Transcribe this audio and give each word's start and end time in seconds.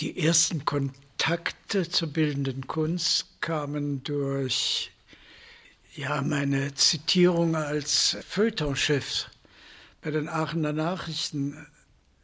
Die 0.00 0.16
ersten 0.16 0.64
Kontakte 0.64 1.88
zur 1.88 2.12
bildenden 2.12 2.68
Kunst 2.68 3.40
kamen 3.40 4.04
durch 4.04 4.92
ja, 5.96 6.22
meine 6.22 6.72
Zitierung 6.74 7.56
als 7.56 8.16
Feuilletonchef 8.28 9.26
bei 10.00 10.12
den 10.12 10.28
Aachener 10.28 10.72
Nachrichten 10.72 11.66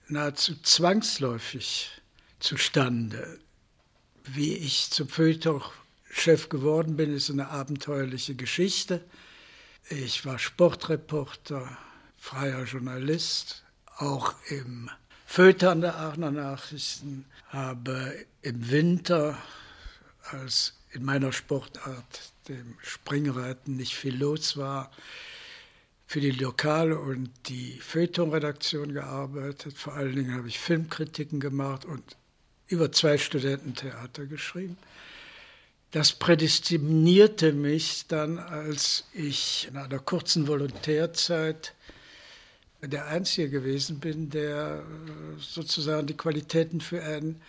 nahezu 0.06 0.54
zwangsläufig 0.62 1.90
zustande. 2.38 3.40
Wie 4.22 4.54
ich 4.54 4.90
zum 4.90 5.08
Feuilletonchef 5.08 6.48
geworden 6.48 6.96
bin, 6.96 7.12
ist 7.12 7.28
eine 7.28 7.48
abenteuerliche 7.48 8.36
Geschichte. 8.36 9.04
Ich 9.90 10.24
war 10.24 10.38
Sportreporter, 10.38 11.76
freier 12.18 12.62
Journalist, 12.66 13.64
auch 13.96 14.32
im 14.48 14.90
Feuilleton 15.34 15.80
der 15.80 15.96
Aachener 15.96 16.30
Nachrichten, 16.30 17.24
habe 17.48 18.24
im 18.42 18.70
Winter, 18.70 19.36
als 20.30 20.74
in 20.92 21.04
meiner 21.04 21.32
Sportart, 21.32 22.30
dem 22.46 22.76
Springreiten, 22.80 23.76
nicht 23.76 23.96
viel 23.96 24.16
los 24.16 24.56
war, 24.56 24.92
für 26.06 26.20
die 26.20 26.30
Lokale 26.30 27.00
und 27.00 27.30
die 27.48 27.80
Feuilleton-Redaktion 27.80 28.92
gearbeitet. 28.92 29.76
Vor 29.76 29.94
allen 29.94 30.14
Dingen 30.14 30.36
habe 30.36 30.46
ich 30.46 30.60
Filmkritiken 30.60 31.40
gemacht 31.40 31.84
und 31.84 32.04
über 32.68 32.92
zwei 32.92 33.18
Studententheater 33.18 34.26
geschrieben. 34.26 34.78
Das 35.90 36.12
prädestinierte 36.12 37.52
mich 37.52 38.06
dann, 38.06 38.38
als 38.38 39.08
ich 39.12 39.66
in 39.68 39.78
einer 39.78 39.98
kurzen 39.98 40.46
Volontärzeit 40.46 41.73
der 42.86 43.06
Einzige 43.06 43.50
gewesen 43.50 44.00
bin, 44.00 44.30
der 44.30 44.82
äh, 44.82 45.40
sozusagen 45.40 46.06
die 46.06 46.16
Qualitäten 46.16 46.80
für 46.80 47.02
einen 47.02 47.40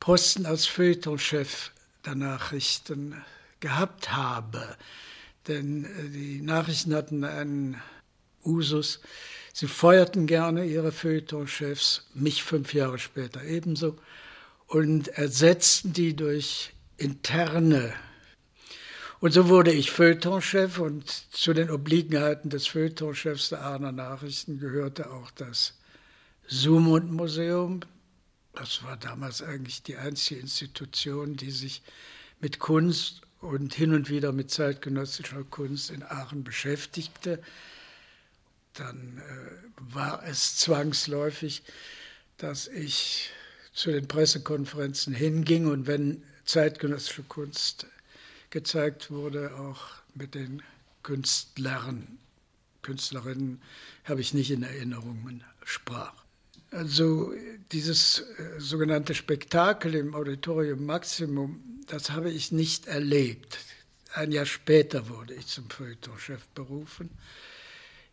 Posten 0.00 0.46
als 0.46 0.66
Feuilletonchef 0.66 1.70
der 2.04 2.14
Nachrichten 2.14 3.22
gehabt 3.60 4.12
habe. 4.12 4.76
Denn 5.48 5.84
äh, 5.84 6.08
die 6.08 6.40
Nachrichten 6.42 6.94
hatten 6.94 7.24
einen 7.24 7.80
Usus. 8.44 9.00
Sie 9.52 9.68
feuerten 9.68 10.26
gerne 10.26 10.64
ihre 10.64 10.92
Feuilletonchefs, 10.92 12.06
mich 12.14 12.42
fünf 12.42 12.74
Jahre 12.74 12.98
später 12.98 13.44
ebenso, 13.44 13.98
und 14.66 15.08
ersetzten 15.08 15.92
die 15.92 16.16
durch 16.16 16.72
interne. 16.96 17.92
Und 19.22 19.30
so 19.30 19.48
wurde 19.48 19.70
ich 19.70 19.92
Feuilletonchef 19.92 20.80
und 20.80 21.08
zu 21.08 21.52
den 21.52 21.70
Obliegenheiten 21.70 22.50
des 22.50 22.66
Feuilletonchefs 22.66 23.50
der 23.50 23.64
Ahner 23.64 23.92
Nachrichten 23.92 24.58
gehörte 24.58 25.12
auch 25.12 25.30
das 25.30 25.74
Sumund-Museum. 26.48 27.82
Das 28.52 28.82
war 28.82 28.96
damals 28.96 29.40
eigentlich 29.40 29.84
die 29.84 29.96
einzige 29.96 30.40
Institution, 30.40 31.36
die 31.36 31.52
sich 31.52 31.82
mit 32.40 32.58
Kunst 32.58 33.20
und 33.38 33.72
hin 33.72 33.94
und 33.94 34.10
wieder 34.10 34.32
mit 34.32 34.50
zeitgenössischer 34.50 35.44
Kunst 35.44 35.92
in 35.92 36.02
Aachen 36.02 36.42
beschäftigte. 36.42 37.40
Dann 38.74 39.18
äh, 39.18 39.94
war 39.94 40.24
es 40.26 40.56
zwangsläufig, 40.56 41.62
dass 42.38 42.66
ich 42.66 43.30
zu 43.72 43.92
den 43.92 44.08
Pressekonferenzen 44.08 45.14
hinging 45.14 45.68
und 45.68 45.86
wenn 45.86 46.24
zeitgenössische 46.44 47.22
Kunst 47.22 47.86
gezeigt 48.52 49.10
wurde, 49.10 49.56
auch 49.56 49.80
mit 50.14 50.36
den 50.36 50.62
Künstlern, 51.02 52.18
Künstlerinnen 52.82 53.60
habe 54.04 54.20
ich 54.20 54.34
nicht 54.34 54.50
in 54.50 54.62
Erinnerungen 54.62 55.42
sprach. 55.64 56.12
Also 56.70 57.32
dieses 57.70 58.20
äh, 58.20 58.58
sogenannte 58.60 59.14
Spektakel 59.14 59.94
im 59.94 60.14
Auditorium 60.14 60.86
Maximum, 60.86 61.80
das 61.86 62.10
habe 62.10 62.30
ich 62.30 62.52
nicht 62.52 62.86
erlebt. 62.86 63.58
Ein 64.14 64.32
Jahr 64.32 64.46
später 64.46 65.08
wurde 65.08 65.34
ich 65.34 65.46
zum 65.46 65.68
Feuilletonchef 65.68 66.46
berufen. 66.54 67.10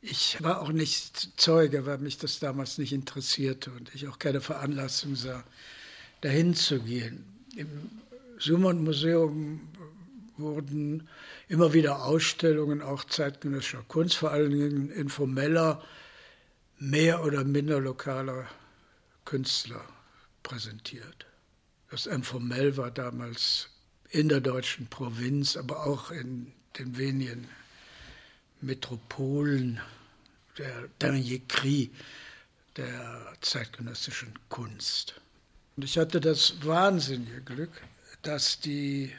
Ich 0.01 0.41
war 0.41 0.61
auch 0.61 0.71
nicht 0.71 1.39
Zeuge, 1.39 1.85
weil 1.85 1.97
mich 1.97 2.17
das 2.17 2.39
damals 2.39 2.77
nicht 2.77 2.93
interessierte 2.93 3.71
und 3.71 3.93
ich 3.93 4.07
auch 4.07 4.19
keine 4.19 4.39
Veranlassung 4.39 5.15
sah, 5.15 5.43
dahin 6.21 6.53
zu 6.55 6.79
gehen. 6.79 7.25
Im 7.55 7.67
Schumann-Museum 8.37 9.59
wurden 10.39 11.07
immer 11.47 11.73
wieder 11.73 12.03
Ausstellungen 12.03 12.81
auch 12.81 13.03
zeitgenössischer 13.03 13.83
Kunst, 13.87 14.15
vor 14.15 14.31
allen 14.31 14.51
Dingen 14.51 14.89
informeller, 14.89 15.83
mehr 16.77 17.23
oder 17.23 17.43
minder 17.43 17.79
lokaler 17.79 18.47
Künstler 19.25 19.81
präsentiert. 20.43 21.25
Das 21.91 22.05
informell 22.05 22.77
war 22.77 22.91
damals 22.91 23.69
in 24.09 24.29
der 24.29 24.41
deutschen 24.41 24.87
Provinz, 24.87 25.57
aber 25.57 25.85
auch 25.85 26.11
in 26.11 26.53
den 26.77 26.97
wenigen 26.97 27.47
Metropolen 28.61 29.79
der 30.57 30.87
Dernier 30.99 31.39
Cri 31.47 31.91
der 32.75 33.33
zeitgenössischen 33.41 34.33
Kunst. 34.49 35.19
Und 35.75 35.83
ich 35.83 35.97
hatte 35.97 36.19
das 36.19 36.65
wahnsinnige 36.65 37.41
Glück, 37.41 37.71
dass 38.21 38.59
die 38.59 39.13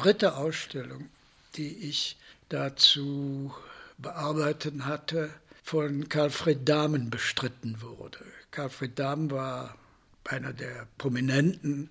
dritte 0.00 0.36
Ausstellung, 0.36 1.10
die 1.56 1.88
ich 1.88 2.16
dazu 2.48 3.54
bearbeiten 3.98 4.86
hatte, 4.86 5.30
von 5.62 6.08
Karlfried 6.08 6.66
Dahmen 6.66 7.10
bestritten 7.10 7.82
wurde. 7.82 8.18
Karlfried 8.50 8.98
Dahmen 8.98 9.30
war 9.30 9.76
einer 10.24 10.54
der 10.54 10.88
prominenten 10.96 11.90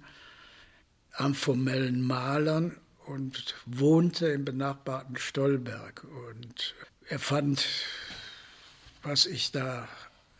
informellen 1.19 2.01
Malern 2.01 2.75
und 3.05 3.55
wohnte 3.65 4.27
im 4.27 4.43
benachbarten 4.43 5.17
Stolberg. 5.17 6.03
Und 6.31 6.73
er 7.09 7.19
fand, 7.19 7.65
was 9.03 9.27
ich 9.27 9.51
da 9.51 9.87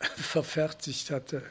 verfertigt 0.16 1.10
hatte, 1.10 1.42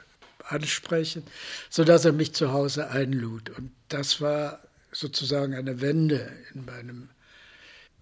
ansprechend, 0.44 1.30
sodass 1.70 2.04
er 2.04 2.12
mich 2.12 2.34
zu 2.34 2.52
Hause 2.52 2.90
einlud. 2.90 3.52
Und 3.52 3.72
das 3.88 4.20
war 4.20 4.60
sozusagen 4.92 5.54
eine 5.54 5.82
Wende 5.82 6.32
in 6.54 6.66
meinem 6.66 7.10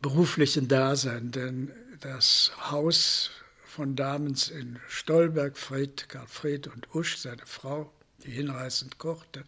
beruflichen 0.02 0.68
Dasein, 0.68 1.32
denn 1.32 1.72
das 2.00 2.52
Haus 2.72 3.32
von 3.66 3.96
Damens 3.96 4.50
in 4.50 4.80
Stolberg, 4.88 5.58
Fred, 5.58 6.08
Karl 6.10 6.28
Fred 6.28 6.68
und 6.68 6.94
Usch, 6.96 7.18
seine 7.18 7.46
Frau, 7.46 7.92
die 8.24 8.32
hinreißend 8.32 8.98
kochte, 8.98 9.44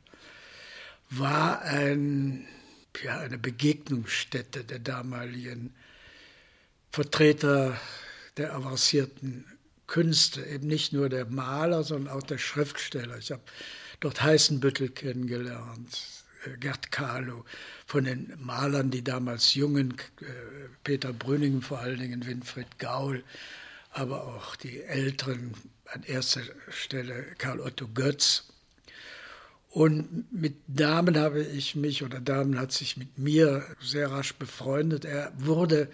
war 1.10 1.62
ein, 1.62 2.48
ja, 3.04 3.20
eine 3.20 3.38
Begegnungsstätte 3.38 4.64
der 4.64 4.80
damaligen 4.80 5.74
Vertreter 6.92 7.80
der 8.38 8.54
avancierten 8.54 9.46
Künste, 9.88 10.46
eben 10.46 10.68
nicht 10.68 10.94
nur 10.94 11.10
der 11.10 11.26
Maler, 11.26 11.84
sondern 11.84 12.14
auch 12.14 12.24
der 12.24 12.38
Schriftsteller. 12.38 13.18
Ich 13.18 13.32
habe 13.32 13.42
dort 14.00 14.22
Heißenbüttel 14.22 14.90
kennengelernt, 14.90 16.19
Gerd 16.60 16.92
Kahlo, 16.92 17.46
von 17.86 18.06
den 18.06 18.34
Malern, 18.40 18.92
die 18.92 19.04
damals 19.04 19.54
jungen, 19.56 19.96
äh, 20.22 20.26
Peter 20.84 21.14
Brüningen 21.14 21.62
vor 21.62 21.80
allen 21.80 22.00
Dingen, 22.00 22.26
Winfried 22.26 22.80
Gaul, 22.80 23.24
aber 23.92 24.24
auch 24.28 24.56
die 24.56 24.82
Älteren, 24.82 25.54
an 25.86 26.04
erster 26.04 26.42
Stelle 26.70 27.26
Karl 27.38 27.60
Otto 27.60 27.88
Götz. 27.88 28.46
Und 29.70 30.32
mit 30.32 30.56
Damen 30.68 31.18
habe 31.18 31.42
ich 31.42 31.76
mich, 31.76 32.04
oder 32.04 32.20
Damen 32.20 32.60
hat 32.60 32.72
sich 32.72 32.98
mit 32.98 33.18
mir 33.18 33.64
sehr 33.82 34.12
rasch 34.12 34.34
befreundet. 34.34 35.06
Er 35.06 35.32
wurde 35.38 35.90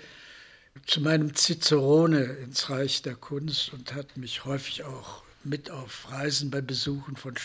zu 0.85 1.01
meinem 1.01 1.35
Cicerone 1.35 2.23
ins 2.23 2.69
Reich 2.69 3.01
der 3.01 3.16
Kunst 3.16 3.73
und 3.73 3.94
hat 3.94 4.17
mich 4.17 4.45
häufig 4.45 4.84
auch 4.84 5.24
mit 5.45 5.69
auf 5.69 6.11
Reisen 6.11 6.50
bei 6.50 6.61
Besuchen 6.61 7.16
von 7.16 7.35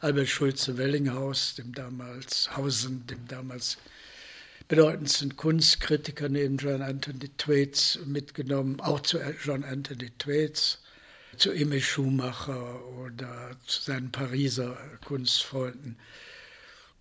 Albert 0.00 0.28
Schulze-Wellinghaus, 0.28 1.54
dem 1.54 1.72
damals 1.72 2.54
Hausen, 2.56 3.06
dem 3.06 3.26
damals 3.26 3.78
bedeutendsten 4.68 5.36
Kunstkritiker 5.36 6.28
neben 6.28 6.58
John 6.58 6.82
Anthony 6.82 7.30
Thwaites 7.38 7.98
mitgenommen, 8.04 8.80
auch 8.80 9.00
zu 9.00 9.18
John 9.44 9.64
Anthony 9.64 10.10
Thwaites, 10.18 10.78
zu 11.36 11.52
Emil 11.52 11.80
Schumacher 11.80 12.84
oder 12.86 13.56
zu 13.66 13.82
seinen 13.82 14.10
Pariser 14.10 14.76
Kunstfreunden. 15.04 15.96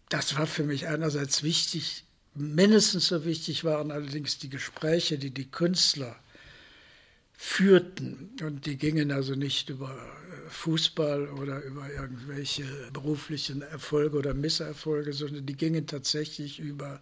Das 0.09 0.37
war 0.37 0.47
für 0.47 0.63
mich 0.63 0.87
einerseits 0.87 1.41
wichtig, 1.43 2.03
mindestens 2.35 3.07
so 3.07 3.25
wichtig 3.25 3.63
waren 3.63 3.91
allerdings 3.91 4.37
die 4.37 4.49
Gespräche, 4.49 5.17
die 5.17 5.31
die 5.31 5.49
Künstler 5.49 6.15
führten. 7.37 8.31
Und 8.41 8.65
die 8.65 8.77
gingen 8.77 9.11
also 9.11 9.35
nicht 9.35 9.69
über 9.69 9.95
Fußball 10.49 11.29
oder 11.29 11.61
über 11.63 11.89
irgendwelche 11.91 12.65
beruflichen 12.93 13.61
Erfolge 13.61 14.17
oder 14.17 14.33
Misserfolge, 14.33 15.13
sondern 15.13 15.45
die 15.45 15.55
gingen 15.55 15.87
tatsächlich 15.87 16.59
über 16.59 17.01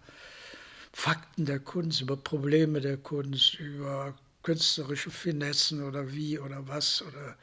Fakten 0.91 1.45
der 1.45 1.59
Kunst, 1.59 2.01
über 2.01 2.17
Probleme 2.17 2.79
der 2.79 2.97
Kunst, 2.97 3.55
über 3.59 4.15
künstlerische 4.43 5.09
Finessen 5.09 5.83
oder 5.83 6.11
wie 6.13 6.37
oder 6.39 6.67
was 6.67 7.01
oder 7.01 7.35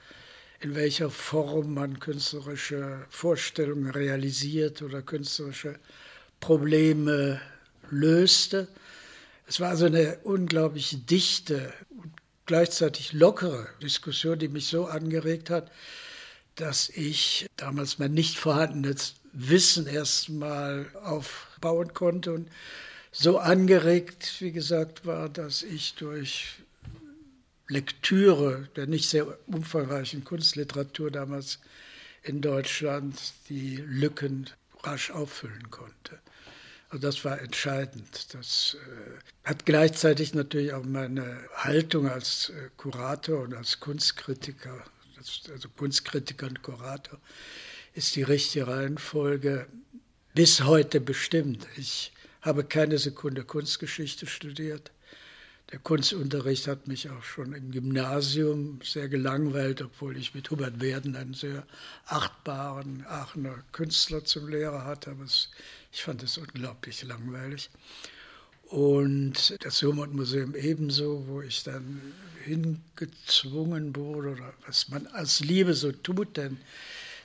in 0.60 0.75
welcher 0.75 1.10
Form 1.10 1.75
man 1.75 1.98
künstlerische 1.98 3.06
Vorstellungen 3.08 3.90
realisiert 3.90 4.82
oder 4.82 5.00
künstlerische 5.02 5.78
Probleme 6.38 7.40
löste. 7.90 8.69
Es 9.46 9.58
war 9.58 9.70
also 9.70 9.86
eine 9.86 10.19
unglaublich 10.22 11.06
dichte 11.06 11.72
gleichzeitig 12.50 13.12
lockere 13.12 13.69
Diskussion, 13.81 14.37
die 14.37 14.49
mich 14.49 14.67
so 14.67 14.87
angeregt 14.87 15.50
hat, 15.50 15.70
dass 16.56 16.88
ich 16.88 17.47
damals 17.56 18.00
mein 18.00 18.12
nicht 18.12 18.38
vorhandenes 18.38 19.14
Wissen 19.32 19.87
erstmal 19.87 20.87
aufbauen 21.05 21.94
konnte 21.94 22.32
und 22.32 22.50
so 23.12 23.38
angeregt, 23.38 24.35
wie 24.41 24.50
gesagt, 24.50 25.06
war, 25.06 25.29
dass 25.29 25.62
ich 25.62 25.94
durch 25.94 26.56
Lektüre 27.69 28.69
der 28.75 28.88
nicht 28.88 29.08
sehr 29.08 29.29
umfangreichen 29.46 30.25
Kunstliteratur 30.25 31.12
damals 31.12 31.61
in 32.25 32.41
Deutschland 32.41 33.17
die 33.49 33.76
Lücken 33.76 34.50
rasch 34.82 35.12
auffüllen 35.12 35.70
konnte. 35.70 36.19
Also 36.90 37.06
das 37.06 37.25
war 37.25 37.40
entscheidend. 37.40 38.34
Das 38.34 38.76
äh, 38.76 39.48
hat 39.48 39.64
gleichzeitig 39.64 40.34
natürlich 40.34 40.72
auch 40.72 40.84
meine 40.84 41.38
Haltung 41.54 42.08
als 42.08 42.50
äh, 42.50 42.69
Kurator 42.76 43.42
und 43.42 43.54
als 43.54 43.78
Kunstkritiker, 43.78 44.84
das, 45.16 45.42
also 45.52 45.69
Kunstkritiker 45.69 46.48
und 46.48 46.62
Kurator, 46.62 47.20
ist 47.94 48.16
die 48.16 48.25
richtige 48.25 48.66
Reihenfolge 48.66 49.66
bis 50.34 50.64
heute 50.64 51.00
bestimmt. 51.00 51.66
Ich 51.76 52.12
habe 52.42 52.64
keine 52.64 52.98
Sekunde 52.98 53.44
Kunstgeschichte 53.44 54.26
studiert. 54.26 54.90
Der 55.70 55.78
Kunstunterricht 55.78 56.66
hat 56.66 56.88
mich 56.88 57.10
auch 57.10 57.22
schon 57.22 57.52
im 57.52 57.70
Gymnasium 57.70 58.81
sehr 58.82 59.08
gelangweilt, 59.08 59.82
obwohl 59.82 60.16
ich 60.16 60.34
mit 60.34 60.50
Hubert 60.50 60.81
Werden 60.81 61.14
einen 61.14 61.34
sehr 61.34 61.64
achtbaren 62.06 63.04
Aachener 63.06 63.62
Künstler 63.70 64.25
zum 64.25 64.48
Lehrer 64.48 64.84
hatte. 64.84 65.12
Aber 65.12 65.22
es, 65.22 65.50
ich 65.92 66.02
fand 66.02 66.22
es 66.22 66.38
unglaublich 66.38 67.02
langweilig. 67.02 67.70
Und 68.64 69.56
das 69.64 69.82
Humboldt-Museum 69.82 70.54
ebenso, 70.54 71.26
wo 71.26 71.40
ich 71.42 71.64
dann 71.64 72.00
hingezwungen 72.44 73.94
wurde, 73.96 74.31
oder 74.31 74.54
was 74.66 74.88
man 74.88 75.06
als 75.08 75.40
Liebe 75.40 75.75
so 75.75 75.90
tut, 75.90 76.37
denn 76.37 76.58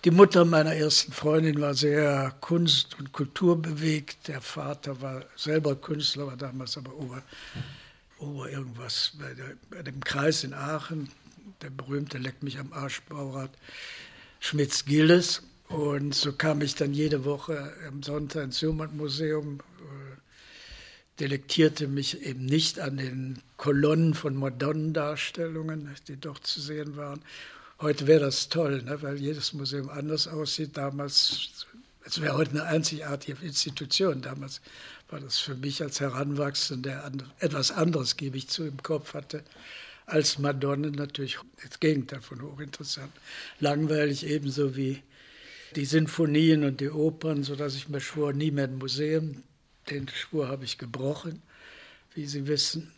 die 0.03 0.12
Mutter 0.12 0.44
meiner 0.45 0.73
ersten 0.75 1.12
Freundin 1.12 1.62
war 1.62 1.73
sehr 1.73 2.35
kunst- 2.41 2.97
und 3.00 3.12
kulturbewegt. 3.12 4.27
Der 4.27 4.41
Vater 4.41 5.01
war 5.01 5.25
selber 5.35 5.75
Künstler, 5.75 6.27
war 6.27 6.38
damals 6.38 6.77
aber 6.77 6.95
Ober 6.95 7.23
Ober 8.19 8.50
irgendwas 8.50 9.11
bei, 9.19 9.33
der, 9.33 9.57
bei, 9.69 9.83
dem 9.83 10.00
Kreis 10.00 10.44
in 10.44 10.53
Aachen, 10.53 11.09
der 11.61 11.69
berühmte 11.69 12.18
Leck 12.18 12.41
mich 12.44 12.59
am 12.59 12.71
Arsch 12.71 13.01
Baurat 13.09 13.51
Schmitz-Gilles. 14.39 15.41
Und 15.69 16.13
so 16.13 16.31
kam 16.33 16.62
ich 16.62 16.75
dann 16.75 16.94
jede 16.94 17.25
Woche 17.25 17.73
am 17.88 18.03
Sonntag 18.03 18.44
ins 18.44 18.59
Schumann-Museum, 18.59 19.59
äh, 19.59 21.19
delektierte 21.19 21.88
mich 21.88 22.21
eben 22.21 22.45
nicht 22.45 22.79
an 22.79 22.97
den 22.97 23.41
Kolonnen 23.57 24.13
von 24.13 24.35
Madonnendarstellungen, 24.35 25.89
die 26.07 26.17
dort 26.17 26.45
zu 26.45 26.62
sehen 26.62 26.97
waren. 26.97 27.21
Heute 27.79 28.06
wäre 28.07 28.21
das 28.21 28.50
toll, 28.50 28.83
ne, 28.83 29.01
weil 29.01 29.17
jedes 29.17 29.53
Museum 29.53 29.89
anders 29.89 30.27
aussieht. 30.27 30.77
Damals, 30.77 31.65
es 32.06 32.21
wäre 32.21 32.35
heute 32.35 32.51
eine 32.51 32.63
einzigartige 32.63 33.44
Institution. 33.44 34.21
Damals 34.21 34.61
war 35.09 35.19
das 35.19 35.39
für 35.39 35.56
mich 35.56 35.81
als 35.81 36.00
Heranwachsender, 36.00 37.09
der 37.09 37.23
etwas 37.39 37.71
anderes, 37.71 38.18
gebe 38.18 38.38
ich 38.38 38.47
zu, 38.50 38.65
im 38.65 38.81
Kopf 38.83 39.13
hatte, 39.13 39.44
als 40.06 40.38
Madonna 40.38 40.89
natürlich 40.89 41.39
das 41.63 41.79
Gegenteil 41.79 42.21
von 42.21 42.41
hochinteressant. 42.41 43.11
Langweilig 43.59 44.25
ebenso 44.25 44.75
wie 44.75 45.01
die 45.75 45.86
Sinfonien 45.86 46.63
und 46.63 46.80
die 46.80 46.89
Opern, 46.89 47.44
sodass 47.44 47.75
ich 47.75 47.89
mir 47.89 48.00
schwor, 48.00 48.33
nie 48.33 48.51
mehr 48.51 48.66
ein 48.66 48.77
Museum. 48.77 49.44
Den 49.89 50.07
Schwur 50.07 50.48
habe 50.48 50.66
ich 50.66 50.77
gebrochen, 50.77 51.42
wie 52.13 52.25
Sie 52.25 52.48
wissen. 52.48 52.92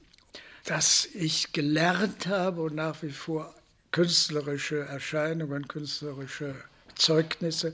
Dass 0.66 1.06
ich 1.14 1.54
gelernt 1.54 2.28
habe 2.28 2.62
und 2.62 2.76
nach 2.76 3.02
wie 3.02 3.12
vor 3.12 3.54
künstlerische 3.92 4.80
Erscheinungen, 4.80 5.68
künstlerische 5.68 6.56
Zeugnisse 6.96 7.74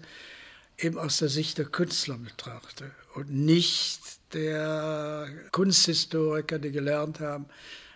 eben 0.78 0.98
aus 0.98 1.18
der 1.18 1.30
Sicht 1.30 1.58
der 1.58 1.66
Künstler 1.66 2.18
betrachte 2.18 2.92
und 3.16 3.30
nicht 3.30 4.00
der 4.34 5.30
Kunsthistoriker, 5.52 6.60
die 6.60 6.72
gelernt 6.72 7.20
haben, 7.20 7.46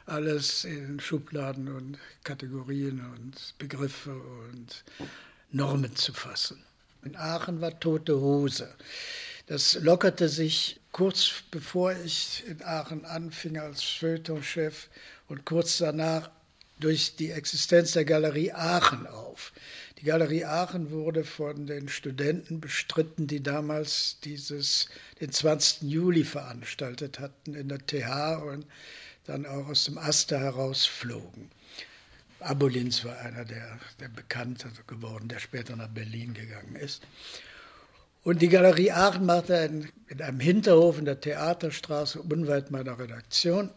alles 0.06 0.64
in 0.64 1.00
Schubladen 1.00 1.68
und 1.68 1.98
Kategorien 2.24 3.02
und 3.16 3.56
Begriffe 3.58 4.16
und 4.50 4.84
Normen 5.52 5.96
zu 5.96 6.14
fassen. 6.14 6.67
In 7.04 7.16
Aachen 7.16 7.62
war 7.62 7.80
tote 7.80 8.20
Hose. 8.20 8.70
Das 9.48 9.76
lockerte 9.76 10.28
sich 10.28 10.80
kurz 10.92 11.44
bevor 11.52 11.94
ich 11.94 12.44
in 12.48 12.62
Aachen 12.64 13.06
anfing 13.06 13.58
als 13.58 13.84
Feuilletonchef 13.84 14.90
und 15.28 15.46
kurz 15.46 15.78
danach 15.78 16.30
durch 16.80 17.16
die 17.16 17.32
Existenz 17.32 17.94
der 17.94 18.06
Galerie 18.06 18.52
Aachen 18.52 19.08
auf. 19.08 19.54
Die 20.00 20.06
Galerie 20.06 20.46
Aachen 20.46 20.92
wurde 20.92 21.24
von 21.24 21.66
den 21.66 21.90
Studenten 21.90 22.60
bestritten, 22.62 23.26
die 23.26 23.42
damals 23.42 24.18
dieses, 24.24 24.90
den 25.20 25.32
20. 25.32 25.90
Juli 25.90 26.24
veranstaltet 26.24 27.20
hatten 27.20 27.56
in 27.56 27.70
der 27.70 27.86
TH 27.86 28.44
und 28.44 28.66
dann 29.26 29.46
auch 29.46 29.68
aus 29.68 29.86
dem 29.86 29.98
Aster 29.98 30.40
herausflogen. 30.40 31.50
Abolins 32.40 33.04
war 33.04 33.18
einer 33.20 33.46
der, 33.46 33.80
der 34.00 34.10
Bekannte 34.10 34.70
geworden, 34.88 35.28
der 35.28 35.40
später 35.40 35.76
nach 35.76 35.90
Berlin 35.90 36.34
gegangen 36.34 36.76
ist. 36.76 37.02
Und 38.24 38.42
die 38.42 38.50
Galerie 38.50 38.92
Aachen 38.92 39.26
machte 39.26 39.58
ein, 39.58 39.90
in 40.10 40.22
einem 40.22 40.40
Hinterhof 40.40 41.00
in 41.00 41.06
der 41.06 41.22
Theaterstraße 41.22 42.22
unweit 42.22 42.72
meiner 42.72 43.00
Redaktion 43.00 43.72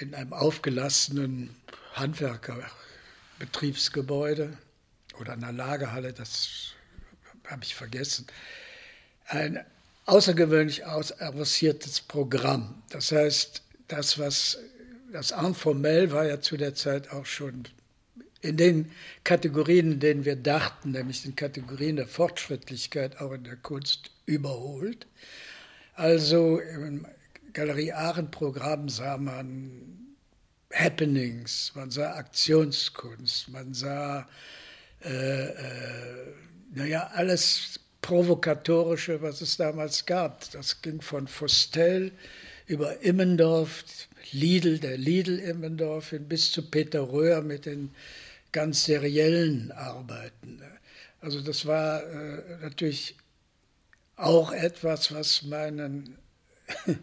in 0.00 0.14
einem 0.14 0.32
aufgelassenen 0.32 1.54
Handwerkerbetriebsgebäude 1.94 4.56
oder 5.20 5.34
einer 5.34 5.52
Lagerhalle, 5.52 6.12
das 6.12 6.72
habe 7.46 7.64
ich 7.64 7.74
vergessen, 7.74 8.26
ein 9.26 9.64
außergewöhnlich 10.06 10.86
avanciertes 10.86 12.00
Programm. 12.00 12.82
Das 12.90 13.12
heißt, 13.12 13.62
das, 13.88 14.18
was 14.18 14.58
das 15.12 15.30
informell 15.30 16.10
war 16.10 16.26
ja 16.26 16.40
zu 16.40 16.56
der 16.56 16.74
Zeit 16.74 17.10
auch 17.10 17.26
schon 17.26 17.64
in 18.40 18.56
den 18.56 18.90
Kategorien, 19.22 19.92
in 19.92 20.00
denen 20.00 20.24
wir 20.24 20.36
dachten, 20.36 20.90
nämlich 20.90 21.22
den 21.22 21.36
Kategorien 21.36 21.96
der 21.96 22.08
Fortschrittlichkeit 22.08 23.20
auch 23.20 23.32
in 23.32 23.44
der 23.44 23.56
Kunst 23.56 24.10
überholt. 24.26 25.06
Also 25.94 26.58
im 26.58 27.06
Galerie 27.52 27.92
Aachen 27.92 28.30
Programm 28.30 28.88
sah 28.88 29.16
man 29.16 30.16
Happenings, 30.72 31.72
man 31.74 31.90
sah 31.90 32.14
Aktionskunst, 32.14 33.48
man 33.50 33.74
sah 33.74 34.26
äh, 35.04 35.44
äh, 35.44 36.32
naja, 36.74 37.10
alles 37.14 37.78
Provokatorische, 38.00 39.20
was 39.22 39.40
es 39.42 39.56
damals 39.56 40.06
gab. 40.06 40.50
Das 40.52 40.80
ging 40.82 41.00
von 41.00 41.28
Fostel 41.28 42.10
über 42.72 43.02
Immendorf, 43.02 43.84
Lidl, 44.32 44.78
der 44.78 44.96
Lidl 44.96 45.38
Immendorf, 45.38 46.10
hin 46.10 46.26
bis 46.26 46.50
zu 46.50 46.70
Peter 46.70 47.12
Röhr 47.12 47.42
mit 47.42 47.66
den 47.66 47.90
ganz 48.50 48.84
seriellen 48.84 49.70
Arbeiten. 49.72 50.62
Also 51.20 51.40
das 51.42 51.66
war 51.66 52.02
äh, 52.02 52.42
natürlich 52.62 53.14
auch 54.16 54.52
etwas, 54.52 55.12
was 55.12 55.42
meinen 55.42 56.16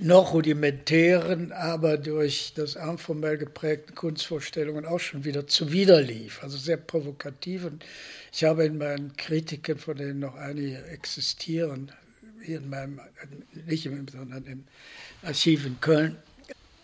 noch 0.00 0.32
rudimentären, 0.34 1.52
aber 1.52 1.96
durch 1.96 2.52
das 2.56 2.74
informell 2.74 3.38
geprägten 3.38 3.94
Kunstvorstellungen 3.94 4.84
auch 4.84 5.00
schon 5.00 5.24
wieder 5.24 5.46
zuwiderlief. 5.46 6.42
Also 6.42 6.58
sehr 6.58 6.76
provokativ. 6.76 7.64
Und 7.64 7.84
ich 8.32 8.42
habe 8.42 8.64
in 8.64 8.78
meinen 8.78 9.16
Kritiken, 9.16 9.78
von 9.78 9.96
denen 9.96 10.18
noch 10.18 10.34
einige 10.34 10.84
existieren, 10.86 11.92
hier 12.46 12.58
in 12.58 12.70
meinem, 12.70 13.00
nicht 13.66 13.86
im, 13.86 14.06
sondern 14.08 14.44
im 14.44 14.64
Archiv 15.22 15.66
in 15.66 15.80
Köln, 15.80 16.16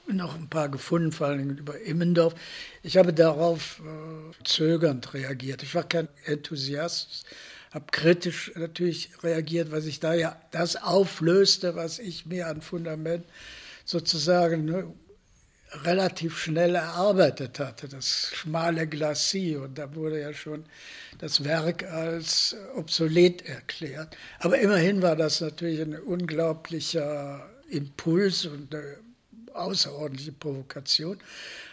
noch 0.09 0.35
ein 0.35 0.49
paar 0.49 0.69
gefunden, 0.69 1.12
vor 1.12 1.28
allem 1.28 1.57
über 1.57 1.81
Immendorf. 1.81 2.35
Ich 2.83 2.97
habe 2.97 3.12
darauf 3.12 3.81
äh, 3.81 4.45
zögernd 4.45 5.14
reagiert. 5.14 5.62
Ich 5.62 5.75
war 5.75 5.85
kein 5.85 6.09
Enthusiast 6.25 7.25
habe 7.73 7.87
kritisch 7.90 8.52
natürlich 8.54 9.11
reagiert, 9.23 9.73
weil 9.73 9.81
sich 9.81 9.99
da 9.99 10.12
ja 10.12 10.37
das 10.50 10.76
auflöste, 10.76 11.75
was 11.75 11.99
ich 11.99 12.26
mir 12.26 12.49
an 12.49 12.61
Fundament 12.61 13.25
sozusagen 13.85 14.66
ne, 14.66 14.92
relativ 15.85 16.38
schnell 16.38 16.75
erarbeitet 16.75 17.59
hatte, 17.59 17.88
das 17.88 18.31
schmale 18.35 18.87
Glacis. 18.87 19.57
Und 19.57 19.79
da 19.79 19.95
wurde 19.95 20.21
ja 20.21 20.33
schon 20.35 20.64
das 21.19 21.45
Werk 21.45 21.85
als 21.85 22.57
obsolet 22.75 23.43
erklärt. 23.43 24.17
Aber 24.38 24.59
immerhin 24.59 25.02
war 25.02 25.17
das 25.17 25.41
natürlich 25.41 25.81
ein 25.81 25.99
unglaublicher 25.99 27.49
Impuls 27.71 28.47
und 28.47 28.75
eine 28.75 28.97
außerordentliche 29.55 30.33
Provokation. 30.33 31.19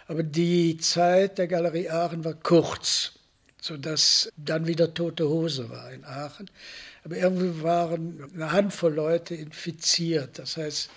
Aber 0.07 0.23
die 0.23 0.77
Zeit 0.77 1.37
der 1.37 1.47
Galerie 1.47 1.89
Aachen 1.89 2.23
war 2.25 2.33
kurz. 2.33 3.13
sodass 3.61 4.31
dann 4.37 4.67
wieder 4.67 4.93
tote 4.93 5.27
Hose 5.27 5.69
war 5.69 5.91
in 5.91 6.05
Aachen. 6.05 6.49
Aber 7.03 7.17
irgendwie 7.17 7.61
waren 7.61 8.29
eine 8.33 8.51
Handvoll 8.51 8.93
Leute 8.93 9.35
infiziert. 9.35 10.39
Das 10.39 10.57
heißt, 10.57 10.89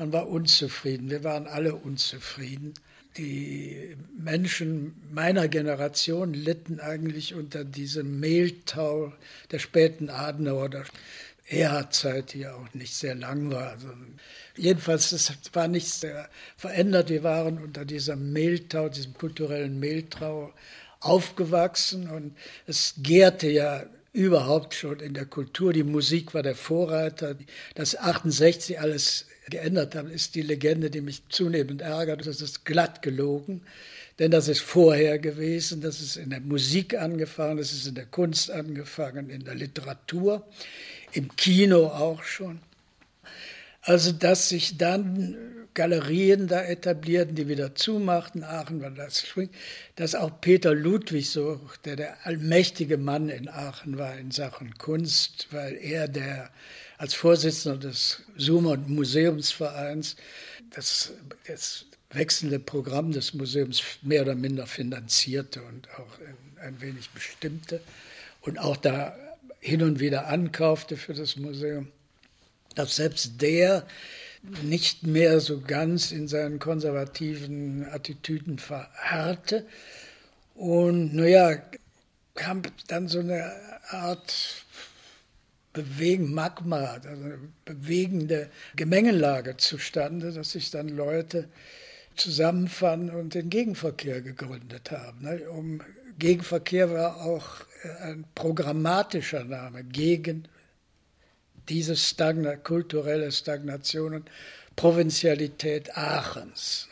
man 0.00 0.14
war 0.14 0.28
unzufrieden. 0.28 1.10
Wir 1.10 1.24
waren 1.24 1.46
alle 1.46 1.74
unzufrieden. 1.74 2.72
Die 3.18 3.94
Menschen 4.16 4.94
meiner 5.12 5.46
Generation 5.46 6.32
litten 6.32 6.80
eigentlich 6.80 7.34
unter 7.34 7.64
diesem 7.64 8.18
Mehltau 8.18 9.12
der 9.50 9.58
späten 9.58 10.08
Adenauer 10.08 10.64
oder 10.64 10.84
Erhard-Zeit, 11.48 12.32
die 12.32 12.40
ja 12.40 12.54
auch 12.54 12.72
nicht 12.72 12.94
sehr 12.94 13.14
lang 13.14 13.50
war. 13.50 13.72
Also 13.72 13.88
jedenfalls, 14.56 15.12
es 15.12 15.34
war 15.52 15.68
nicht 15.68 15.88
sehr 15.88 16.30
verändert. 16.56 17.10
Wir 17.10 17.22
waren 17.22 17.58
unter 17.58 17.84
diesem 17.84 18.32
Mehltau, 18.32 18.88
diesem 18.88 19.12
kulturellen 19.12 19.78
Mehltau 19.80 20.54
aufgewachsen 21.00 22.08
und 22.08 22.34
es 22.66 22.94
gärte 23.02 23.50
ja 23.50 23.84
überhaupt 24.12 24.74
schon 24.74 25.00
in 25.00 25.14
der 25.14 25.26
Kultur. 25.26 25.72
Die 25.72 25.84
Musik 25.84 26.34
war 26.34 26.42
der 26.42 26.56
Vorreiter. 26.56 27.36
Dass 27.74 27.96
68 27.96 28.80
alles 28.80 29.26
geändert 29.48 29.94
hat, 29.94 30.10
ist 30.10 30.34
die 30.34 30.42
Legende, 30.42 30.90
die 30.90 31.00
mich 31.00 31.22
zunehmend 31.28 31.82
ärgert. 31.82 32.26
Das 32.26 32.40
ist 32.40 32.64
glatt 32.64 33.02
gelogen. 33.02 33.62
Denn 34.18 34.30
das 34.30 34.48
ist 34.48 34.60
vorher 34.60 35.18
gewesen, 35.18 35.80
das 35.80 36.00
ist 36.00 36.16
in 36.16 36.30
der 36.30 36.40
Musik 36.40 36.94
angefangen, 36.94 37.56
das 37.56 37.72
ist 37.72 37.86
in 37.86 37.94
der 37.94 38.04
Kunst 38.04 38.50
angefangen, 38.50 39.30
in 39.30 39.44
der 39.44 39.54
Literatur, 39.54 40.46
im 41.12 41.34
Kino 41.36 41.86
auch 41.86 42.22
schon. 42.22 42.60
Also, 43.80 44.12
dass 44.12 44.50
sich 44.50 44.76
dann 44.76 45.38
Galerien 45.74 46.48
da 46.48 46.62
etablierten, 46.62 47.34
die 47.34 47.48
wieder 47.48 47.74
zumachten. 47.74 48.44
Aachen 48.44 48.80
war 48.80 48.90
das 48.90 49.24
dass 49.96 50.14
auch 50.14 50.40
Peter 50.40 50.74
Ludwig 50.74 51.30
so, 51.30 51.60
der 51.84 51.96
der 51.96 52.26
allmächtige 52.26 52.96
Mann 52.96 53.28
in 53.28 53.48
Aachen 53.48 53.98
war 53.98 54.16
in 54.16 54.30
Sachen 54.30 54.76
Kunst, 54.78 55.48
weil 55.50 55.76
er 55.76 56.08
der 56.08 56.50
als 56.98 57.14
Vorsitzender 57.14 57.78
des 57.78 58.22
Sumer 58.36 58.76
Museumsvereins 58.76 60.16
das, 60.70 61.12
das 61.46 61.86
wechselnde 62.10 62.58
Programm 62.58 63.12
des 63.12 63.34
Museums 63.34 63.82
mehr 64.02 64.22
oder 64.22 64.34
minder 64.34 64.66
finanzierte 64.66 65.62
und 65.62 65.88
auch 65.94 66.18
ein 66.62 66.80
wenig 66.80 67.10
bestimmte 67.10 67.80
und 68.42 68.58
auch 68.58 68.76
da 68.76 69.16
hin 69.60 69.82
und 69.82 70.00
wieder 70.00 70.26
ankaufte 70.26 70.96
für 70.96 71.14
das 71.14 71.36
Museum, 71.36 71.88
dass 72.74 72.96
selbst 72.96 73.40
der 73.40 73.86
nicht 74.42 75.02
mehr 75.06 75.40
so 75.40 75.60
ganz 75.60 76.12
in 76.12 76.28
seinen 76.28 76.58
konservativen 76.58 77.86
Attitüden 77.90 78.58
verharrte. 78.58 79.66
Und 80.54 81.14
naja, 81.14 81.62
kam 82.34 82.62
dann 82.88 83.08
so 83.08 83.20
eine 83.20 83.52
Art 83.88 84.64
Bewegen, 85.72 86.34
Magma, 86.34 86.78
also 86.78 87.08
eine 87.08 87.38
bewegende 87.64 88.50
Gemengelage 88.74 89.56
zustande, 89.56 90.32
dass 90.32 90.52
sich 90.52 90.72
dann 90.72 90.88
Leute 90.88 91.48
zusammenfanden 92.16 93.10
und 93.10 93.34
den 93.34 93.50
Gegenverkehr 93.50 94.20
gegründet 94.20 94.90
haben. 94.90 95.22
Ne? 95.22 95.48
Um 95.48 95.80
Gegenverkehr 96.18 96.90
war 96.90 97.22
auch 97.22 97.46
ein 98.02 98.24
programmatischer 98.34 99.44
Name 99.44 99.84
gegen 99.84 100.48
diese 101.68 101.96
Stagna 101.96 102.56
kulturelle 102.56 103.30
Stagnation 103.30 104.14
und 104.14 104.30
Provinzialität 104.76 105.96
Aachens. 105.96 106.88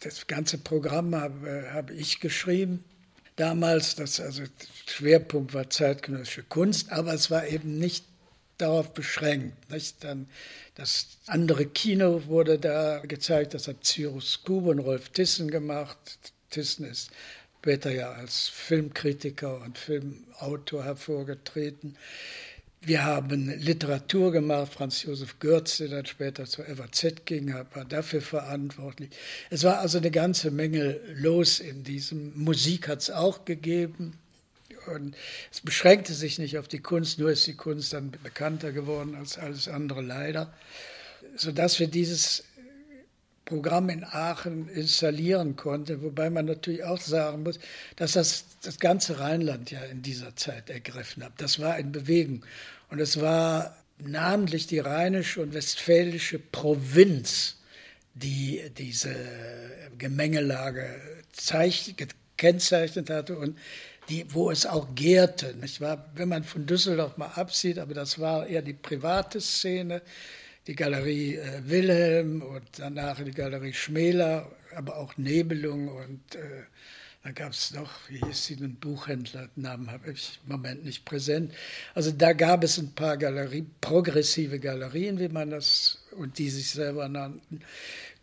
Das 0.00 0.26
ganze 0.26 0.58
Programm 0.58 1.14
habe, 1.14 1.70
habe 1.72 1.94
ich 1.94 2.20
geschrieben. 2.20 2.84
Damals, 3.36 3.94
das 3.94 4.20
also 4.20 4.42
Schwerpunkt 4.86 5.54
war 5.54 5.70
zeitgenössische 5.70 6.42
Kunst, 6.42 6.92
aber 6.92 7.14
es 7.14 7.30
war 7.30 7.46
eben 7.46 7.78
nicht 7.78 8.04
darauf 8.58 8.92
beschränkt. 8.92 9.70
Nicht? 9.70 10.04
Dann 10.04 10.28
das 10.74 11.18
andere 11.26 11.66
Kino 11.66 12.26
wurde 12.26 12.58
da 12.58 12.98
gezeigt, 13.00 13.54
das 13.54 13.68
hat 13.68 13.84
Cyrus 13.84 14.42
Kube 14.44 14.70
und 14.70 14.78
Rolf 14.80 15.08
Tissen 15.08 15.50
gemacht. 15.50 15.96
Tissen 16.50 16.84
ist 16.84 17.10
später 17.58 17.90
ja 17.90 18.12
als 18.12 18.48
Filmkritiker 18.48 19.60
und 19.62 19.78
Filmautor 19.78 20.84
hervorgetreten. 20.84 21.96
Wir 22.84 23.04
haben 23.04 23.48
Literatur 23.60 24.32
gemacht, 24.32 24.72
Franz 24.74 25.04
Josef 25.04 25.38
Görz, 25.38 25.76
der 25.76 25.86
dann 25.86 26.04
später 26.04 26.46
zur 26.46 26.64
FAZ 26.64 27.24
ging, 27.26 27.54
war 27.54 27.84
dafür 27.84 28.20
verantwortlich. 28.20 29.10
Es 29.50 29.62
war 29.62 29.78
also 29.78 29.98
eine 29.98 30.10
ganze 30.10 30.50
Menge 30.50 30.98
los 31.14 31.60
in 31.60 31.84
diesem. 31.84 32.32
Musik 32.34 32.88
hat 32.88 33.02
es 33.02 33.10
auch 33.10 33.44
gegeben. 33.44 34.18
Und 34.92 35.14
es 35.52 35.60
beschränkte 35.60 36.12
sich 36.12 36.40
nicht 36.40 36.58
auf 36.58 36.66
die 36.66 36.80
Kunst, 36.80 37.20
nur 37.20 37.30
ist 37.30 37.46
die 37.46 37.54
Kunst 37.54 37.92
dann 37.92 38.10
bekannter 38.10 38.72
geworden 38.72 39.14
als 39.14 39.38
alles 39.38 39.68
andere 39.68 40.02
leider, 40.02 40.52
sodass 41.36 41.78
wir 41.78 41.86
dieses 41.86 42.42
Programm 43.44 43.88
in 43.88 44.04
Aachen 44.04 44.68
installieren 44.68 45.56
konnte, 45.56 46.02
wobei 46.02 46.30
man 46.30 46.46
natürlich 46.46 46.84
auch 46.84 47.00
sagen 47.00 47.42
muss, 47.42 47.58
dass 47.96 48.12
das 48.12 48.44
das 48.62 48.78
ganze 48.78 49.18
Rheinland 49.18 49.70
ja 49.70 49.80
in 49.84 50.02
dieser 50.02 50.36
Zeit 50.36 50.70
ergriffen 50.70 51.24
hat. 51.24 51.32
Das 51.38 51.58
war 51.58 51.78
in 51.78 51.92
Bewegung 51.92 52.44
und 52.90 53.00
es 53.00 53.20
war 53.20 53.76
namentlich 53.98 54.66
die 54.66 54.78
rheinische 54.78 55.42
und 55.42 55.54
westfälische 55.54 56.38
Provinz, 56.38 57.56
die 58.14 58.62
diese 58.76 59.14
Gemengelage 59.98 60.86
gekennzeichnet 61.96 63.10
hatte 63.10 63.36
und 63.36 63.58
die, 64.08 64.26
wo 64.32 64.50
es 64.50 64.66
auch 64.66 64.94
gärte. 64.94 65.54
Nicht 65.54 65.80
wahr? 65.80 66.10
Wenn 66.14 66.28
man 66.28 66.44
von 66.44 66.66
Düsseldorf 66.66 67.16
mal 67.16 67.32
absieht, 67.34 67.78
aber 67.78 67.94
das 67.94 68.18
war 68.18 68.46
eher 68.46 68.62
die 68.62 68.72
private 68.72 69.40
Szene, 69.40 70.02
die 70.66 70.74
Galerie 70.74 71.36
äh, 71.36 71.62
Wilhelm 71.64 72.42
und 72.42 72.64
danach 72.78 73.22
die 73.22 73.32
Galerie 73.32 73.72
Schmäler, 73.72 74.50
aber 74.76 74.96
auch 74.96 75.16
Nebelung 75.16 75.88
und 75.88 76.34
äh, 76.34 76.64
dann 77.22 77.34
gab 77.34 77.52
es 77.52 77.72
noch, 77.72 77.90
wie 78.08 78.18
hieß 78.18 78.46
sie, 78.46 78.56
einen 78.56 78.74
Buchhändler, 78.74 79.48
Namen 79.54 79.92
habe 79.92 80.10
ich 80.10 80.40
im 80.44 80.52
Moment 80.52 80.84
nicht 80.84 81.04
präsent. 81.04 81.52
Also 81.94 82.10
da 82.10 82.32
gab 82.32 82.64
es 82.64 82.78
ein 82.78 82.94
paar 82.94 83.16
Galerie, 83.16 83.64
progressive 83.80 84.58
Galerien, 84.58 85.20
wie 85.20 85.28
man 85.28 85.50
das, 85.50 86.02
und 86.16 86.38
die 86.38 86.50
sich 86.50 86.70
selber 86.70 87.08
nannten. 87.08 87.60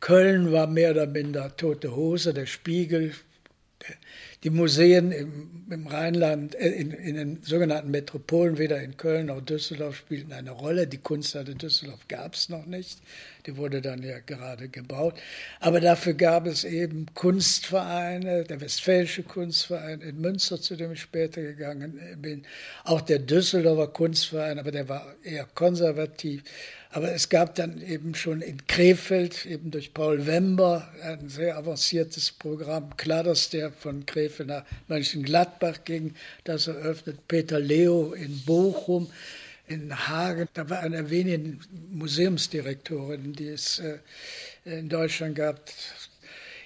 Köln 0.01 0.51
war 0.51 0.67
mehr 0.67 0.91
oder 0.91 1.08
minder 1.08 1.55
tote 1.55 1.96
Hose, 1.96 2.34
der 2.34 2.46
Spiegel, 2.46 3.13
die 4.43 4.50
Museen 4.50 5.12
im, 5.12 5.65
im 5.69 5.88
Rheinland, 5.88 6.55
äh, 6.55 6.69
in, 6.69 6.91
in, 6.91 7.15
den 7.15 7.43
sogenannten 7.43 7.91
Metropolen, 7.91 8.57
weder 8.57 8.81
in 8.81 8.95
Köln 8.95 9.27
noch 9.27 9.41
Düsseldorf, 9.41 9.98
spielten 9.98 10.31
eine 10.31 10.51
Rolle. 10.51 10.88
Die 10.88 10.98
Kunsthalle 10.98 11.55
Düsseldorf 11.55 12.07
gab 12.07 12.36
es 12.36 12.48
noch 12.48 12.65
nicht. 12.65 13.00
Die 13.45 13.57
wurde 13.57 13.81
dann 13.81 14.01
ja 14.01 14.19
gerade 14.19 14.69
gebaut. 14.69 15.19
Aber 15.59 15.81
dafür 15.81 16.13
gab 16.13 16.45
es 16.45 16.63
eben 16.63 17.07
Kunstvereine, 17.13 18.43
der 18.43 18.62
Westfälische 18.62 19.24
Kunstverein 19.24 20.01
in 20.01 20.21
Münster, 20.21 20.62
zu 20.62 20.75
dem 20.75 20.93
ich 20.93 21.01
später 21.01 21.41
gegangen 21.41 22.00
bin, 22.21 22.45
auch 22.86 23.01
der 23.01 23.19
Düsseldorfer 23.19 23.88
Kunstverein, 23.88 24.59
aber 24.59 24.71
der 24.71 24.88
war 24.88 25.15
eher 25.24 25.48
konservativ. 25.53 26.43
Aber 26.91 27.12
es 27.13 27.29
gab 27.29 27.53
dann 27.53 27.84
eben 27.84 28.15
schon 28.15 28.41
in 28.41 28.65
Krefeld, 28.65 29.46
eben 29.46 29.69
durch 29.69 29.93
Paul 29.93 30.25
Wember, 30.25 30.91
ein 31.03 31.29
sehr 31.29 31.55
avanciertes 31.55 32.31
Programm. 32.31 32.98
Klar, 32.98 33.24
dass 33.24 33.51
der 33.51 33.72
von 33.72 34.08
Krefeld 34.08 34.50
nach 34.50 34.65
Mönchengladbach 34.88 35.84
ging, 35.86 36.15
das 36.46 36.65
eröffnet 36.65 37.27
Peter 37.27 37.60
Leo 37.60 38.13
in 38.13 38.43
Bochum, 38.43 39.12
in 39.67 40.08
Hagen. 40.08 40.48
Da 40.55 40.67
war 40.72 40.79
eine 40.79 41.12
wenigen 41.12 41.60
Museumsdirektorinnen, 41.91 43.34
die 43.34 43.50
es 43.50 43.77
äh, 43.79 44.00
in 44.65 44.89
Deutschland 44.89 45.36
gab. 45.36 45.62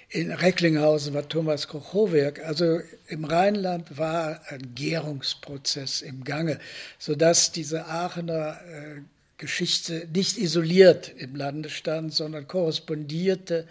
In 0.08 0.30
Recklinghausen 0.30 1.12
war 1.12 1.28
Thomas 1.28 1.68
Kochowiak. 1.68 2.42
Also 2.46 2.80
im 3.08 3.24
Rheinland 3.26 3.98
war 3.98 4.40
ein 4.48 4.74
Gärungsprozess 4.74 6.00
im 6.00 6.24
Gange, 6.24 6.60
sodass 6.98 7.52
diese 7.52 7.84
Aachener 7.86 8.58
äh, 8.62 9.00
Geschichte 9.38 10.08
nicht 10.14 10.38
isoliert 10.38 11.12
im 11.16 11.34
Lande 11.34 11.68
stand, 11.68 12.12
sondern 12.12 12.46
korrespondierte 12.46 13.66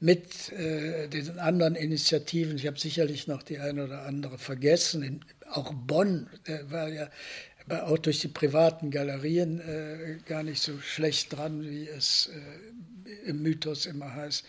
mit 0.00 0.50
äh, 0.52 1.08
den 1.08 1.38
anderen 1.38 1.74
Initiativen. 1.74 2.56
Ich 2.56 2.66
habe 2.66 2.78
sicherlich 2.78 3.26
noch 3.26 3.42
die 3.42 3.58
eine 3.58 3.84
oder 3.84 4.06
andere 4.06 4.38
vergessen. 4.38 5.02
In, 5.02 5.20
auch 5.50 5.74
Bonn 5.74 6.28
äh, 6.46 6.58
war 6.70 6.88
ja 6.88 7.10
auch 7.68 7.98
durch 7.98 8.20
die 8.20 8.28
privaten 8.28 8.90
Galerien 8.90 9.60
äh, 9.60 10.16
gar 10.26 10.42
nicht 10.42 10.62
so 10.62 10.78
schlecht 10.80 11.36
dran, 11.36 11.62
wie 11.68 11.88
es 11.88 12.30
äh, 12.32 13.28
im 13.28 13.42
Mythos 13.42 13.86
immer 13.86 14.14
heißt. 14.14 14.44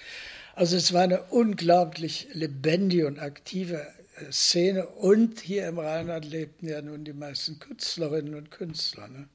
Also 0.56 0.78
es 0.78 0.94
war 0.94 1.04
eine 1.04 1.24
unglaublich 1.24 2.28
lebendige 2.34 3.08
und 3.08 3.20
aktive 3.20 3.88
äh, 4.18 4.32
Szene 4.32 4.88
und 4.88 5.40
hier 5.40 5.68
im 5.68 5.80
Rheinland 5.80 6.26
lebten 6.26 6.68
ja 6.68 6.82
nun 6.82 7.04
die 7.04 7.14
meisten 7.14 7.60
Künstlerinnen 7.60 8.36
und 8.36 8.52
Künstler. 8.52 9.08
Ne? 9.08 9.28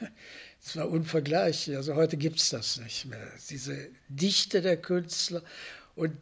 Es 0.60 0.76
war 0.76 0.90
unvergleichlich. 0.90 1.76
Also 1.76 1.94
heute 1.94 2.16
gibt 2.16 2.40
es 2.40 2.50
das 2.50 2.78
nicht 2.78 3.06
mehr. 3.06 3.26
Diese 3.48 3.88
Dichte 4.08 4.60
der 4.60 4.76
Künstler 4.76 5.42
und 5.94 6.12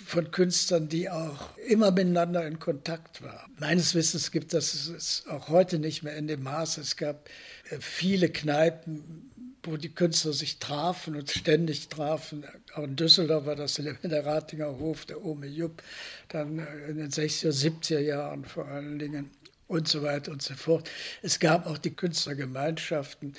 von 0.00 0.30
Künstlern, 0.30 0.88
die 0.88 1.10
auch 1.10 1.56
immer 1.68 1.90
miteinander 1.90 2.46
in 2.46 2.58
Kontakt 2.58 3.22
waren. 3.22 3.50
Meines 3.58 3.94
Wissens 3.94 4.30
gibt 4.30 4.54
es 4.54 5.24
auch 5.28 5.48
heute 5.48 5.78
nicht 5.78 6.02
mehr 6.02 6.16
in 6.16 6.26
dem 6.26 6.42
Maße. 6.42 6.80
Es 6.80 6.96
gab 6.96 7.28
äh, 7.70 7.78
viele 7.80 8.30
Kneipen, 8.30 9.30
wo 9.62 9.76
die 9.76 9.90
Künstler 9.90 10.32
sich 10.32 10.58
trafen 10.58 11.14
und 11.14 11.30
ständig 11.30 11.88
trafen. 11.88 12.44
Auch 12.74 12.84
in 12.84 12.96
Düsseldorf 12.96 13.46
war 13.46 13.56
das 13.56 13.74
der 14.02 14.26
Ratinger 14.26 14.78
Hof, 14.78 15.04
der 15.04 15.24
Ome 15.24 15.46
Jupp, 15.46 15.82
dann 16.28 16.58
äh, 16.58 16.90
in 16.90 16.96
den 16.96 17.10
60er, 17.10 17.50
70er 17.50 18.00
Jahren 18.00 18.44
vor 18.44 18.66
allen 18.68 18.98
Dingen 18.98 19.30
und 19.68 19.88
so 19.88 20.02
weiter 20.02 20.32
und 20.32 20.42
so 20.42 20.54
fort. 20.54 20.90
Es 21.22 21.38
gab 21.38 21.66
auch 21.66 21.78
die 21.78 21.94
Künstlergemeinschaften 21.94 23.34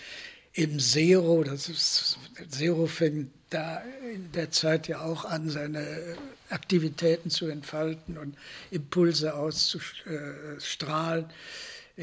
im 0.54 0.80
Zero, 0.80 1.44
das 1.44 1.68
ist, 1.68 2.18
Zero 2.50 2.86
fing 2.86 3.32
da 3.50 3.82
in 4.14 4.32
der 4.32 4.52
Zeit 4.52 4.88
ja 4.88 5.02
auch 5.02 5.26
an, 5.26 5.50
seine 5.50 5.86
Aktivitäten 6.50 7.30
zu 7.30 7.48
entfalten 7.48 8.18
und 8.18 8.36
Impulse 8.72 9.34
auszustrahlen. 9.34 11.26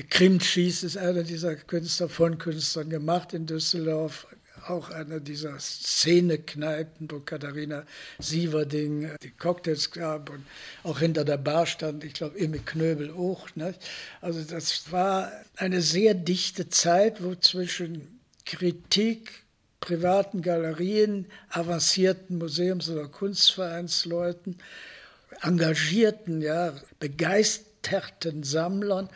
Krimtschis 0.09 0.83
ist 0.83 0.97
einer 0.97 1.23
dieser 1.23 1.57
Künstler 1.57 2.09
von 2.09 2.39
Künstlern 2.39 2.91
gemacht 2.91 3.35
in 3.35 3.47
Düsseldorf, 3.47 4.27
auch 4.67 4.91
einer 4.91 5.21
dieser 5.21 5.59
Szenekneipen, 5.59 7.11
wo 7.11 7.21
Katharina 7.21 7.85
Sieverding 8.19 9.11
die 9.23 9.31
Cocktails 9.31 9.91
gab 9.91 10.31
und 10.31 10.45
auch 10.83 10.99
hinter 10.99 11.25
der 11.25 11.37
Bar 11.37 11.67
stand, 11.67 12.05
ich 12.05 12.15
glaube, 12.15 12.39
Emme 12.39 12.59
Knöbel 12.59 13.11
auch. 13.11 13.49
Ne? 13.55 13.75
Also 14.21 14.43
das 14.43 14.91
war 14.93 15.33
eine 15.57 15.83
sehr 15.83 16.15
dichte 16.15 16.69
Zeit, 16.69 17.23
wo 17.23 17.35
zwischen 17.35 18.21
Kritik, 18.45 19.45
privaten 19.81 20.43
Galerien, 20.43 21.27
avancierten 21.49 22.39
Museums- 22.39 22.91
oder 22.91 23.09
Kunstvereinsleuten, 23.09 24.59
engagierten, 25.43 26.43
ja, 26.43 26.75
begeisterten 26.99 28.43
Sammlern 28.43 29.09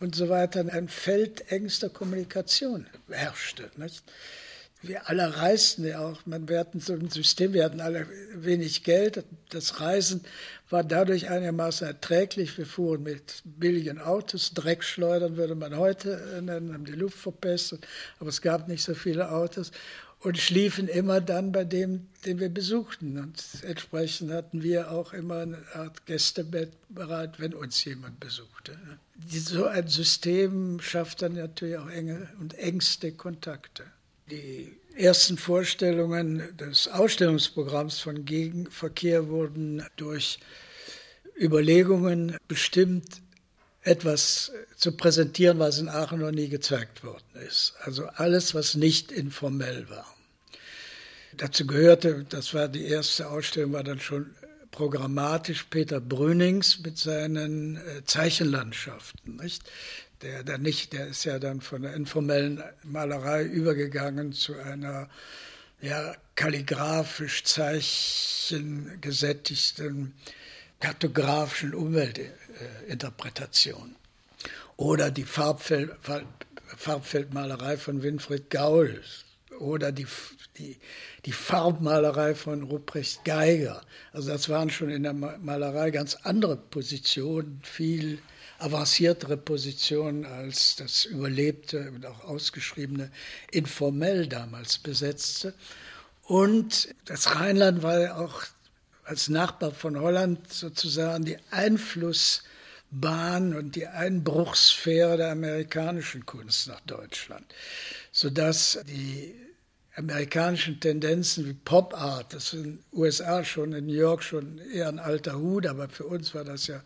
und 0.00 0.14
so 0.14 0.28
weiter 0.28 0.64
ein 0.70 0.88
Feld 0.88 1.50
engster 1.50 1.88
Kommunikation 1.88 2.86
herrschte. 3.08 3.70
Nicht? 3.76 4.02
Wir 4.86 5.08
alle 5.08 5.38
reisten 5.38 5.86
ja 5.86 6.00
auch, 6.00 6.26
man, 6.26 6.46
wir 6.46 6.58
hatten 6.58 6.78
so 6.78 6.92
ein 6.92 7.08
System, 7.08 7.54
wir 7.54 7.64
hatten 7.64 7.80
alle 7.80 8.06
wenig 8.34 8.84
Geld. 8.84 9.24
Das 9.48 9.80
Reisen 9.80 10.20
war 10.68 10.84
dadurch 10.84 11.30
einigermaßen 11.30 11.86
erträglich. 11.86 12.58
Wir 12.58 12.66
fuhren 12.66 13.02
mit 13.02 13.42
billigen 13.44 13.98
Autos, 13.98 14.52
Dreckschleudern 14.52 15.36
würde 15.36 15.54
man 15.54 15.76
heute 15.78 16.40
nennen, 16.42 16.74
haben 16.74 16.84
die 16.84 16.92
Luft 16.92 17.16
verpestet, 17.16 17.86
aber 18.18 18.28
es 18.28 18.42
gab 18.42 18.68
nicht 18.68 18.82
so 18.82 18.94
viele 18.94 19.32
Autos 19.32 19.72
und 20.20 20.38
schliefen 20.38 20.88
immer 20.88 21.20
dann 21.20 21.52
bei 21.52 21.64
dem, 21.64 22.06
den 22.24 22.38
wir 22.38 22.48
besuchten. 22.48 23.18
Und 23.18 23.42
entsprechend 23.62 24.32
hatten 24.32 24.62
wir 24.62 24.90
auch 24.90 25.12
immer 25.12 25.40
eine 25.40 25.58
Art 25.74 26.04
Gästebett 26.06 26.72
bereit, 26.88 27.40
wenn 27.40 27.54
uns 27.54 27.84
jemand 27.84 28.20
besuchte. 28.20 28.76
So 29.28 29.66
ein 29.66 29.88
System 29.88 30.80
schafft 30.80 31.22
dann 31.22 31.34
natürlich 31.34 31.78
auch 31.78 31.90
enge 31.90 32.28
und 32.40 32.54
engste 32.58 33.12
Kontakte. 33.12 33.84
Die 34.30 34.72
ersten 34.96 35.36
Vorstellungen 35.36 36.56
des 36.56 36.88
Ausstellungsprogramms 36.88 37.98
von 37.98 38.24
Gegenverkehr 38.24 39.28
wurden 39.28 39.84
durch 39.96 40.38
Überlegungen 41.38 42.36
bestimmt, 42.48 43.20
etwas 43.82 44.50
zu 44.76 44.92
präsentieren, 44.96 45.58
was 45.58 45.78
in 45.78 45.90
Aachen 45.90 46.20
noch 46.20 46.30
nie 46.30 46.48
gezeigt 46.48 47.04
worden 47.04 47.36
ist. 47.46 47.74
Also 47.82 48.06
alles, 48.06 48.54
was 48.54 48.76
nicht 48.76 49.12
informell 49.12 49.90
war. 49.90 50.06
Dazu 51.36 51.66
gehörte, 51.66 52.24
das 52.26 52.54
war 52.54 52.68
die 52.68 52.86
erste 52.86 53.28
Ausstellung, 53.28 53.74
war 53.74 53.84
dann 53.84 54.00
schon 54.00 54.30
programmatisch 54.70 55.64
Peter 55.64 56.00
Brünings 56.00 56.80
mit 56.80 56.96
seinen 56.98 57.76
äh, 57.76 58.04
Zeichenlandschaften. 58.04 59.36
Nicht? 59.36 59.62
Der, 60.22 60.42
der, 60.42 60.58
nicht, 60.58 60.92
der 60.92 61.06
ist 61.08 61.24
ja 61.24 61.38
dann 61.38 61.60
von 61.60 61.82
der 61.82 61.94
informellen 61.94 62.60
Malerei 62.82 63.44
übergegangen 63.44 64.32
zu 64.32 64.58
einer 64.58 65.08
ja, 65.80 66.16
kalligrafisch 66.34 67.44
zeichengesättigten 67.44 70.14
kartografischen 70.80 71.74
Umweltinterpretation. 71.74 73.94
Oder 74.76 75.10
die 75.10 75.24
Farbfeld, 75.24 75.90
Farbfeldmalerei 76.76 77.76
von 77.76 78.02
Winfried 78.02 78.48
Gaul 78.50 79.02
oder 79.58 79.92
die, 79.92 80.06
die, 80.58 80.76
die 81.24 81.32
Farbmalerei 81.32 82.34
von 82.34 82.64
Ruprecht 82.64 83.24
Geiger. 83.24 83.82
Also 84.12 84.32
das 84.32 84.48
waren 84.48 84.70
schon 84.70 84.90
in 84.90 85.04
der 85.04 85.12
Malerei 85.12 85.90
ganz 85.90 86.16
andere 86.22 86.56
Positionen, 86.56 87.60
viel 87.62 88.18
avanciertere 88.58 89.36
Positionen 89.36 90.24
als 90.24 90.76
das 90.76 91.04
überlebte 91.04 91.90
und 91.90 92.06
auch 92.06 92.24
ausgeschriebene 92.24 93.10
informell 93.50 94.26
damals 94.26 94.78
besetzte. 94.78 95.54
Und 96.22 96.88
das 97.04 97.36
Rheinland 97.36 97.82
war 97.82 98.00
ja 98.00 98.16
auch 98.16 98.44
als 99.04 99.28
Nachbar 99.28 99.72
von 99.72 100.00
Holland 100.00 100.52
sozusagen 100.52 101.24
die 101.24 101.36
Einflussbahn 101.50 103.54
und 103.54 103.76
die 103.76 103.86
Einbruchssphäre 103.86 105.18
der 105.18 105.32
amerikanischen 105.32 106.24
Kunst 106.24 106.68
nach 106.68 106.80
Deutschland, 106.80 107.44
sodass 108.12 108.78
die 108.88 109.34
amerikanischen 109.96 110.80
Tendenzen 110.80 111.46
wie 111.46 111.52
Pop 111.52 111.94
Art, 111.94 112.32
das 112.32 112.52
in 112.52 112.62
den 112.62 112.84
USA 112.92 113.44
schon, 113.44 113.72
in 113.72 113.86
New 113.86 113.92
York 113.92 114.22
schon 114.22 114.60
eher 114.72 114.88
ein 114.88 114.98
alter 114.98 115.38
Hut, 115.38 115.66
aber 115.66 115.88
für 115.88 116.04
uns 116.04 116.34
war 116.34 116.44
das 116.44 116.66
ja, 116.66 116.82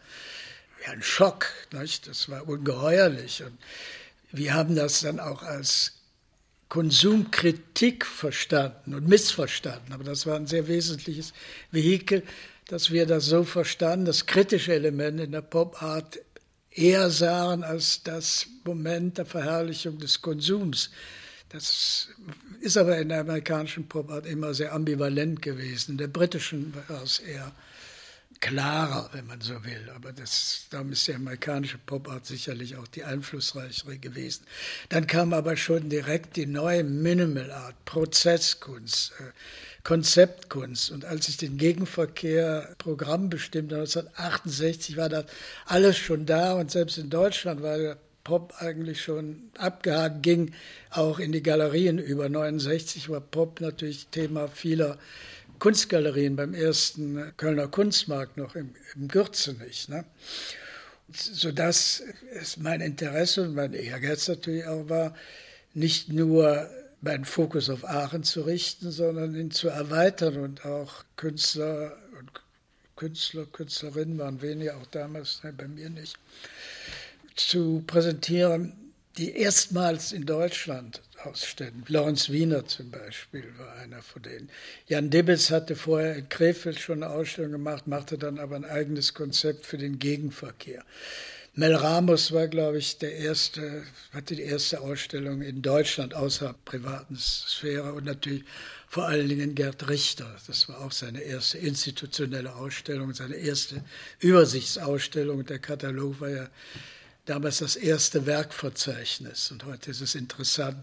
ja 0.85 0.93
ein 0.93 1.03
Schock, 1.03 1.47
nicht? 1.73 2.07
das 2.07 2.29
war 2.29 2.49
ungeheuerlich. 2.49 3.43
Und 3.43 3.59
wir 4.33 4.55
haben 4.55 4.77
das 4.77 5.01
dann 5.01 5.21
auch 5.21 5.43
als 5.43 5.95
Konsumkritik 6.69 8.05
verstanden 8.05 8.95
und 8.95 9.09
missverstanden, 9.09 9.93
aber 9.93 10.05
das 10.05 10.27
war 10.27 10.37
ein 10.37 10.47
sehr 10.47 10.69
wesentliches 10.69 11.33
Vehikel, 11.71 12.23
dass 12.67 12.91
wir 12.91 13.07
das 13.07 13.25
so 13.25 13.45
verstanden, 13.45 14.05
das 14.05 14.27
kritische 14.27 14.75
Element 14.75 15.21
in 15.21 15.33
der 15.33 15.41
Pop 15.41 15.83
Art 15.83 16.19
eher 16.71 17.09
sahen 17.11 17.64
als 17.64 18.03
das 18.03 18.47
Moment 18.64 19.17
der 19.17 19.25
Verherrlichung 19.25 19.99
des 19.99 20.21
Konsums 20.21 20.91
das 21.51 22.09
ist 22.61 22.77
aber 22.77 22.99
in 22.99 23.09
der 23.09 23.21
amerikanischen 23.21 23.88
Popart 23.88 24.27
immer 24.27 24.53
sehr 24.53 24.75
ambivalent 24.75 25.41
gewesen. 25.41 25.93
In 25.93 25.99
der 25.99 26.09
britischen 26.09 26.75
war 26.88 27.03
es 27.03 27.21
eher 27.21 27.53
klarer, 28.40 29.11
wenn 29.12 29.27
man 29.27 29.40
so 29.40 29.64
will. 29.64 29.90
Aber 29.94 30.12
das, 30.12 30.66
darum 30.70 30.92
ist 30.92 31.07
die 31.07 31.14
amerikanische 31.14 31.79
Popart 31.79 32.27
sicherlich 32.27 32.77
auch 32.77 32.87
die 32.87 33.05
einflussreichere 33.05 33.98
gewesen. 33.98 34.44
Dann 34.88 35.07
kam 35.07 35.33
aber 35.33 35.57
schon 35.57 35.88
direkt 35.88 36.37
die 36.37 36.46
neue 36.46 36.85
Minimal 36.85 37.51
Art, 37.51 37.85
Prozesskunst, 37.85 39.12
äh, 39.18 39.33
Konzeptkunst. 39.85 40.90
Und 40.90 41.05
als 41.05 41.29
ich 41.29 41.37
den 41.37 41.57
Gegenverkehr 41.57 42.74
Programm 42.79 43.31
bestimmte, 43.31 43.77
1968, 43.77 44.96
war 44.96 45.09
das 45.09 45.27
alles 45.66 45.96
schon 45.96 46.27
da. 46.27 46.55
Und 46.55 46.70
selbst 46.70 46.98
in 46.98 47.11
Deutschland 47.11 47.62
war 47.62 47.79
der 47.79 47.98
Pop 48.29 48.53
eigentlich 48.59 49.03
schon 49.03 49.51
abgehakt, 49.57 50.22
ging 50.22 50.53
auch 50.90 51.18
in 51.18 51.33
die 51.33 51.42
Galerien 51.42 51.98
über. 51.98 52.29
69 52.29 53.09
war 53.09 53.22
Pop 53.22 53.62
natürlich 53.62 54.09
Thema 54.09 54.48
vieler 54.48 54.98
Kunstgalerien 55.59 56.37
beim 56.37 56.55
ersten 56.55 57.33
Kölner 57.37 57.68
Kunstmarkt 57.68 58.37
noch 58.37 58.55
im, 58.55 58.75
im 58.94 59.09
Gürzenich. 59.09 59.88
Ne? 59.88 60.05
Sodass 61.12 62.03
es 62.33 62.57
mein 62.57 62.81
Interesse 62.81 63.42
und 63.42 63.55
mein 63.55 63.73
Ehrgeiz 63.73 64.29
natürlich 64.29 64.66
auch 64.66 64.88
war, 64.88 65.14
nicht 65.75 66.09
nur 66.11 66.68
meinen 67.01 67.25
Fokus 67.25 67.71
auf 67.71 67.85
Aachen 67.85 68.25
zu 68.25 68.42
richten, 68.42 68.90
sondern 68.90 69.35
ihn 69.35 69.51
zu 69.51 69.68
erweitern 69.68 70.38
und 70.38 70.64
auch 70.64 71.05
Künstler 71.16 71.97
und 72.18 72.31
Künstler, 72.97 73.47
Künstlerinnen 73.47 74.18
waren 74.18 74.42
weniger, 74.42 74.77
auch 74.77 74.87
damals, 74.87 75.42
ne, 75.44 75.53
bei 75.53 75.68
mir 75.68 75.88
nicht, 75.88 76.18
zu 77.37 77.85
präsentieren, 77.87 78.73
die 79.16 79.37
erstmals 79.37 80.12
in 80.12 80.27
Deutschland 80.27 81.01
ausstellen. 81.24 81.85
Lorenz 81.88 82.31
Wiener 82.31 82.66
zum 82.66 82.90
Beispiel 82.90 83.44
war 83.59 83.74
einer 83.74 84.02
von 84.02 84.22
denen. 84.22 84.50
Jan 84.87 85.11
Dibbels 85.11 85.50
hatte 85.50 85.76
vorher 85.76 86.16
in 86.16 86.28
Krefeld 86.28 86.78
schon 86.78 87.02
eine 87.02 87.12
Ausstellung 87.12 87.52
gemacht, 87.52 87.87
machte 87.87 88.18
dann 88.18 88.38
aber 88.38 88.57
ein 88.57 88.64
eigenes 88.64 89.14
Konzept 89.14 89.66
für 89.66 89.78
den 89.78 89.98
Gegenverkehr. 89.98 90.85
Mel 91.54 91.74
Ramos 91.74 92.31
war, 92.31 92.46
glaube 92.46 92.78
ich, 92.78 92.98
der 92.98 93.16
erste, 93.16 93.83
hatte 94.12 94.37
die 94.37 94.42
erste 94.42 94.81
Ausstellung 94.81 95.42
in 95.42 95.61
Deutschland 95.61 96.14
außerhalb 96.14 96.64
privaten 96.64 97.16
Sphäre 97.16 97.94
und 97.94 98.04
natürlich 98.04 98.44
vor 98.87 99.07
allen 99.07 99.28
Dingen 99.28 99.57
Gerd 99.57 99.88
Richter. 99.88 100.37
Das 100.46 100.68
war 100.68 100.81
auch 100.83 100.92
seine 100.92 101.20
erste 101.20 101.59
institutionelle 101.59 102.54
Ausstellung, 102.54 103.12
seine 103.12 103.35
erste 103.35 103.83
Übersichtsausstellung. 104.20 105.44
Der 105.46 105.59
Katalog 105.59 106.20
war 106.20 106.31
ja 106.31 106.48
damals 107.26 107.59
das 107.59 107.74
erste 107.74 108.24
Werkverzeichnis. 108.24 109.50
Und 109.50 109.64
heute 109.64 109.90
ist 109.90 110.00
es 110.00 110.14
interessant, 110.14 110.76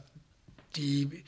die 0.75 1.23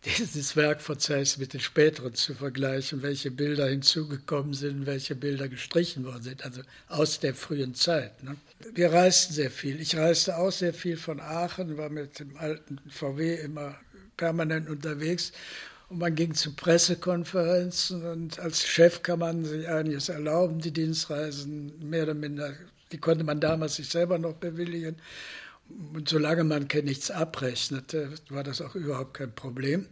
dieses 0.04 0.56
Werkverzeichnis 0.56 1.38
mit 1.38 1.52
den 1.52 1.60
späteren 1.60 2.14
zu 2.14 2.34
vergleichen, 2.34 3.02
welche 3.02 3.30
Bilder 3.30 3.68
hinzugekommen 3.68 4.54
sind, 4.54 4.86
welche 4.86 5.14
Bilder 5.14 5.48
gestrichen 5.48 6.04
worden 6.04 6.22
sind, 6.22 6.44
also 6.44 6.62
aus 6.88 7.20
der 7.20 7.34
frühen 7.34 7.74
Zeit. 7.74 8.22
Ne? 8.22 8.36
Wir 8.74 8.92
reisten 8.92 9.34
sehr 9.34 9.50
viel. 9.50 9.80
Ich 9.80 9.96
reiste 9.96 10.36
auch 10.36 10.52
sehr 10.52 10.72
viel 10.72 10.96
von 10.96 11.20
Aachen, 11.20 11.76
war 11.76 11.90
mit 11.90 12.20
dem 12.20 12.36
alten 12.36 12.78
VW 12.88 13.34
immer 13.36 13.78
permanent 14.16 14.68
unterwegs 14.68 15.32
und 15.88 15.98
man 15.98 16.14
ging 16.14 16.34
zu 16.34 16.54
Pressekonferenzen 16.54 18.04
und 18.04 18.38
als 18.38 18.66
Chef 18.66 19.02
kann 19.02 19.20
man 19.20 19.44
sich 19.44 19.68
einiges 19.68 20.08
erlauben, 20.08 20.60
die 20.60 20.72
Dienstreisen 20.72 21.88
mehr 21.88 22.04
oder 22.04 22.14
minder, 22.14 22.52
die 22.92 22.98
konnte 22.98 23.24
man 23.24 23.40
damals 23.40 23.76
sich 23.76 23.88
selber 23.88 24.18
noch 24.18 24.34
bewilligen. 24.34 24.96
Und 25.68 26.08
solange 26.08 26.44
man 26.44 26.66
nichts 26.84 27.10
abrechnete, 27.10 28.12
war 28.30 28.42
das 28.42 28.60
auch 28.60 28.74
überhaupt 28.74 29.14
kein 29.14 29.34
Problem. 29.34 29.86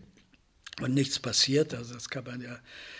Und 0.80 0.92
nichts 0.92 1.18
passiert. 1.18 1.72
Also 1.74 1.94
das 1.94 2.10
kann 2.10 2.24
man 2.24 2.42
ja, 2.42 2.58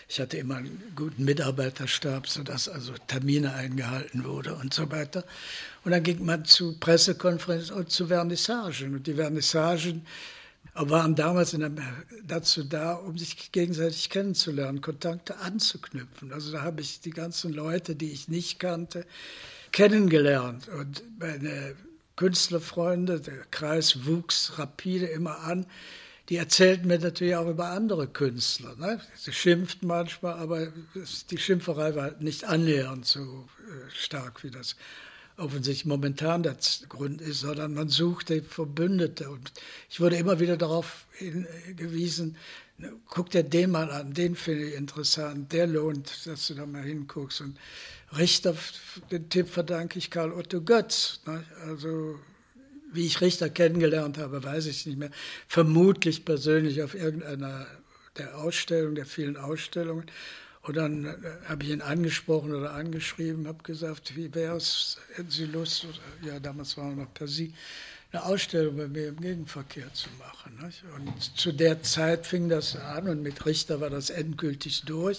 ich 0.08 0.18
hatte 0.18 0.38
immer 0.38 0.56
einen 0.56 0.82
guten 0.94 1.24
Mitarbeiterstab, 1.24 2.26
sodass 2.26 2.70
also 2.70 2.94
Termine 3.06 3.52
eingehalten 3.52 4.24
wurde 4.24 4.54
und 4.54 4.72
so 4.72 4.90
weiter. 4.90 5.24
Und 5.84 5.90
dann 5.90 6.02
ging 6.02 6.24
man 6.24 6.46
zu 6.46 6.78
Pressekonferenzen 6.78 7.76
und 7.76 7.90
zu 7.90 8.06
Vernissagen. 8.06 8.94
Und 8.94 9.06
die 9.06 9.14
Vernissagen 9.14 10.06
waren 10.72 11.14
damals 11.14 11.56
dazu 12.26 12.64
da, 12.64 12.94
um 12.94 13.18
sich 13.18 13.52
gegenseitig 13.52 14.08
kennenzulernen, 14.08 14.80
Kontakte 14.80 15.38
anzuknüpfen. 15.38 16.32
Also 16.32 16.52
da 16.52 16.62
habe 16.62 16.80
ich 16.80 17.00
die 17.00 17.10
ganzen 17.10 17.52
Leute, 17.52 17.94
die 17.94 18.10
ich 18.10 18.28
nicht 18.28 18.58
kannte, 18.58 19.04
kennengelernt. 19.72 20.68
Und 20.68 21.02
meine 21.18 21.76
Künstlerfreunde, 22.16 23.20
der 23.20 23.44
Kreis 23.50 24.06
wuchs 24.06 24.58
rapide 24.58 25.06
immer 25.06 25.40
an. 25.40 25.66
Die 26.28 26.36
erzählten 26.36 26.88
mir 26.88 26.98
natürlich 26.98 27.36
auch 27.36 27.48
über 27.48 27.68
andere 27.68 28.08
Künstler. 28.08 28.74
Ne? 28.76 29.00
Sie 29.14 29.32
schimpft 29.32 29.84
manchmal, 29.84 30.34
aber 30.34 30.72
die 31.30 31.38
Schimpferei 31.38 31.94
war 31.94 32.12
nicht 32.18 32.44
annähernd 32.44 33.06
so 33.06 33.20
äh, 33.20 33.90
stark, 33.94 34.42
wie 34.42 34.50
das 34.50 34.74
offensichtlich 35.36 35.84
momentan 35.84 36.42
der 36.42 36.56
Grund 36.88 37.20
ist, 37.20 37.40
sondern 37.40 37.74
man 37.74 37.88
suchte 37.88 38.42
Verbündete. 38.42 39.30
Und 39.30 39.52
ich 39.88 40.00
wurde 40.00 40.16
immer 40.16 40.40
wieder 40.40 40.56
darauf 40.56 41.06
hingewiesen, 41.12 42.36
guck 43.08 43.30
dir 43.30 43.42
den 43.42 43.70
mal 43.70 43.90
an, 43.90 44.12
den 44.12 44.34
finde 44.36 44.68
ich 44.68 44.74
interessant, 44.74 45.52
der 45.52 45.66
lohnt, 45.66 46.26
dass 46.26 46.46
du 46.48 46.54
da 46.54 46.66
mal 46.66 46.82
hinguckst. 46.82 47.40
Und 47.40 47.56
Richter, 48.16 48.54
den 49.10 49.28
Tipp 49.28 49.48
verdanke 49.48 49.98
ich 49.98 50.10
Karl 50.10 50.32
Otto 50.32 50.60
Götz. 50.60 51.20
Ne? 51.26 51.44
Also 51.66 52.18
wie 52.92 53.06
ich 53.06 53.20
Richter 53.20 53.50
kennengelernt 53.50 54.18
habe, 54.18 54.42
weiß 54.42 54.66
ich 54.66 54.86
nicht 54.86 54.98
mehr. 54.98 55.10
Vermutlich 55.48 56.24
persönlich 56.24 56.82
auf 56.82 56.94
irgendeiner 56.94 57.66
der 58.16 58.38
Ausstellungen, 58.38 58.94
der 58.94 59.06
vielen 59.06 59.36
Ausstellungen. 59.36 60.06
Und 60.62 60.76
dann 60.76 61.04
äh, 61.04 61.14
habe 61.46 61.64
ich 61.64 61.70
ihn 61.70 61.80
angesprochen 61.80 62.54
oder 62.54 62.72
angeschrieben, 62.72 63.46
habe 63.46 63.62
gesagt, 63.62 64.16
wie 64.16 64.34
wäre 64.34 64.56
es, 64.56 64.98
hätten 65.14 65.30
Sie 65.30 65.44
Lust, 65.44 65.86
ja, 66.22 66.40
damals 66.40 66.76
war 66.76 66.90
noch 66.90 67.12
per 67.14 67.28
Sie, 67.28 67.52
eine 68.12 68.24
Ausstellung 68.24 68.76
bei 68.76 68.88
mir 68.88 69.08
im 69.08 69.20
Gegenverkehr 69.20 69.92
zu 69.92 70.08
machen. 70.18 70.58
Nicht? 70.64 70.82
Und 70.96 71.38
zu 71.38 71.52
der 71.52 71.82
Zeit 71.82 72.26
fing 72.26 72.48
das 72.48 72.76
an 72.76 73.08
und 73.08 73.22
mit 73.22 73.44
Richter 73.46 73.80
war 73.80 73.90
das 73.90 74.10
endgültig 74.10 74.82
durch 74.86 75.18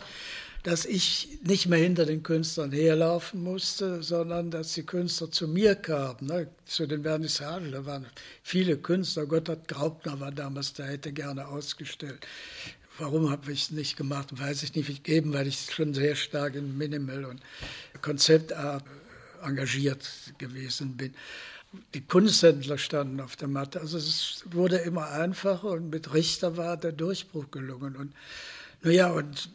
dass 0.68 0.84
ich 0.84 1.40
nicht 1.44 1.68
mehr 1.68 1.80
hinter 1.80 2.06
den 2.06 2.24
Künstlern 2.24 2.74
herlaufen 2.74 3.42
musste, 3.42 4.04
sondern 4.04 4.52
dass 4.52 4.74
die 4.74 4.84
Künstler 4.84 5.32
zu 5.32 5.48
mir 5.48 5.76
kamen, 5.76 6.28
ne, 6.28 6.50
zu 6.66 6.86
den 6.86 7.04
Vernissagen. 7.04 7.72
Da 7.72 7.86
waren 7.86 8.06
viele 8.44 8.78
Künstler. 8.78 9.28
Gotthard 9.28 9.70
Graupner 9.70 10.20
war 10.20 10.34
damals 10.34 10.74
da, 10.74 10.84
hätte 10.84 11.14
gerne 11.14 11.48
ausgestellt. 11.48 12.28
Warum 12.98 13.30
habe 13.30 13.50
ich 13.54 13.64
es 13.64 13.72
nicht 13.72 13.96
gemacht, 13.96 14.38
weiß 14.38 14.64
ich 14.64 14.76
nicht. 14.76 15.08
Eben, 15.08 15.32
weil 15.32 15.48
ich 15.48 15.70
schon 15.74 15.94
sehr 15.94 16.16
stark 16.16 16.56
in 16.56 16.78
Minimal 16.78 17.24
und 17.24 17.40
Konzeptart 18.02 18.84
engagiert 19.42 20.06
gewesen 20.38 20.98
bin. 20.98 21.14
Die 21.94 22.02
Kunsthändler 22.02 22.78
standen 22.78 23.22
auf 23.22 23.38
der 23.38 23.48
Matte. 23.48 23.80
Also 23.80 23.98
es 23.98 24.44
wurde 24.52 24.80
immer 24.80 25.12
einfacher 25.12 25.72
und 25.72 25.92
mit 25.92 26.14
Richter 26.14 26.58
war 26.58 26.76
der 26.76 26.92
Durchbruch 26.92 27.52
gelungen. 27.52 27.96
Und 27.96 28.12
naja, 28.82 29.12
und 29.12 29.50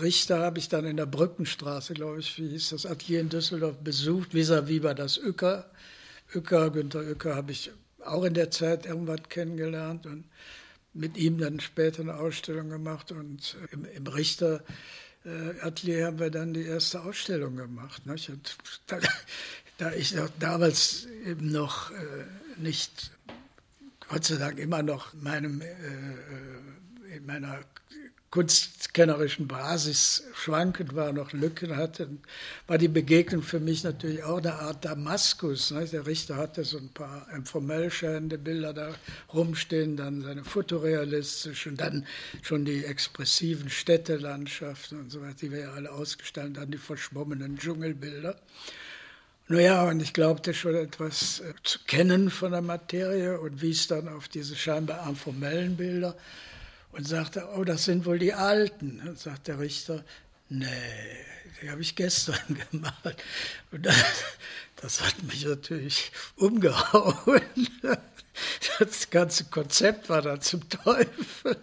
Richter 0.00 0.38
habe 0.38 0.58
ich 0.58 0.68
dann 0.68 0.84
in 0.84 0.96
der 0.96 1.06
Brückenstraße, 1.06 1.94
glaube 1.94 2.20
ich, 2.20 2.38
wie 2.38 2.48
hieß 2.48 2.70
das, 2.70 2.86
Atelier 2.86 3.20
in 3.20 3.28
Düsseldorf 3.28 3.76
besucht, 3.78 4.34
vis-à-vis 4.34 4.82
war 4.82 4.94
das 4.94 5.18
Uecker. 5.18 5.70
Uecker, 6.34 6.70
Günter 6.70 7.00
Uecker 7.00 7.34
habe 7.34 7.52
ich 7.52 7.72
auch 8.04 8.24
in 8.24 8.34
der 8.34 8.50
Zeit 8.50 8.86
irgendwann 8.86 9.28
kennengelernt 9.28 10.06
und 10.06 10.24
mit 10.94 11.16
ihm 11.16 11.38
dann 11.38 11.60
später 11.60 12.02
eine 12.02 12.16
Ausstellung 12.16 12.68
gemacht 12.68 13.12
und 13.12 13.56
im, 13.72 13.84
im 13.84 14.06
Richter 14.06 14.62
äh, 15.24 15.60
Atelier 15.60 16.06
haben 16.06 16.18
wir 16.18 16.30
dann 16.30 16.52
die 16.52 16.64
erste 16.64 17.02
Ausstellung 17.02 17.56
gemacht. 17.56 18.02
Und 18.06 18.56
da, 18.86 18.98
da 19.78 19.92
ich 19.92 20.14
damals 20.38 21.06
eben 21.24 21.50
noch 21.50 21.90
äh, 21.90 21.94
nicht, 22.56 23.12
Gott 24.08 24.24
sei 24.24 24.36
Dank 24.36 24.58
immer 24.58 24.82
noch 24.82 25.14
meinem, 25.14 25.60
äh, 25.60 25.66
äh 25.66 27.16
in 27.16 27.26
meiner 27.26 27.60
kunstkennerischen 28.32 29.46
Basis 29.46 30.24
schwankend 30.34 30.96
war, 30.96 31.12
noch 31.12 31.34
Lücken 31.34 31.76
hatte, 31.76 32.08
war 32.66 32.78
die 32.78 32.88
Begegnung 32.88 33.42
für 33.42 33.60
mich 33.60 33.84
natürlich 33.84 34.24
auch 34.24 34.38
eine 34.38 34.54
Art 34.54 34.86
Damaskus. 34.86 35.70
Ne? 35.70 35.84
Der 35.84 36.06
Richter 36.06 36.36
hatte 36.36 36.64
so 36.64 36.78
ein 36.78 36.88
paar 36.88 37.26
informell 37.36 37.90
scheinende 37.90 38.38
Bilder 38.38 38.72
da 38.72 38.94
rumstehen, 39.34 39.98
dann 39.98 40.22
seine 40.22 40.44
fotorealistischen, 40.44 41.76
dann 41.76 42.06
schon 42.40 42.64
die 42.64 42.86
expressiven 42.86 43.68
Städtelandschaften 43.68 44.98
und 44.98 45.10
so 45.10 45.20
weiter, 45.20 45.36
die 45.42 45.52
wir 45.52 45.60
ja 45.60 45.72
alle 45.72 45.92
ausgestellt 45.92 46.46
haben, 46.46 46.54
dann 46.54 46.70
die 46.70 46.78
verschwommenen 46.78 47.58
Dschungelbilder. 47.58 48.40
Naja, 49.48 49.86
und 49.86 50.00
ich 50.00 50.14
glaubte 50.14 50.54
schon 50.54 50.74
etwas 50.74 51.40
äh, 51.40 51.52
zu 51.64 51.80
kennen 51.86 52.30
von 52.30 52.52
der 52.52 52.62
Materie 52.62 53.38
und 53.38 53.60
wies 53.60 53.88
dann 53.88 54.08
auf 54.08 54.28
diese 54.28 54.56
scheinbar 54.56 55.06
informellen 55.06 55.76
Bilder 55.76 56.16
und 56.92 57.08
sagte, 57.08 57.48
oh, 57.56 57.64
das 57.64 57.84
sind 57.84 58.04
wohl 58.04 58.18
die 58.18 58.34
Alten. 58.34 59.00
Und 59.06 59.18
sagt 59.18 59.48
der 59.48 59.58
Richter, 59.58 60.04
nee, 60.48 60.66
die 61.60 61.70
habe 61.70 61.82
ich 61.82 61.96
gestern 61.96 62.38
gemacht. 62.70 63.22
Und 63.70 63.84
das, 63.84 63.96
das 64.76 65.00
hat 65.00 65.22
mich 65.22 65.44
natürlich 65.44 66.12
umgehauen. 66.36 67.42
Das 68.78 69.10
ganze 69.10 69.44
Konzept 69.44 70.08
war 70.08 70.22
da 70.22 70.40
zum 70.40 70.68
Teufel. 70.68 71.56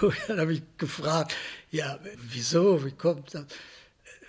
Und 0.00 0.16
dann 0.26 0.40
habe 0.40 0.54
ich 0.54 0.62
gefragt, 0.78 1.34
ja, 1.70 1.98
wieso, 2.16 2.84
wie 2.84 2.92
kommt 2.92 3.34
das? 3.34 3.44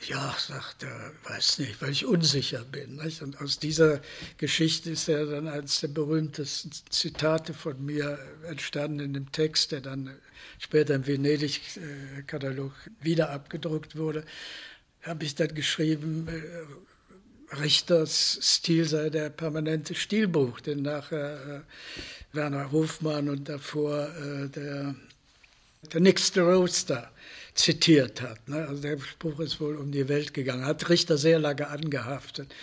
Ja, 0.07 0.35
sagt 0.37 0.83
er, 0.83 1.11
weiß 1.23 1.59
nicht, 1.59 1.81
weil 1.81 1.91
ich 1.91 2.05
unsicher 2.05 2.63
bin. 2.65 2.97
Nicht? 2.97 3.21
Und 3.21 3.39
aus 3.39 3.59
dieser 3.59 4.01
Geschichte 4.37 4.91
ist 4.91 5.07
ja 5.07 5.23
dann 5.23 5.47
eines 5.47 5.79
der 5.79 5.87
berühmtesten 5.87 6.71
Zitate 6.89 7.53
von 7.53 7.83
mir 7.85 8.19
entstanden 8.47 8.99
in 8.99 9.13
dem 9.13 9.31
Text, 9.31 9.71
der 9.71 9.81
dann 9.81 10.13
später 10.59 10.95
im 10.95 11.07
Venedig-Katalog 11.07 12.73
wieder 12.99 13.29
abgedruckt 13.29 13.95
wurde. 13.95 14.25
Habe 15.03 15.23
ich 15.23 15.35
dann 15.35 15.53
geschrieben, 15.53 16.27
äh, 16.27 17.55
Richters 17.55 18.39
Stil 18.41 18.85
sei 18.85 19.09
der 19.09 19.29
permanente 19.29 19.95
Stilbruch, 19.95 20.59
den 20.59 20.81
nachher 20.81 21.63
äh, 21.63 22.35
Werner 22.35 22.71
Hofmann 22.71 23.29
und 23.29 23.47
davor 23.47 24.09
äh, 24.09 24.49
der, 24.49 24.95
der 25.93 26.01
Nix 26.01 26.35
Roaster 26.37 27.11
zitiert 27.55 28.21
hat. 28.21 28.47
Ne? 28.47 28.67
Also 28.67 28.81
der 28.81 28.99
Spruch 28.99 29.39
ist 29.39 29.59
wohl 29.59 29.77
um 29.77 29.91
die 29.91 30.07
Welt 30.07 30.33
gegangen, 30.33 30.65
hat 30.65 30.89
Richter 30.89 31.17
sehr 31.17 31.39
lange 31.39 31.67
angehaftet, 31.67 32.53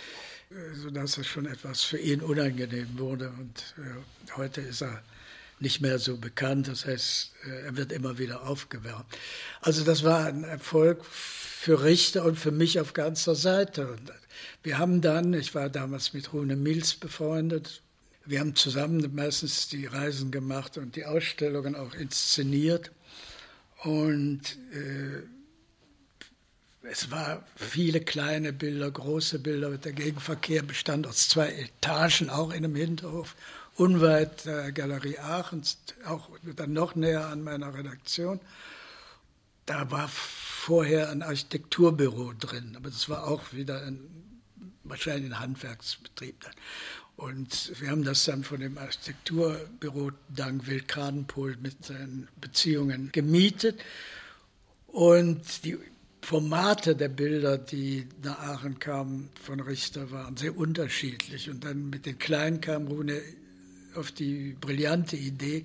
äh, 0.49 0.75
sodass 0.75 1.17
es 1.17 1.27
schon 1.27 1.45
etwas 1.45 1.83
für 1.83 1.97
ihn 1.97 2.21
unangenehm 2.21 2.97
wurde. 2.97 3.31
Und 3.39 3.75
äh, 3.77 4.37
heute 4.37 4.61
ist 4.61 4.81
er 4.81 5.01
nicht 5.59 5.79
mehr 5.79 5.99
so 5.99 6.17
bekannt, 6.17 6.67
das 6.67 6.85
heißt, 6.85 7.31
äh, 7.45 7.65
er 7.67 7.77
wird 7.77 7.91
immer 7.91 8.17
wieder 8.17 8.47
aufgewärmt. 8.47 9.05
Also 9.61 9.83
das 9.83 10.03
war 10.03 10.25
ein 10.25 10.43
Erfolg 10.43 11.05
für 11.05 11.83
Richter 11.83 12.25
und 12.25 12.37
für 12.37 12.51
mich 12.51 12.79
auf 12.79 12.93
ganzer 12.93 13.35
Seite. 13.35 13.87
Und 13.87 14.11
wir 14.63 14.77
haben 14.77 15.01
dann, 15.01 15.33
ich 15.33 15.53
war 15.53 15.69
damals 15.69 16.13
mit 16.13 16.33
Rune 16.33 16.55
Mills 16.55 16.95
befreundet, 16.95 17.81
wir 18.25 18.39
haben 18.39 18.55
zusammen 18.55 19.07
meistens 19.15 19.67
die 19.67 19.87
Reisen 19.87 20.31
gemacht 20.31 20.77
und 20.77 20.95
die 20.95 21.05
Ausstellungen 21.05 21.75
auch 21.75 21.93
inszeniert. 21.95 22.91
Und 23.83 24.57
äh, 24.71 25.23
es 26.83 27.09
war 27.09 27.43
viele 27.55 28.01
kleine 28.01 28.53
Bilder, 28.53 28.91
große 28.91 29.39
Bilder. 29.39 29.77
Der 29.77 29.93
Gegenverkehr 29.93 30.61
bestand 30.61 31.07
aus 31.07 31.29
zwei 31.29 31.51
Etagen, 31.51 32.29
auch 32.29 32.49
in 32.49 32.65
einem 32.65 32.75
Hinterhof, 32.75 33.35
unweit 33.75 34.45
der 34.45 34.71
Galerie 34.71 35.17
Aachen, 35.19 35.63
auch 36.05 36.29
dann 36.55 36.73
noch 36.73 36.95
näher 36.95 37.27
an 37.27 37.43
meiner 37.43 37.73
Redaktion. 37.73 38.39
Da 39.65 39.89
war 39.89 40.07
vorher 40.09 41.09
ein 41.09 41.21
Architekturbüro 41.21 42.33
drin, 42.33 42.75
aber 42.75 42.89
das 42.89 43.09
war 43.09 43.27
auch 43.27 43.53
wieder 43.53 43.83
ein, 43.83 43.99
wahrscheinlich 44.83 45.31
ein 45.31 45.39
Handwerksbetrieb 45.39 46.41
dann. 46.41 46.53
Und 47.21 47.79
wir 47.79 47.91
haben 47.91 48.03
das 48.03 48.25
dann 48.25 48.43
von 48.43 48.61
dem 48.61 48.79
Architekturbüro 48.79 50.09
Dank 50.29 50.65
Wild 50.65 50.87
Kranenpol 50.87 51.55
mit 51.61 51.85
seinen 51.85 52.27
Beziehungen 52.41 53.11
gemietet. 53.11 53.79
Und 54.87 55.63
die 55.63 55.77
Formate 56.23 56.95
der 56.95 57.09
Bilder, 57.09 57.59
die 57.59 58.07
nach 58.23 58.39
Aachen 58.39 58.79
kamen 58.79 59.29
von 59.39 59.59
Richter, 59.59 60.09
waren 60.09 60.35
sehr 60.35 60.57
unterschiedlich. 60.57 61.51
Und 61.51 61.63
dann 61.63 61.91
mit 61.91 62.07
den 62.07 62.17
Kleinen 62.17 62.59
kam 62.59 62.87
Rune 62.87 63.21
auf 63.93 64.11
die 64.11 64.55
brillante 64.59 65.15
Idee, 65.15 65.63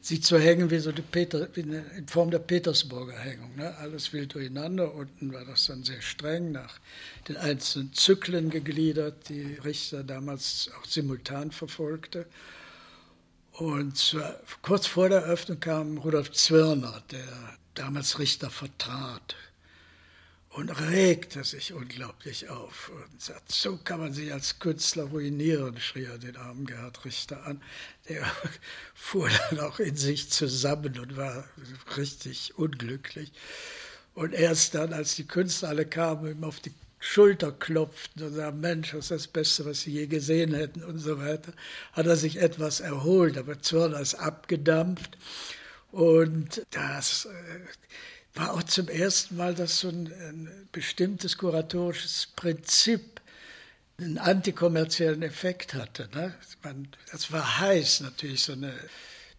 sie 0.00 0.20
zu 0.20 0.38
hängen 0.38 0.70
wie 0.70 0.78
so 0.78 0.92
die 0.92 1.02
Peter, 1.02 1.48
in 1.56 2.06
Form 2.06 2.30
der 2.30 2.38
Petersburger 2.38 3.18
Hängung. 3.18 3.54
Ne? 3.56 3.76
Alles 3.78 4.12
wild 4.12 4.34
durcheinander. 4.34 4.94
Unten 4.94 5.32
war 5.32 5.44
das 5.44 5.66
dann 5.66 5.84
sehr 5.84 6.00
streng 6.00 6.52
nach 6.52 6.78
den 7.28 7.36
einzelnen 7.36 7.92
Zyklen 7.92 8.50
gegliedert, 8.50 9.28
die 9.28 9.54
Richter 9.64 10.04
damals 10.04 10.70
auch 10.78 10.84
simultan 10.84 11.50
verfolgte. 11.50 12.26
Und 13.52 14.16
kurz 14.62 14.86
vor 14.86 15.08
der 15.08 15.24
Öffnung 15.24 15.58
kam 15.58 15.98
Rudolf 15.98 16.30
Zwirner, 16.32 17.02
der 17.10 17.56
damals 17.74 18.18
Richter 18.18 18.50
vertrat 18.50 19.34
und 20.58 20.70
regte 20.90 21.44
sich 21.44 21.72
unglaublich 21.72 22.48
auf 22.48 22.90
und 22.90 23.22
sagt, 23.22 23.52
so 23.52 23.76
kann 23.76 24.00
man 24.00 24.12
sich 24.12 24.32
als 24.32 24.58
Künstler 24.58 25.04
ruinieren, 25.04 25.78
schrie 25.78 26.02
er 26.02 26.18
den 26.18 26.36
armen 26.36 26.66
Gerhard 26.66 27.04
Richter 27.04 27.46
an. 27.46 27.62
Der 28.08 28.26
fuhr 28.94 29.30
dann 29.50 29.60
auch 29.60 29.78
in 29.78 29.94
sich 29.94 30.30
zusammen 30.30 30.98
und 30.98 31.16
war 31.16 31.44
richtig 31.96 32.58
unglücklich. 32.58 33.30
Und 34.14 34.34
erst 34.34 34.74
dann, 34.74 34.92
als 34.92 35.14
die 35.14 35.28
Künstler 35.28 35.68
alle 35.68 35.86
kamen, 35.86 36.28
ihm 36.32 36.42
auf 36.42 36.58
die 36.58 36.74
Schulter 36.98 37.52
klopften 37.52 38.24
und 38.24 38.34
sagten, 38.34 38.58
Mensch, 38.58 38.90
das 38.90 39.04
ist 39.04 39.10
das 39.12 39.26
Beste, 39.28 39.64
was 39.64 39.82
sie 39.82 39.92
je 39.92 40.08
gesehen 40.08 40.54
hätten 40.54 40.82
und 40.82 40.98
so 40.98 41.20
weiter, 41.20 41.52
hat 41.92 42.06
er 42.06 42.16
sich 42.16 42.38
etwas 42.38 42.80
erholt, 42.80 43.38
aber 43.38 43.62
Zwirner 43.62 44.00
ist 44.00 44.16
abgedampft. 44.16 45.18
Und 45.92 46.66
das 46.72 47.26
äh, 47.26 47.60
war 48.38 48.54
auch 48.54 48.62
zum 48.62 48.88
ersten 48.88 49.36
Mal, 49.36 49.54
dass 49.54 49.80
so 49.80 49.88
ein, 49.88 50.06
ein 50.06 50.68
bestimmtes 50.70 51.36
kuratorisches 51.36 52.28
Prinzip 52.36 53.20
einen 53.98 54.18
antikommerziellen 54.18 55.22
Effekt 55.22 55.74
hatte. 55.74 56.08
Ne? 56.14 56.34
Man, 56.62 56.88
das 57.10 57.32
war 57.32 57.58
heiß 57.58 58.00
natürlich, 58.00 58.42
so 58.42 58.52
eine 58.52 58.72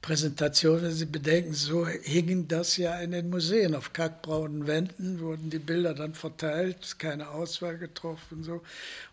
Präsentation, 0.01 0.81
wenn 0.81 0.91
Sie 0.91 1.05
bedenken, 1.05 1.53
so 1.53 1.88
hingen 1.88 2.47
das 2.47 2.77
ja 2.77 2.99
in 2.99 3.12
den 3.12 3.29
Museen. 3.29 3.75
Auf 3.75 3.93
kackbraunen 3.93 4.67
Wänden 4.67 5.19
wurden 5.19 5.49
die 5.49 5.59
Bilder 5.59 5.93
dann 5.93 6.13
verteilt, 6.13 6.99
keine 6.99 7.29
Auswahl 7.29 7.77
getroffen. 7.77 8.43
So. 8.43 8.62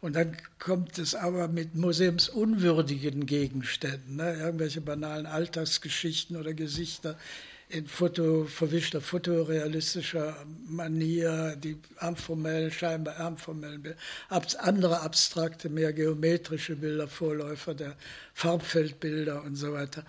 Und 0.01 0.17
dann 0.17 0.37
kommt 0.59 0.99
es 0.99 1.15
aber 1.15 1.49
mit 1.49 1.75
museumsunwürdigen 1.77 3.27
Gegenständen, 3.27 4.17
ne? 4.17 4.35
irgendwelche 4.35 4.81
banalen 4.81 5.27
Alltagsgeschichten 5.27 6.37
oder 6.37 6.55
Gesichter 6.55 7.17
in 7.69 7.87
Foto, 7.89 8.45
verwischter 8.45 9.01
fotorealistischer 9.01 10.37
Manier, 10.69 11.57
die 11.57 11.77
amphormellen, 11.99 12.71
scheinbar 12.71 13.19
amphormellen 13.19 13.83
Bilder, 13.83 13.99
andere 14.59 15.01
abstrakte, 15.01 15.69
mehr 15.69 15.93
geometrische 15.93 16.77
Bilder, 16.77 17.09
Vorläufer 17.09 17.75
der 17.75 17.97
Farbfeldbilder 18.35 19.43
und 19.43 19.57
so 19.57 19.73
weiter. 19.73 20.05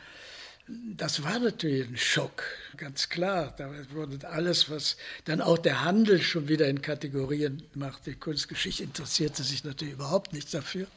Das 0.67 1.23
war 1.23 1.39
natürlich 1.39 1.87
ein 1.87 1.97
Schock, 1.97 2.43
ganz 2.75 3.07
klar. 3.07 3.55
Da 3.57 3.71
wurde 3.91 4.27
alles, 4.27 4.69
was 4.69 4.97
dann 5.23 5.39
auch 5.39 5.57
der 5.57 5.83
Handel 5.83 6.21
schon 6.21 6.49
wieder 6.49 6.67
in 6.67 6.81
Kategorien 6.81 7.63
macht, 7.73 8.05
die 8.05 8.15
Kunstgeschichte 8.15 8.83
interessierte 8.83 9.43
sich 9.43 9.63
natürlich 9.63 9.93
überhaupt 9.93 10.33
nicht 10.33 10.53
dafür, 10.53 10.87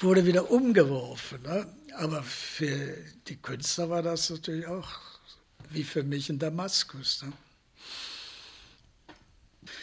wurde 0.00 0.26
wieder 0.26 0.50
umgeworfen. 0.50 1.40
Ne? 1.42 1.66
Aber 1.96 2.24
für 2.24 2.76
die 3.28 3.36
Künstler 3.36 3.88
war 3.88 4.02
das 4.02 4.30
natürlich 4.30 4.66
auch 4.66 5.13
wie 5.74 5.84
für 5.84 6.02
mich 6.02 6.30
in 6.30 6.38
Damaskus. 6.38 7.22
Ne? 7.22 7.32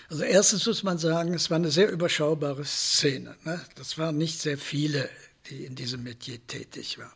Also 0.09 0.23
erstens 0.23 0.65
muss 0.65 0.83
man 0.83 0.97
sagen, 0.97 1.33
es 1.33 1.49
war 1.49 1.55
eine 1.55 1.71
sehr 1.71 1.89
überschaubare 1.89 2.65
Szene. 2.65 3.35
Ne? 3.43 3.61
Das 3.75 3.97
waren 3.97 4.17
nicht 4.17 4.39
sehr 4.39 4.57
viele, 4.57 5.09
die 5.49 5.65
in 5.65 5.75
diesem 5.75 6.03
Metier 6.03 6.45
tätig 6.47 6.97
waren. 6.97 7.13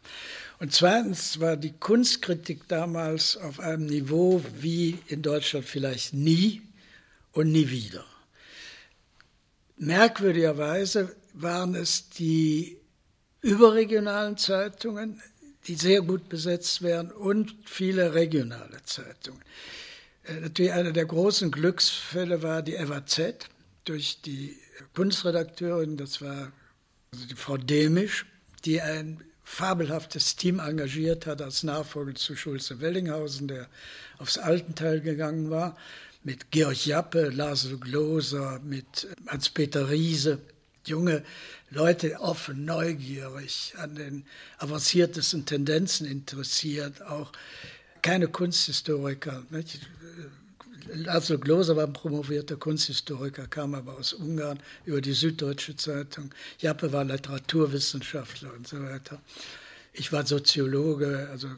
Und 0.60 0.74
zweitens 0.74 1.40
war 1.40 1.58
die 1.58 1.74
Kunstkritik 1.74 2.68
damals 2.68 3.36
auf 3.38 3.60
einem 3.60 3.86
Niveau 3.86 4.42
wie 4.60 4.98
in 5.08 5.22
Deutschland 5.22 5.66
vielleicht 5.66 6.14
nie 6.14 6.62
und 7.34 7.52
nie 7.52 7.70
wieder. 7.70 8.06
Merkwürdigerweise 9.78 11.14
waren 11.34 11.76
es 11.76 12.10
die 12.10 12.78
überregionalen 13.42 14.38
Zeitungen, 14.38 15.22
die 15.68 15.76
sehr 15.76 16.02
gut 16.02 16.30
besetzt 16.30 16.82
werden 16.82 17.12
und 17.12 17.56
viele 17.66 18.14
regionale 18.14 18.84
Zeitungen. 18.86 19.42
Äh, 20.24 20.40
natürlich 20.42 20.74
einer 20.74 20.92
der 20.92 21.06
großen 21.06 21.52
Glücksfälle 21.52 22.42
war 22.44 22.62
die 22.62 22.74
FAZ 22.74 23.50
durch 23.86 24.22
die 24.22 24.58
Kunstredakteurin, 24.94 25.98
das 25.98 26.22
war 26.22 26.52
also 27.12 27.28
die 27.28 27.36
Frau 27.36 27.58
Demisch, 27.58 28.26
die 28.66 28.82
ein 28.82 29.24
fabelhaftes 29.44 30.36
Team 30.36 30.60
engagiert 30.60 31.28
hat 31.28 31.42
als 31.42 31.64
Nachfolger 31.64 32.16
zu 32.16 32.36
Schulze 32.36 32.82
Wellinghausen, 32.82 33.48
der 33.48 33.68
aufs 34.18 34.38
Altenteil 34.38 35.02
gegangen 35.02 35.52
war, 35.52 35.78
mit 36.24 36.50
Georg 36.50 36.86
Jappe, 36.86 37.30
Lars 37.30 37.70
Gloser, 37.80 38.60
mit 38.64 39.08
Hans-Peter 39.28 39.90
Riese, 39.92 40.40
junge 40.88 41.24
Leute 41.76 42.22
offen, 42.22 42.64
neugierig, 42.64 43.74
an 43.78 43.96
den 43.96 44.26
avanciertesten 44.60 45.46
Tendenzen 45.46 46.08
interessiert, 46.08 47.02
auch 47.02 47.34
keine 48.02 48.30
Kunsthistoriker. 48.30 49.44
Nicht? 49.50 49.82
Laszlo 50.94 51.38
Gloser 51.38 51.76
war 51.76 51.86
ein 51.86 51.92
promovierter 51.92 52.56
Kunsthistoriker, 52.56 53.48
kam 53.48 53.76
aber 53.76 53.98
aus 53.98 54.14
Ungarn 54.14 54.60
über 54.86 55.02
die 55.02 55.12
Süddeutsche 55.12 55.76
Zeitung. 55.76 56.34
Jappe 56.60 56.94
war 56.94 57.04
Literaturwissenschaftler 57.04 58.54
und 58.54 58.66
so 58.66 58.82
weiter. 58.82 59.22
Ich 59.92 60.14
war 60.14 60.26
Soziologe, 60.26 61.28
also 61.30 61.50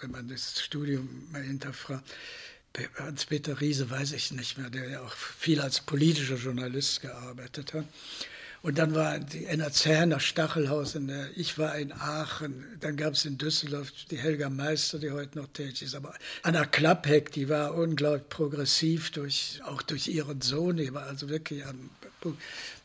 wenn 0.00 0.10
man 0.10 0.28
das 0.28 0.60
Studium 0.60 1.28
mal 1.32 1.42
hinterfragt. 1.42 2.04
Hans-Peter 2.98 3.58
Riese 3.60 3.88
weiß 3.88 4.12
ich 4.12 4.32
nicht 4.32 4.58
mehr, 4.58 4.68
der 4.68 4.88
ja 4.88 5.00
auch 5.00 5.14
viel 5.14 5.62
als 5.62 5.80
politischer 5.80 6.36
Journalist 6.36 7.00
gearbeitet 7.00 7.72
hat. 7.72 7.86
Und 8.62 8.78
dann 8.78 8.94
war 8.94 9.18
die 9.18 9.46
NRZ 9.46 10.22
Stachelhaus, 10.22 10.94
in 10.94 11.08
der, 11.08 11.36
ich 11.36 11.58
war 11.58 11.76
in 11.76 11.90
Aachen, 11.92 12.64
dann 12.78 12.96
gab 12.96 13.14
es 13.14 13.24
in 13.24 13.36
Düsseldorf 13.36 13.90
die 14.08 14.18
Helga 14.18 14.48
Meister, 14.50 15.00
die 15.00 15.10
heute 15.10 15.36
noch 15.38 15.48
tätig 15.48 15.82
ist, 15.82 15.96
aber 15.96 16.14
Anna 16.44 16.64
Klappheck, 16.64 17.32
die 17.32 17.48
war 17.48 17.74
unglaublich 17.74 18.28
progressiv, 18.28 19.10
durch, 19.10 19.60
auch 19.64 19.82
durch 19.82 20.06
ihren 20.06 20.40
Sohn, 20.42 20.76
die 20.76 20.94
war 20.94 21.06
also 21.06 21.28
wirklich 21.28 21.66
am 21.66 21.90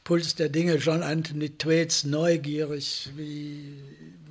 Puls 0.03 0.33
der 0.33 0.49
Dinge, 0.49 0.77
John 0.77 1.03
Anthony 1.03 1.49
Thwaites 1.57 2.05
neugierig, 2.05 3.09
wie 3.15 3.75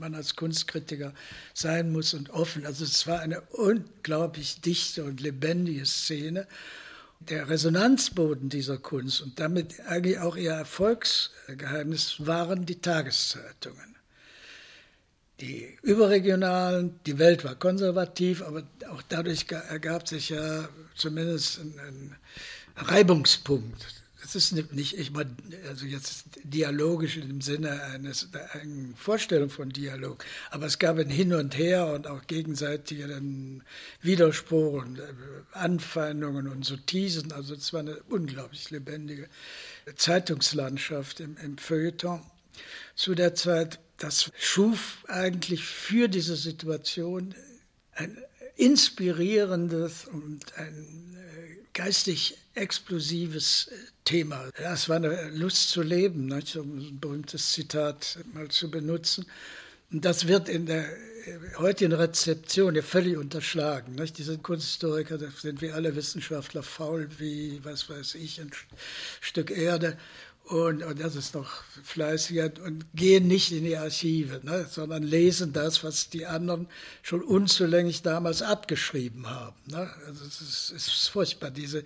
man 0.00 0.16
als 0.16 0.34
Kunstkritiker 0.34 1.14
sein 1.54 1.92
muss 1.92 2.12
und 2.12 2.30
offen. 2.30 2.66
Also 2.66 2.84
es 2.84 3.06
war 3.06 3.20
eine 3.20 3.42
unglaublich 3.52 4.60
dichte 4.62 5.04
und 5.04 5.20
lebendige 5.20 5.86
Szene 5.86 6.48
der 7.20 7.48
Resonanzboden 7.48 8.48
dieser 8.48 8.78
Kunst 8.78 9.20
und 9.20 9.40
damit 9.40 9.80
eigentlich 9.86 10.18
auch 10.18 10.36
ihr 10.36 10.52
Erfolgsgeheimnis 10.52 12.26
waren 12.26 12.66
die 12.66 12.80
Tageszeitungen. 12.80 13.96
Die 15.40 15.76
überregionalen, 15.82 16.98
die 17.04 17.18
Welt 17.18 17.44
war 17.44 17.56
konservativ, 17.56 18.42
aber 18.42 18.62
auch 18.90 19.02
dadurch 19.02 19.46
ergab 19.50 20.08
sich 20.08 20.30
ja 20.30 20.68
zumindest 20.94 21.60
ein, 21.60 21.78
ein 21.78 22.16
Reibungspunkt 22.76 23.95
es 24.26 24.34
ist 24.34 24.52
nicht, 24.72 24.98
ich 24.98 25.12
meine, 25.12 25.36
also 25.68 25.86
jetzt 25.86 26.24
dialogisch 26.42 27.16
im 27.16 27.40
Sinne 27.40 27.80
eines, 27.84 28.28
einer 28.32 28.96
Vorstellung 28.96 29.50
von 29.50 29.70
Dialog, 29.70 30.24
aber 30.50 30.66
es 30.66 30.80
gab 30.80 30.98
ein 30.98 31.10
Hin 31.10 31.32
und 31.32 31.56
Her 31.56 31.86
und 31.86 32.08
auch 32.08 32.26
gegenseitigen 32.26 33.62
Widerspruch 34.02 34.82
und 34.82 34.98
äh, 34.98 35.02
Anfeindungen 35.52 36.48
und 36.48 36.64
Sottisen. 36.64 37.30
Also 37.32 37.54
es 37.54 37.72
war 37.72 37.80
eine 37.80 38.02
unglaublich 38.08 38.70
lebendige 38.70 39.28
Zeitungslandschaft 39.94 41.20
im, 41.20 41.36
im 41.36 41.56
Feuilleton 41.56 42.20
zu 42.96 43.14
der 43.14 43.36
Zeit. 43.36 43.78
Das 43.98 44.32
schuf 44.38 45.04
eigentlich 45.06 45.64
für 45.64 46.08
diese 46.08 46.34
Situation 46.34 47.34
ein 47.92 48.18
inspirierendes 48.56 50.06
und 50.06 50.40
ein 50.56 51.16
äh, 51.16 51.56
geistig 51.74 52.38
explosives 52.56 53.68
äh, 53.68 53.74
Thema. 54.04 54.50
Es 54.54 54.88
war 54.88 54.96
eine 54.96 55.30
Lust 55.30 55.70
zu 55.70 55.82
leben, 55.82 56.26
ne, 56.26 56.42
um 56.56 56.78
ein 56.78 57.00
berühmtes 57.00 57.52
Zitat 57.52 58.18
mal 58.32 58.48
zu 58.48 58.70
benutzen. 58.70 59.26
Und 59.92 60.04
das 60.04 60.26
wird 60.26 60.48
in 60.48 60.66
der 60.66 60.84
heutigen 61.58 61.92
Rezeption 61.92 62.74
ja 62.74 62.82
völlig 62.82 63.16
unterschlagen. 63.16 63.94
Nicht? 63.94 64.18
Die 64.18 64.22
sind 64.22 64.42
Kunsthistoriker, 64.42 65.18
da 65.18 65.26
sind 65.30 65.60
wir 65.60 65.74
alle 65.74 65.94
Wissenschaftler 65.94 66.62
faul 66.62 67.08
wie, 67.18 67.60
was 67.62 67.88
weiß 67.88 68.16
ich, 68.16 68.40
ein 68.40 68.50
Stück 69.20 69.50
Erde. 69.50 69.96
und, 70.46 70.84
und 70.84 71.00
das 71.00 71.16
ist 71.16 71.34
noch 71.34 71.64
fleißiger 71.82 72.52
und 72.64 72.86
gehen 72.94 73.26
nicht 73.26 73.50
in 73.50 73.64
die 73.64 73.76
Archive, 73.76 74.40
ne, 74.44 74.66
sondern 74.70 75.02
lesen 75.02 75.52
das, 75.52 75.82
was 75.82 76.08
die 76.08 76.26
anderen 76.26 76.68
schon 77.02 77.22
unzulänglich 77.22 78.02
damals 78.02 78.42
abgeschrieben 78.42 79.28
haben. 79.28 79.56
Ne. 79.66 79.90
Also 80.06 80.24
es 80.24 80.40
ist, 80.40 80.72
es 80.76 80.86
ist 80.86 81.08
furchtbar, 81.08 81.50
diese 81.50 81.82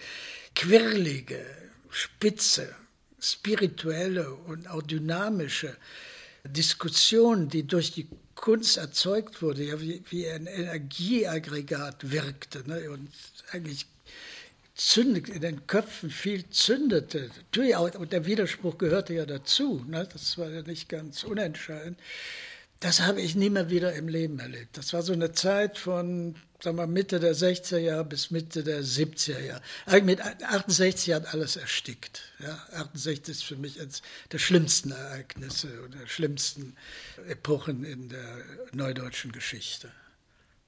quirlige, 0.54 1.44
spitze, 1.90 2.74
spirituelle 3.20 4.32
und 4.32 4.68
auch 4.68 4.82
dynamische 4.82 5.76
Diskussion, 6.44 7.48
die 7.48 7.66
durch 7.66 7.92
die 7.92 8.08
Kunst 8.34 8.78
erzeugt 8.78 9.42
wurde, 9.42 9.64
ja, 9.64 9.80
wie, 9.80 10.02
wie 10.08 10.26
ein 10.28 10.46
Energieaggregat 10.46 12.10
wirkte 12.10 12.62
ne, 12.66 12.90
und 12.90 13.10
eigentlich 13.52 13.86
zündet, 14.74 15.28
in 15.28 15.42
den 15.42 15.66
Köpfen 15.66 16.10
viel 16.10 16.48
zündete. 16.48 17.30
Und 17.98 18.12
der 18.12 18.24
Widerspruch 18.24 18.78
gehörte 18.78 19.12
ja 19.12 19.26
dazu. 19.26 19.84
Ne? 19.86 20.08
Das 20.10 20.38
war 20.38 20.48
ja 20.48 20.62
nicht 20.62 20.88
ganz 20.88 21.22
unentscheidend. 21.22 21.98
Das 22.80 23.02
habe 23.02 23.20
ich 23.20 23.36
nie 23.36 23.50
mehr 23.50 23.68
wieder 23.68 23.92
im 23.92 24.08
Leben 24.08 24.38
erlebt. 24.38 24.78
Das 24.78 24.94
war 24.94 25.02
so 25.02 25.12
eine 25.12 25.32
Zeit 25.32 25.76
von 25.76 26.34
sagen 26.62 26.76
wir, 26.76 26.86
Mitte 26.86 27.20
der 27.20 27.34
60er 27.34 27.78
Jahre 27.78 28.04
bis 28.04 28.30
Mitte 28.30 28.62
der 28.62 28.82
70er 28.82 29.40
Jahre. 29.40 29.62
Eigentlich 29.86 30.18
mit 30.18 30.44
68 30.44 31.14
hat 31.14 31.32
alles 31.32 31.56
erstickt. 31.56 32.22
Ja, 32.38 32.58
68 32.72 33.36
ist 33.36 33.44
für 33.44 33.56
mich 33.56 33.80
eines 33.80 34.02
der 34.32 34.38
schlimmsten 34.38 34.90
Ereignisse 34.90 35.68
oder 35.82 36.06
schlimmsten 36.06 36.76
Epochen 37.28 37.84
in 37.84 38.08
der 38.08 38.38
neudeutschen 38.72 39.32
Geschichte. 39.32 39.90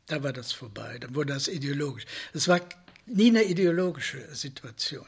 Da 0.07 0.23
war 0.23 0.33
das 0.33 0.53
vorbei, 0.53 0.99
dann 0.99 1.15
wurde 1.15 1.33
das 1.33 1.49
ideologisch. 1.49 2.05
Es 2.33 2.49
war 2.49 2.61
nie 3.07 3.29
eine 3.29 3.45
ideologische 3.45 4.35
Situation. 4.35 5.07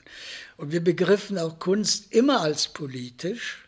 Und 0.57 0.73
wir 0.73 0.83
begriffen 0.83 1.39
auch 1.39 1.59
Kunst 1.59 2.13
immer 2.13 2.41
als 2.41 2.69
politisch. 2.69 3.67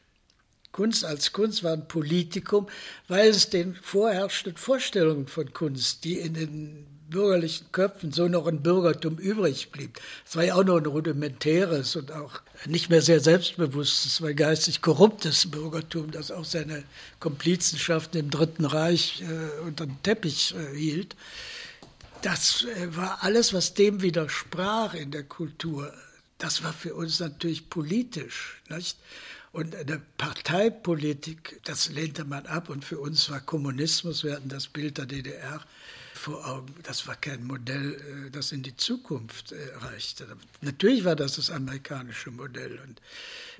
Kunst 0.72 1.04
als 1.04 1.32
Kunst 1.32 1.62
war 1.64 1.72
ein 1.72 1.88
Politikum, 1.88 2.68
weil 3.08 3.30
es 3.30 3.48
den 3.48 3.74
vorherrschenden 3.74 4.58
Vorstellungen 4.58 5.26
von 5.26 5.52
Kunst, 5.52 6.04
die 6.04 6.18
in 6.18 6.34
den 6.34 6.95
bürgerlichen 7.08 7.66
Köpfen 7.72 8.12
so 8.12 8.28
noch 8.28 8.46
ein 8.46 8.62
Bürgertum 8.62 9.18
übrig 9.18 9.70
blieb. 9.70 9.98
Es 10.26 10.36
war 10.36 10.44
ja 10.44 10.54
auch 10.54 10.64
noch 10.64 10.76
ein 10.76 10.86
rudimentäres 10.86 11.96
und 11.96 12.12
auch 12.12 12.40
nicht 12.66 12.90
mehr 12.90 13.02
sehr 13.02 13.20
selbstbewusstes, 13.20 14.22
weil 14.22 14.34
geistig 14.34 14.82
korruptes 14.82 15.50
Bürgertum, 15.50 16.10
das 16.10 16.30
auch 16.30 16.44
seine 16.44 16.84
Komplizenschaften 17.20 18.18
im 18.18 18.30
Dritten 18.30 18.64
Reich 18.64 19.22
äh, 19.22 19.60
unter 19.66 19.86
den 19.86 20.02
Teppich 20.02 20.54
äh, 20.54 20.76
hielt 20.76 21.16
das 22.26 22.64
äh, 22.64 22.96
war 22.96 23.22
alles, 23.22 23.52
was 23.52 23.74
dem 23.74 24.02
widersprach 24.02 24.94
in 24.94 25.12
der 25.12 25.22
Kultur. 25.22 25.92
Das 26.38 26.64
war 26.64 26.72
für 26.72 26.94
uns 26.94 27.20
natürlich 27.20 27.70
politisch. 27.70 28.60
Nicht? 28.68 28.98
Und 29.52 29.74
eine 29.74 30.02
Parteipolitik, 30.18 31.60
das 31.64 31.88
lehnte 31.88 32.24
man 32.24 32.46
ab. 32.46 32.68
Und 32.68 32.84
für 32.84 32.98
uns 32.98 33.30
war 33.30 33.40
Kommunismus, 33.40 34.24
wir 34.24 34.34
hatten 34.34 34.48
das 34.48 34.66
Bild 34.66 34.98
der 34.98 35.06
DDR, 35.06 35.62
vor 36.26 36.44
Augen. 36.44 36.74
Das 36.82 37.06
war 37.06 37.14
kein 37.14 37.44
Modell, 37.44 37.94
äh, 37.94 38.30
das 38.32 38.50
in 38.50 38.64
die 38.64 38.76
Zukunft 38.76 39.52
äh, 39.52 39.56
reichte. 39.76 40.26
Natürlich 40.60 41.04
war 41.04 41.14
das 41.14 41.36
das 41.36 41.50
amerikanische 41.50 42.32
Modell. 42.32 42.80
Und 42.80 43.00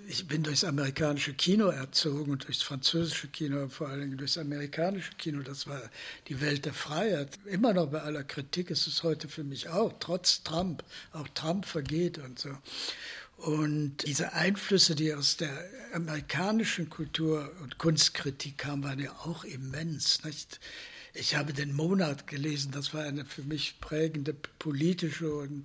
ich 0.08 0.26
bin 0.26 0.42
durchs 0.42 0.64
amerikanische 0.64 1.32
Kino 1.34 1.68
erzogen 1.68 2.32
und 2.32 2.44
durchs 2.44 2.62
französische 2.62 3.28
Kino, 3.28 3.68
vor 3.68 3.88
allen 3.88 4.00
Dingen 4.00 4.18
durchs 4.18 4.36
amerikanische 4.36 5.12
Kino. 5.16 5.42
Das 5.42 5.68
war 5.68 5.80
die 6.26 6.40
Welt 6.40 6.64
der 6.64 6.74
Freiheit. 6.74 7.38
Immer 7.44 7.72
noch 7.72 7.86
bei 7.86 8.00
aller 8.02 8.24
Kritik 8.24 8.70
ist 8.70 8.88
es 8.88 9.04
heute 9.04 9.28
für 9.28 9.44
mich 9.44 9.68
auch, 9.68 9.94
trotz 10.00 10.42
Trump. 10.42 10.82
Auch 11.12 11.28
Trump 11.28 11.66
vergeht 11.66 12.18
und 12.18 12.36
so. 12.36 12.50
Und 13.36 13.98
diese 14.04 14.32
Einflüsse, 14.32 14.96
die 14.96 15.14
aus 15.14 15.36
der 15.36 15.56
amerikanischen 15.92 16.90
Kultur- 16.90 17.48
und 17.62 17.78
Kunstkritik 17.78 18.58
kamen, 18.58 18.82
waren 18.82 18.98
ja 18.98 19.12
auch 19.22 19.44
immens. 19.44 20.24
Nicht? 20.24 20.58
Ich 21.18 21.34
habe 21.34 21.54
den 21.54 21.74
Monat 21.74 22.26
gelesen, 22.26 22.72
das 22.72 22.92
war 22.92 23.04
eine 23.04 23.24
für 23.24 23.42
mich 23.42 23.80
prägende 23.80 24.34
politische 24.58 25.32
und 25.32 25.64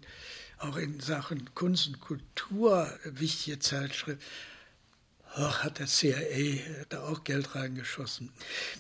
auch 0.60 0.78
in 0.78 1.00
Sachen 1.02 1.54
Kunst 1.56 1.88
und 1.88 2.00
Kultur 2.00 2.90
wichtige 3.04 3.60
Zeitschrift. 3.60 4.22
Oh, 5.38 5.52
hat 5.52 5.80
der 5.80 5.88
CIA 5.88 6.62
da 6.90 7.04
auch 7.04 7.24
Geld 7.24 7.56
reingeschossen. 7.56 8.30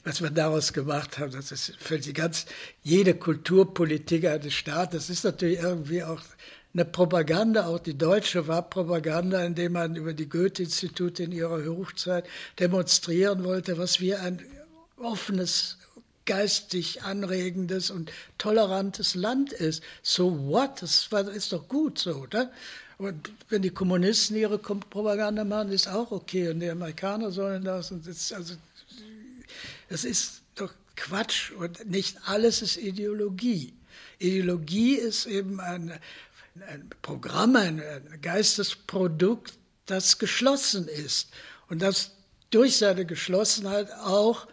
Was 0.03 0.21
wir 0.21 0.29
daraus 0.29 0.73
gemacht 0.73 1.17
haben, 1.17 1.31
das 1.31 1.51
ist 1.51 1.75
für 1.77 1.99
die 1.99 2.13
ganz, 2.13 2.45
jede 2.83 3.15
Kulturpolitik 3.15 4.25
eines 4.25 4.53
Staates, 4.53 5.09
ist 5.09 5.23
natürlich 5.23 5.59
irgendwie 5.59 6.03
auch 6.03 6.21
eine 6.73 6.85
Propaganda, 6.85 7.67
auch 7.67 7.79
die 7.79 7.97
deutsche 7.97 8.47
war 8.47 8.69
Propaganda, 8.69 9.43
indem 9.43 9.73
man 9.73 9.95
über 9.95 10.13
die 10.13 10.29
Goethe-Institute 10.29 11.23
in 11.23 11.31
ihrer 11.33 11.65
Hochzeit 11.65 12.27
demonstrieren 12.59 13.43
wollte, 13.43 13.77
was 13.77 13.99
wir 13.99 14.21
ein 14.21 14.41
offenes 14.97 15.77
geistig 16.25 17.03
anregendes 17.03 17.89
und 17.89 18.11
tolerantes 18.37 19.15
Land 19.15 19.51
ist. 19.51 19.83
So 20.01 20.47
what? 20.47 20.81
Das 20.81 21.09
ist 21.33 21.51
doch 21.51 21.67
gut 21.67 21.99
so, 21.99 22.15
oder? 22.15 22.51
Und 22.97 23.31
wenn 23.49 23.63
die 23.63 23.71
Kommunisten 23.71 24.37
ihre 24.37 24.59
Propaganda 24.59 25.43
machen, 25.43 25.71
ist 25.71 25.87
auch 25.87 26.11
okay. 26.11 26.49
Und 26.49 26.59
die 26.59 26.69
Amerikaner 26.69 27.31
sollen 27.31 27.63
das. 27.63 27.91
Und 27.91 28.05
das, 28.05 28.31
also, 28.31 28.53
das 29.89 30.03
ist 30.03 30.41
doch 30.55 30.71
Quatsch. 30.95 31.51
Und 31.51 31.89
nicht 31.89 32.17
alles 32.25 32.61
ist 32.61 32.77
Ideologie. 32.77 33.73
Ideologie 34.19 34.95
ist 34.95 35.25
eben 35.25 35.59
ein, 35.59 35.99
ein 36.67 36.89
Programm, 37.01 37.55
ein, 37.55 37.81
ein 37.81 38.19
Geistesprodukt, 38.21 39.53
das 39.87 40.19
geschlossen 40.19 40.87
ist. 40.87 41.29
Und 41.69 41.81
das 41.81 42.11
durch 42.51 42.77
seine 42.77 43.05
Geschlossenheit 43.05 43.91
auch 43.93 44.47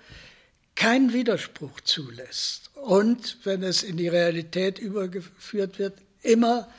keinen 0.78 1.12
Widerspruch 1.12 1.80
zulässt 1.80 2.70
und, 2.76 3.38
wenn 3.42 3.64
es 3.64 3.82
in 3.82 3.96
die 3.96 4.06
Realität 4.06 4.78
übergeführt 4.78 5.80
wird, 5.80 5.98
immer 6.22 6.72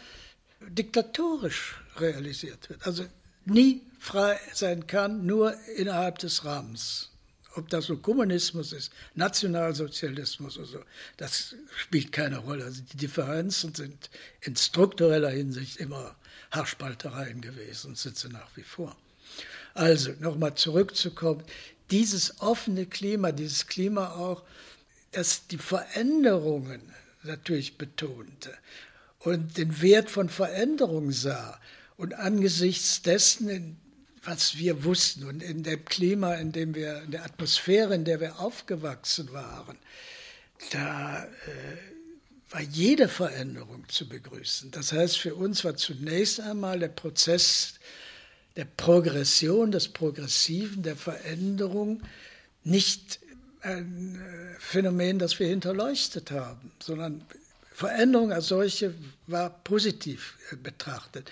diktatorisch 0.69 1.75
realisiert 1.97 2.69
wird. 2.69 2.87
Also 2.87 3.03
nie 3.43 3.81
frei 3.99 4.39
sein 4.53 4.87
kann, 4.87 5.25
nur 5.25 5.53
innerhalb 5.75 6.17
des 6.19 6.45
Rahmens. 6.45 7.09
Ob 7.55 7.67
das 7.67 7.87
so 7.87 7.97
Kommunismus 7.97 8.71
ist, 8.71 8.93
Nationalsozialismus 9.15 10.57
oder 10.57 10.67
so, 10.67 10.79
das 11.17 11.55
spielt 11.75 12.13
keine 12.13 12.37
Rolle. 12.37 12.63
Also 12.63 12.81
die 12.93 12.97
Differenzen 12.97 13.75
sind 13.75 14.09
in 14.39 14.55
struktureller 14.55 15.31
Hinsicht 15.31 15.75
immer 15.75 16.15
Haarspaltereien 16.51 17.41
gewesen 17.41 17.89
und 17.89 17.97
sind 17.97 18.31
nach 18.31 18.55
wie 18.55 18.63
vor. 18.63 18.95
Also 19.73 20.13
nochmal 20.21 20.55
zurückzukommen, 20.55 21.43
dieses 21.91 22.41
offene 22.41 22.85
Klima, 22.85 23.31
dieses 23.31 23.67
Klima 23.67 24.13
auch, 24.13 24.43
das 25.11 25.47
die 25.47 25.57
Veränderungen 25.57 26.81
natürlich 27.23 27.77
betonte 27.77 28.55
und 29.19 29.57
den 29.57 29.81
Wert 29.81 30.09
von 30.09 30.29
Veränderung 30.29 31.11
sah 31.11 31.59
und 31.97 32.13
angesichts 32.13 33.01
dessen, 33.01 33.77
was 34.23 34.57
wir 34.57 34.83
wussten 34.83 35.25
und 35.25 35.41
in 35.41 35.63
dem 35.63 35.83
Klima, 35.85 36.35
in 36.35 36.51
dem 36.51 36.75
wir, 36.75 37.01
in 37.03 37.11
der 37.11 37.25
Atmosphäre, 37.25 37.95
in 37.95 38.05
der 38.05 38.19
wir 38.19 38.39
aufgewachsen 38.39 39.31
waren, 39.31 39.77
da 40.71 41.23
äh, 41.23 41.29
war 42.51 42.61
jede 42.61 43.07
Veränderung 43.07 43.87
zu 43.89 44.07
begrüßen. 44.07 44.71
Das 44.71 44.91
heißt, 44.91 45.17
für 45.17 45.35
uns 45.35 45.63
war 45.63 45.75
zunächst 45.77 46.39
einmal 46.39 46.79
der 46.79 46.89
Prozess 46.89 47.75
der 48.59 48.65
Progression, 48.65 49.71
des 49.71 49.87
Progressiven, 49.87 50.83
der 50.83 50.97
Veränderung 50.97 52.01
nicht 52.65 53.21
ein 53.61 54.15
äh, 54.15 54.59
Phänomen, 54.59 55.17
das 55.17 55.39
wir 55.39 55.47
hinterleuchtet 55.47 56.31
haben, 56.31 56.73
sondern 56.83 57.23
Veränderung 57.71 58.33
als 58.33 58.49
solche 58.49 58.93
war 59.27 59.49
positiv 59.63 60.37
äh, 60.51 60.57
betrachtet, 60.57 61.31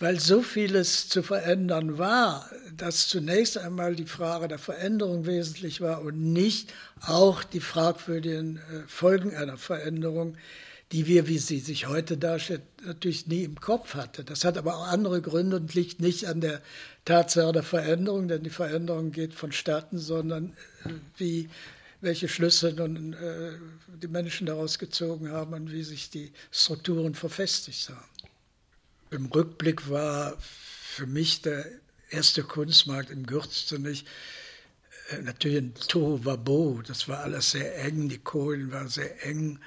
weil 0.00 0.20
so 0.20 0.42
vieles 0.42 1.08
zu 1.08 1.22
verändern 1.22 1.96
war, 1.96 2.50
dass 2.76 3.08
zunächst 3.08 3.56
einmal 3.56 3.96
die 3.96 4.04
Frage 4.04 4.46
der 4.46 4.58
Veränderung 4.58 5.24
wesentlich 5.24 5.80
war 5.80 6.02
und 6.02 6.20
nicht 6.20 6.74
auch 7.00 7.42
die 7.42 7.60
fragwürdigen 7.60 8.58
äh, 8.58 8.86
Folgen 8.86 9.34
einer 9.34 9.56
Veränderung, 9.56 10.36
die 10.92 11.06
wir, 11.06 11.28
wie 11.28 11.38
sie 11.38 11.60
sich 11.60 11.86
heute 11.86 12.16
darstellt, 12.16 12.62
natürlich 12.84 13.26
nie 13.28 13.44
im 13.44 13.60
Kopf 13.60 13.94
hatte. 13.94 14.24
Das 14.24 14.44
hat 14.44 14.58
aber 14.58 14.76
auch 14.76 14.88
andere 14.88 15.22
Gründe 15.22 15.56
und 15.56 15.74
liegt 15.74 16.00
nicht 16.00 16.26
an 16.26 16.40
der 16.40 16.60
Tatsache 17.04 17.52
der 17.52 17.62
Veränderung, 17.62 18.26
denn 18.26 18.42
die 18.42 18.50
Veränderung 18.50 19.12
geht 19.12 19.34
vonstatten, 19.34 19.98
sondern 19.98 20.56
äh, 20.84 20.90
wie 21.16 21.48
welche 22.00 22.28
Schlüsse 22.28 22.72
nun 22.72 23.12
äh, 23.12 23.52
die 24.02 24.08
Menschen 24.08 24.46
daraus 24.46 24.78
gezogen 24.78 25.30
haben 25.30 25.52
und 25.54 25.70
wie 25.70 25.84
sich 25.84 26.10
die 26.10 26.32
Strukturen 26.50 27.14
verfestigt 27.14 27.90
haben. 27.90 28.08
Im 29.10 29.26
Rückblick 29.26 29.90
war 29.90 30.36
für 30.40 31.06
mich 31.06 31.42
der 31.42 31.66
erste 32.10 32.42
Kunstmarkt 32.42 33.10
im 33.10 33.26
Gürzenich 33.26 34.06
äh, 35.10 35.22
natürlich 35.22 35.58
ein 35.58 35.74
Tohuwabo. 35.74 36.82
Das 36.84 37.06
war 37.06 37.20
alles 37.20 37.52
sehr 37.52 37.78
eng, 37.84 38.08
die 38.08 38.18
Kohlen 38.18 38.72
waren 38.72 38.88
sehr 38.88 39.24
eng 39.24 39.60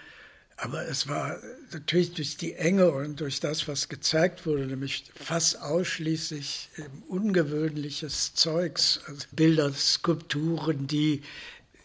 Aber 0.63 0.87
es 0.87 1.09
war 1.09 1.41
natürlich 1.73 2.13
durch 2.13 2.37
die 2.37 2.53
Enge 2.53 2.89
und 2.89 3.19
durch 3.19 3.41
das, 3.41 3.67
was 3.67 3.89
gezeigt 3.89 4.45
wurde, 4.45 4.65
nämlich 4.65 5.11
fast 5.13 5.61
ausschließlich 5.61 6.69
ungewöhnliches 7.09 8.33
Zeugs, 8.33 9.01
also 9.05 9.27
Bilder, 9.33 9.73
Skulpturen, 9.73 10.87
die, 10.87 11.21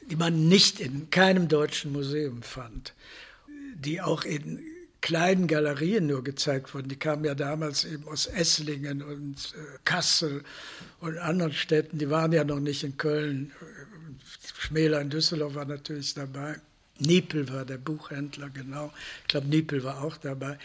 die 0.08 0.14
man 0.14 0.46
nicht 0.46 0.78
in 0.78 1.10
keinem 1.10 1.48
deutschen 1.48 1.90
Museum 1.90 2.42
fand, 2.42 2.94
die 3.74 4.00
auch 4.00 4.22
in 4.22 4.62
kleinen 5.00 5.48
Galerien 5.48 6.06
nur 6.06 6.22
gezeigt 6.22 6.72
wurden. 6.72 6.88
Die 6.88 6.96
kamen 7.00 7.24
ja 7.24 7.34
damals 7.34 7.84
eben 7.84 8.06
aus 8.06 8.26
Esslingen 8.26 9.02
und 9.02 9.54
äh, 9.56 9.78
Kassel 9.84 10.44
und 11.00 11.18
anderen 11.18 11.52
Städten. 11.52 11.98
Die 11.98 12.10
waren 12.10 12.30
ja 12.30 12.44
noch 12.44 12.60
nicht 12.60 12.84
in 12.84 12.96
Köln. 12.96 13.50
Schmäler 14.56 15.00
in 15.00 15.10
Düsseldorf 15.10 15.56
war 15.56 15.64
natürlich 15.64 16.14
dabei. 16.14 16.60
Niepel 16.98 17.48
war 17.52 17.64
der 17.64 17.78
Buchhändler, 17.78 18.50
genau. 18.50 18.92
Ich 19.22 19.28
glaube, 19.28 19.48
Niepel 19.48 19.84
war 19.84 20.02
auch 20.02 20.16
dabei. 20.16 20.58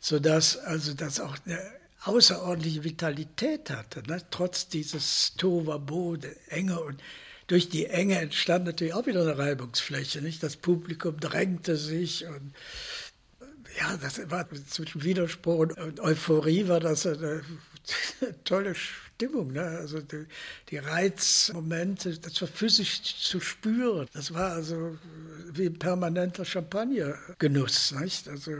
Sodass 0.00 0.56
also 0.56 0.94
das 0.94 1.20
auch 1.20 1.36
eine 1.46 1.58
außerordentliche 2.04 2.84
Vitalität 2.84 3.70
hatte, 3.70 4.02
ne? 4.06 4.22
trotz 4.30 4.68
dieses 4.68 5.34
Tovabo, 5.36 6.16
der 6.16 6.34
Enge 6.48 6.80
und 6.80 7.02
durch 7.48 7.70
die 7.70 7.86
Enge 7.86 8.18
entstand 8.18 8.66
natürlich 8.66 8.94
auch 8.94 9.06
wieder 9.06 9.22
eine 9.22 9.38
Reibungsfläche. 9.38 10.20
Nicht? 10.20 10.42
Das 10.42 10.56
Publikum 10.56 11.18
drängte 11.18 11.76
sich 11.76 12.26
und 12.26 12.52
ja, 13.78 13.96
das 13.96 14.30
war 14.30 14.48
zwischen 14.68 15.02
Widerspruch 15.02 15.58
und 15.76 16.00
Euphorie 16.00 16.68
war 16.68 16.80
das 16.80 17.06
eine 17.06 17.42
tolle 18.44 18.74
Stimmung. 18.74 19.52
Ne? 19.52 19.62
Also 19.62 20.00
die, 20.00 20.26
die, 20.70 20.78
Reizmomente, 20.78 22.18
das 22.18 22.40
war 22.40 22.48
physisch 22.48 23.02
zu 23.02 23.40
spüren. 23.40 24.08
Das 24.12 24.32
war 24.32 24.52
also 24.52 24.98
wie 25.52 25.66
ein 25.66 25.78
permanenter 25.78 26.44
Champagnergenuss. 26.44 27.92
Nicht? 27.92 28.28
Also 28.28 28.52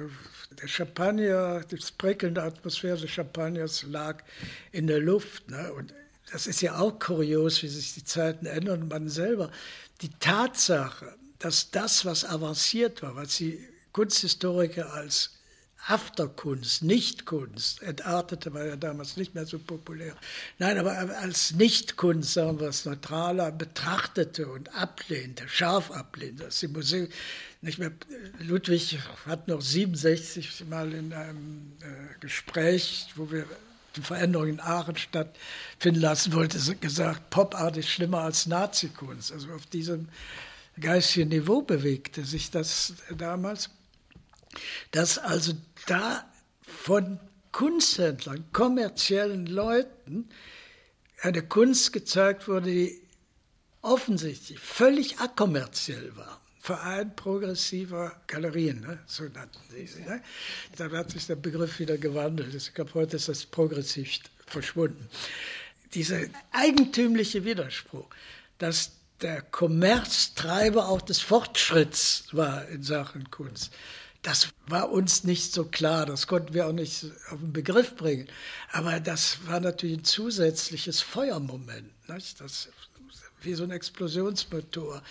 der 0.60 0.68
Champagner, 0.68 1.62
das 1.68 1.90
prickelnde 1.92 2.42
Atmosphäre 2.42 2.98
des 2.98 3.10
Champagners 3.10 3.84
lag 3.84 4.22
in 4.72 4.86
der 4.86 5.00
Luft. 5.00 5.50
Ne? 5.50 5.72
Und 5.72 5.94
das 6.32 6.46
ist 6.46 6.60
ja 6.60 6.78
auch 6.78 6.98
kurios, 6.98 7.62
wie 7.62 7.68
sich 7.68 7.94
die 7.94 8.04
Zeiten 8.04 8.46
ändern. 8.46 8.82
Und 8.82 8.88
man 8.88 9.08
selber, 9.08 9.50
die 10.00 10.10
Tatsache, 10.20 11.14
dass 11.38 11.70
das, 11.70 12.04
was 12.04 12.24
avanciert 12.24 13.02
war, 13.02 13.14
was 13.16 13.36
sie 13.36 13.64
Kunsthistoriker 13.92 14.92
als 14.92 15.37
Afterkunst, 15.88 16.82
Nichtkunst, 16.82 17.82
entartete 17.82 18.52
war 18.52 18.66
ja 18.66 18.76
damals 18.76 19.16
nicht 19.16 19.34
mehr 19.34 19.46
so 19.46 19.58
populär. 19.58 20.14
Nein, 20.58 20.76
aber 20.76 20.92
als 21.18 21.52
Nichtkunst, 21.52 22.34
sagen 22.34 22.60
wir 22.60 22.68
es 22.68 22.84
neutraler, 22.84 23.50
betrachtete 23.50 24.48
und 24.48 24.74
ablehnte, 24.74 25.48
scharf 25.48 25.90
ablehnte. 25.90 26.44
Das 26.44 26.60
die 26.60 26.68
Museen 26.68 27.08
nicht 27.62 27.78
mehr. 27.78 27.90
Ludwig 28.38 28.98
hat 29.24 29.48
noch 29.48 29.62
67 29.62 30.66
mal 30.68 30.92
in 30.92 31.14
einem 31.14 31.72
äh, 31.80 32.20
Gespräch, 32.20 33.08
wo 33.16 33.30
wir 33.30 33.46
die 33.96 34.02
Veränderung 34.02 34.48
in 34.48 34.60
Aachen 34.60 34.96
stattfinden 34.96 36.02
lassen 36.02 36.34
wollte, 36.34 36.58
gesagt, 36.76 37.30
Pop-Art 37.30 37.78
ist 37.78 37.88
schlimmer 37.88 38.20
als 38.20 38.44
Nazikunst. 38.44 39.32
Also 39.32 39.50
auf 39.52 39.64
diesem 39.64 40.08
geistigen 40.78 41.30
Niveau 41.30 41.62
bewegte 41.62 42.26
sich 42.26 42.50
das 42.50 42.92
damals 43.16 43.70
dass 44.90 45.18
also 45.18 45.52
da 45.90 46.24
von 46.62 47.18
Kunsthändlern, 47.52 48.44
kommerziellen 48.52 49.46
Leuten 49.46 50.28
eine 51.20 51.42
Kunst 51.42 51.92
gezeigt 51.92 52.46
wurde, 52.46 52.70
die 52.70 53.02
offensichtlich 53.82 54.58
völlig 54.58 55.18
akommerziell 55.18 56.14
war. 56.16 56.40
Verein 56.60 57.16
progressiver 57.16 58.20
Galerien, 58.26 58.80
ne? 58.80 58.98
so 59.06 59.24
nannten 59.24 59.58
sie 59.70 59.86
sie. 59.86 60.02
Ne? 60.02 60.22
Dann 60.76 60.92
hat 60.92 61.10
sich 61.10 61.26
der 61.26 61.36
Begriff 61.36 61.78
wieder 61.78 61.96
gewandelt. 61.96 62.54
Ich 62.54 62.74
glaube, 62.74 62.94
heute 62.94 63.16
ist 63.16 63.28
das 63.28 63.46
progressiv 63.46 64.20
verschwunden. 64.46 65.08
Dieser 65.94 66.20
eigentümliche 66.52 67.44
Widerspruch, 67.44 68.08
dass 68.58 68.92
der 69.22 69.40
Kommerztreiber 69.40 70.88
auch 70.88 71.00
des 71.00 71.20
Fortschritts 71.20 72.24
war 72.32 72.68
in 72.68 72.82
Sachen 72.82 73.30
Kunst. 73.30 73.72
Das 74.28 74.50
war 74.66 74.90
uns 74.90 75.24
nicht 75.24 75.54
so 75.54 75.64
klar, 75.64 76.04
das 76.04 76.26
konnten 76.26 76.52
wir 76.52 76.66
auch 76.66 76.72
nicht 76.72 77.06
auf 77.30 77.38
den 77.38 77.54
Begriff 77.54 77.96
bringen. 77.96 78.28
Aber 78.72 79.00
das 79.00 79.38
war 79.46 79.58
natürlich 79.58 80.00
ein 80.00 80.04
zusätzliches 80.04 81.00
Feuermoment. 81.00 81.90
Nicht? 82.10 82.38
Das, 82.38 82.68
wie 83.40 83.54
so 83.54 83.64
ein 83.64 83.70
Explosionsmotor 83.70 85.02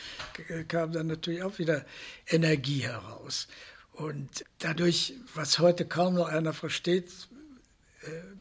kam 0.67 0.91
dann 0.91 1.07
natürlich 1.07 1.41
auch 1.41 1.57
wieder 1.57 1.83
Energie 2.27 2.81
heraus. 2.81 3.47
Und 3.93 4.45
dadurch, 4.59 5.15
was 5.33 5.57
heute 5.57 5.87
kaum 5.87 6.13
noch 6.13 6.27
einer 6.27 6.53
versteht, 6.53 7.11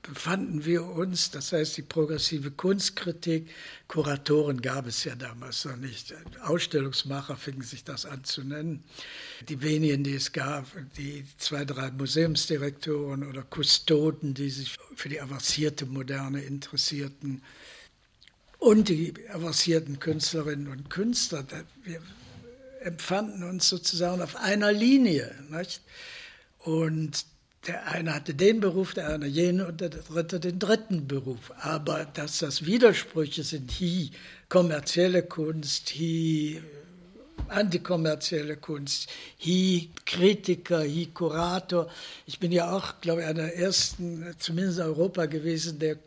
befanden 0.02 0.64
wir 0.64 0.84
uns, 0.84 1.30
das 1.30 1.52
heißt 1.52 1.76
die 1.76 1.82
progressive 1.82 2.50
Kunstkritik, 2.50 3.48
Kuratoren 3.88 4.62
gab 4.62 4.86
es 4.86 5.04
ja 5.04 5.14
damals 5.14 5.64
noch 5.64 5.76
nicht, 5.76 6.14
Ausstellungsmacher 6.42 7.36
fingen 7.36 7.62
sich 7.62 7.84
das 7.84 8.06
an 8.06 8.24
zu 8.24 8.42
nennen. 8.44 8.84
Die 9.48 9.62
wenigen, 9.62 10.04
die 10.04 10.14
es 10.14 10.32
gab, 10.32 10.66
die 10.96 11.24
zwei, 11.38 11.64
drei 11.64 11.90
Museumsdirektoren 11.90 13.26
oder 13.28 13.42
Kustoden, 13.42 14.34
die 14.34 14.50
sich 14.50 14.76
für 14.94 15.08
die 15.08 15.20
avancierte 15.20 15.86
Moderne 15.86 16.42
interessierten 16.42 17.42
und 18.58 18.88
die 18.88 19.14
avancierten 19.30 19.98
Künstlerinnen 19.98 20.68
und 20.68 20.88
Künstler, 20.88 21.44
wir 21.84 22.00
empfanden 22.80 23.42
uns 23.42 23.68
sozusagen 23.68 24.22
auf 24.22 24.36
einer 24.36 24.72
Linie. 24.72 25.34
Nicht? 25.50 25.82
Und 26.60 27.26
der 27.66 27.86
eine 27.88 28.14
hatte 28.14 28.34
den 28.34 28.60
Beruf, 28.60 28.94
der 28.94 29.08
andere 29.08 29.30
jenen 29.30 29.66
und 29.66 29.80
der 29.80 29.90
dritte 29.90 30.40
den 30.40 30.58
dritten 30.58 31.06
Beruf. 31.06 31.52
Aber 31.60 32.04
dass 32.04 32.38
das 32.38 32.64
Widersprüche 32.64 33.42
sind, 33.42 33.70
hi 33.72 34.10
kommerzielle 34.48 35.22
Kunst, 35.22 35.90
hi 35.90 36.60
antikommerzielle 37.48 38.56
Kunst, 38.56 39.08
hi 39.38 39.90
Kritiker, 40.04 40.80
hi 40.80 41.08
Kurator. 41.12 41.90
Ich 42.26 42.38
bin 42.38 42.52
ja 42.52 42.70
auch, 42.70 43.00
glaube 43.00 43.22
ich, 43.22 43.26
einer 43.26 43.44
der 43.44 43.56
ersten, 43.56 44.34
zumindest 44.38 44.78
in 44.78 44.84
Europa 44.84 45.26
gewesen, 45.26 45.78
der 45.78 45.98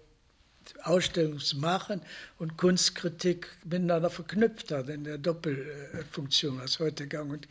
Ausstellungsmachen 0.83 2.01
und 2.37 2.57
Kunstkritik 2.57 3.47
miteinander 3.63 4.09
verknüpft 4.09 4.71
hat, 4.71 4.89
in 4.89 5.03
der 5.03 5.17
Doppelfunktion, 5.17 6.59
was 6.59 6.79
heute 6.79 7.07
gang 7.07 7.31
und 7.31 7.47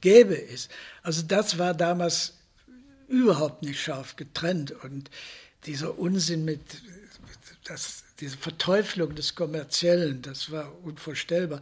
gäbe 0.00 0.34
ist. 0.34 0.70
Also 1.02 1.22
das 1.22 1.58
war 1.58 1.74
damals 1.74 2.34
überhaupt 3.08 3.62
nicht 3.62 3.80
scharf 3.80 4.16
getrennt. 4.16 4.72
Und 4.84 5.10
dieser 5.66 5.98
Unsinn 5.98 6.44
mit, 6.44 6.60
das, 7.64 8.04
diese 8.20 8.36
Verteuflung 8.36 9.14
des 9.14 9.34
Kommerziellen, 9.34 10.22
das 10.22 10.50
war 10.50 10.72
unvorstellbar. 10.84 11.60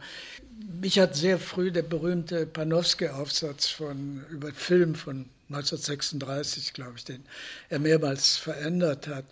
Mich 0.81 0.99
hat 0.99 1.15
sehr 1.15 1.39
früh 1.39 1.71
der 1.71 1.83
berühmte 1.83 2.45
Panofsky-Aufsatz 2.45 3.81
über 4.29 4.51
Film 4.53 4.95
von 4.95 5.29
1936, 5.49 6.73
glaube 6.73 6.93
ich, 6.97 7.05
den 7.05 7.23
er 7.69 7.79
mehrmals 7.79 8.37
verändert 8.37 9.07
hat, 9.07 9.25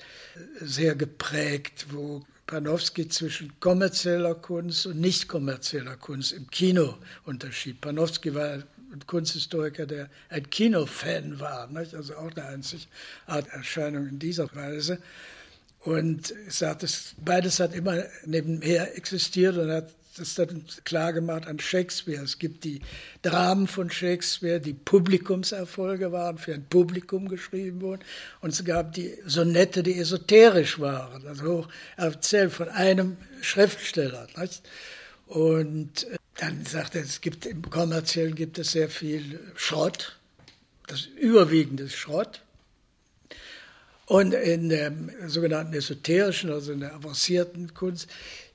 sehr 0.60 0.96
geprägt, 0.96 1.88
wo 1.90 2.24
Panofsky 2.48 3.08
zwischen 3.08 3.60
kommerzieller 3.60 4.36
Kunst 4.36 4.86
und 4.86 5.00
nicht 5.00 5.28
kommerzieller 5.28 5.96
Kunst 5.96 6.34
im 6.34 6.50
Kino 6.50 6.98
unterschied. 7.24 7.80
Panofsky 7.82 8.36
war 8.36 8.64
Kunsthistoriker, 9.08 9.86
der 9.86 10.10
ein 10.30 10.50
Kinofan 10.50 11.40
war, 11.40 11.68
nicht? 11.68 11.94
also 11.96 12.16
auch 12.16 12.32
eine 12.36 12.46
einzigartige 12.46 13.56
Erscheinung 13.56 14.08
in 14.08 14.20
dieser 14.20 14.54
Weise. 14.56 15.00
Und 15.80 16.34
ich 16.48 16.54
sagte, 16.54 16.88
beides 17.24 17.60
hat 17.60 17.74
immer 17.74 18.04
nebenher 18.26 18.96
existiert 18.96 19.58
und 19.58 19.72
hat 19.72 19.90
das 20.18 20.36
dann 20.36 20.66
klar 20.84 21.14
gemacht 21.14 21.48
an 21.48 21.60
Shakespeare. 21.60 22.22
Es 22.22 22.38
gibt 22.38 22.64
die 22.66 22.82
Dramen 23.22 23.68
von 23.68 23.90
Shakespeare, 23.90 24.60
die 24.60 24.74
Publikumserfolge 24.74 26.12
waren, 26.12 26.38
für 26.38 26.54
ein 26.54 26.66
Publikum 26.66 27.30
geschrieben 27.30 27.82
wurden. 27.82 28.02
Und 28.42 28.52
es 28.52 28.64
gab 28.66 28.94
die 28.94 29.18
Sonette, 29.26 29.84
die 29.84 29.98
esoterisch 29.98 30.80
waren, 30.80 31.26
also 31.28 31.44
hoch 31.44 31.68
erzählt 31.98 32.52
von 32.52 32.70
einem 32.70 33.18
Schriftsteller. 33.42 34.28
Nicht? 34.38 34.62
Und 35.32 36.04
äh, 36.12 36.18
dann 36.40 36.66
sagt 36.66 36.96
er, 36.96 37.04
es 37.04 37.22
gibt 37.22 37.46
im 37.46 37.70
kommerziellen 37.70 38.36
gibt 38.36 38.60
es 38.60 38.74
sehr 38.74 38.90
viel 38.90 39.40
Schrott, 39.56 40.20
das 40.88 41.06
überwiegende 41.06 41.90
Schrott. 41.90 42.42
Und 44.08 44.34
in 44.34 44.68
der 44.68 44.92
sogenannten 45.28 45.74
esoterischen, 45.74 46.52
also 46.52 46.74
in 46.74 46.82
der 46.82 46.94
avancierten 46.96 47.74
Kunst, 47.74 48.10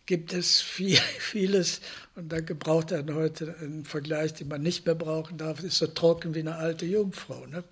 gibt 0.05 0.35
es 0.35 0.61
viel, 0.61 0.99
vieles, 1.19 1.81
und 2.15 2.31
da 2.31 2.41
gebraucht 2.41 2.91
er 2.91 3.07
heute 3.15 3.57
einen 3.63 3.87
Vergleich, 3.87 4.35
den 4.35 4.49
man 4.49 4.61
nicht 4.61 4.85
mehr 4.85 4.95
brauchen 4.95 5.39
darf, 5.39 5.63
ist 5.63 5.79
so 5.79 5.87
trocken 5.87 6.35
wie 6.35 6.41
eine 6.41 6.57
alte 6.57 6.85
Jungfrau. 6.85 7.47
Ne? 7.47 7.65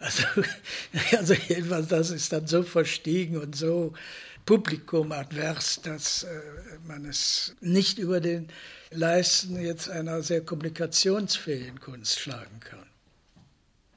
Also, 0.00 0.24
also 1.16 1.34
jedenfalls, 1.34 1.86
das 1.86 2.10
ist 2.10 2.32
dann 2.32 2.48
so 2.48 2.64
verstiegen 2.64 3.36
und 3.36 3.54
so 3.54 3.92
publikumadvers, 4.46 5.80
dass 5.82 6.24
äh, 6.24 6.28
man 6.86 7.04
es 7.04 7.54
nicht 7.60 7.98
über 7.98 8.20
den 8.20 8.48
Leisten 8.90 9.60
jetzt 9.60 9.88
einer 9.88 10.22
sehr 10.22 10.40
kommunikationsfähigen 10.40 11.80
Kunst 11.80 12.18
schlagen 12.18 12.60
kann. 12.60 12.80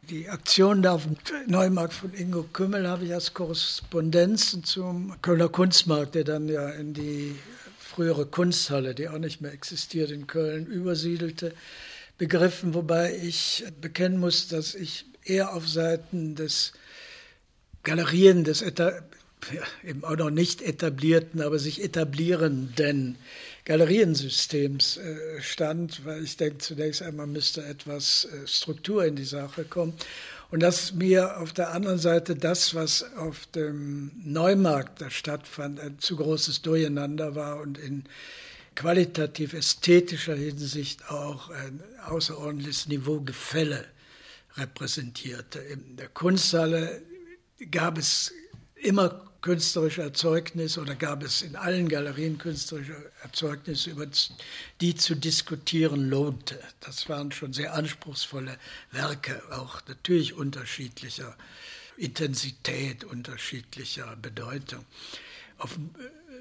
Die 0.10 0.30
Aktion 0.30 0.82
da 0.82 0.94
auf 0.94 1.04
dem 1.04 1.16
Neumarkt 1.48 1.94
von 1.94 2.14
Ingo 2.14 2.44
Kümmel 2.44 2.88
habe 2.88 3.06
ich 3.06 3.14
als 3.14 3.34
Korrespondenzen 3.34 4.64
zum 4.64 5.16
Kölner 5.22 5.48
Kunstmarkt, 5.48 6.16
der 6.16 6.26
dann 6.26 6.50
ja 6.50 6.70
in 6.70 6.94
die 6.94 7.36
frühere 7.80 8.26
Kunsthalle, 8.26 8.96
die 8.96 9.08
auch 9.08 9.18
nicht 9.18 9.40
mehr 9.40 9.54
existiert 9.54 10.12
in 10.12 10.28
Köln, 10.28 10.66
übersiedelte, 10.66 11.54
begriffen, 12.18 12.74
wobei 12.74 13.16
ich 13.16 13.64
bekennen 13.80 14.20
muss, 14.20 14.48
dass 14.50 14.76
ich 14.76 15.06
eher 15.24 15.54
auf 15.54 15.70
Seiten 15.70 16.36
des 16.36 16.74
Galerien, 17.84 18.44
des 18.44 18.62
ja, 19.52 19.90
eben 19.90 20.04
auch 20.04 20.16
noch 20.16 20.30
nicht 20.30 20.62
etablierten, 20.62 21.42
aber 21.42 21.60
sich 21.60 21.84
etablierenden 21.84 23.18
Galeriensystems 23.66 24.98
äh, 24.98 25.42
stand, 25.42 26.06
weil 26.06 26.24
ich 26.24 26.38
denke, 26.38 26.58
zunächst 26.60 27.02
einmal 27.02 27.28
müsste 27.28 27.64
etwas 27.66 28.26
äh, 28.26 28.48
Struktur 28.48 29.06
in 29.06 29.16
die 29.16 29.26
Sache 29.26 29.64
kommen. 29.64 29.94
Und 30.52 30.62
dass 30.62 30.94
mir 30.94 31.40
auf 31.40 31.54
der 31.54 31.72
anderen 31.72 31.98
Seite 31.98 32.36
das, 32.36 32.76
was 32.76 33.04
auf 33.16 33.48
dem 33.48 34.12
Neumarkt 34.24 35.02
da 35.02 35.10
stattfand, 35.10 35.80
ein 35.80 35.98
zu 36.00 36.16
großes 36.16 36.62
Durcheinander 36.62 37.34
war 37.34 37.60
und 37.60 37.78
in 37.78 38.04
qualitativ 38.76 39.54
ästhetischer 39.54 40.36
Hinsicht 40.36 41.10
auch 41.10 41.50
ein 41.50 41.82
außerordentliches 42.08 42.88
Niveaugefälle 42.88 43.86
repräsentierte. 44.58 45.60
In 45.60 45.96
der 45.98 46.10
Kunsthalle 46.10 47.02
gab 47.72 47.98
es 47.98 48.32
immer 48.76 49.33
künstlerische 49.44 50.02
Erzeugnisse 50.02 50.80
oder 50.82 50.96
gab 50.96 51.22
es 51.22 51.42
in 51.42 51.58
allen 51.58 51.90
Galerien 51.90 52.38
künstlerische 52.38 53.12
Erzeugnisse, 53.22 53.92
über 53.92 54.08
die 54.80 54.96
zu 54.96 55.16
diskutieren 55.16 56.10
lohnte. 56.10 56.60
Das 56.80 57.10
waren 57.10 57.32
schon 57.32 57.52
sehr 57.52 57.74
anspruchsvolle 57.74 58.58
Werke, 58.92 59.44
auch 59.52 59.82
natürlich 59.88 60.34
unterschiedlicher 60.34 61.36
Intensität, 61.98 63.04
unterschiedlicher 63.04 64.16
Bedeutung. 64.16 64.86
Auf 65.58 65.74
dem 65.74 65.94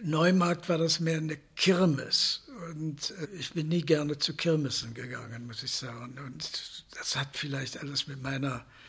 Neumarkt 0.04 0.68
war 0.68 0.78
das 0.78 1.00
mehr 1.00 1.18
eine 1.18 1.38
Kirmes. 1.56 2.44
Und 2.70 3.10
äh, 3.10 3.26
ich 3.36 3.52
bin 3.52 3.68
nie 3.68 3.82
gerne 3.82 4.18
zu 4.18 4.34
Kirmessen 4.34 4.94
gegangen, 4.94 5.48
muss 5.48 5.64
ich 5.64 5.72
sagen. 5.72 6.16
Und 6.24 6.84
das 6.96 7.16
hat 7.16 7.36
vielleicht 7.36 7.78
alles 7.78 8.06
mit 8.06 8.22
meiner 8.22 8.58
äh, 8.58 8.81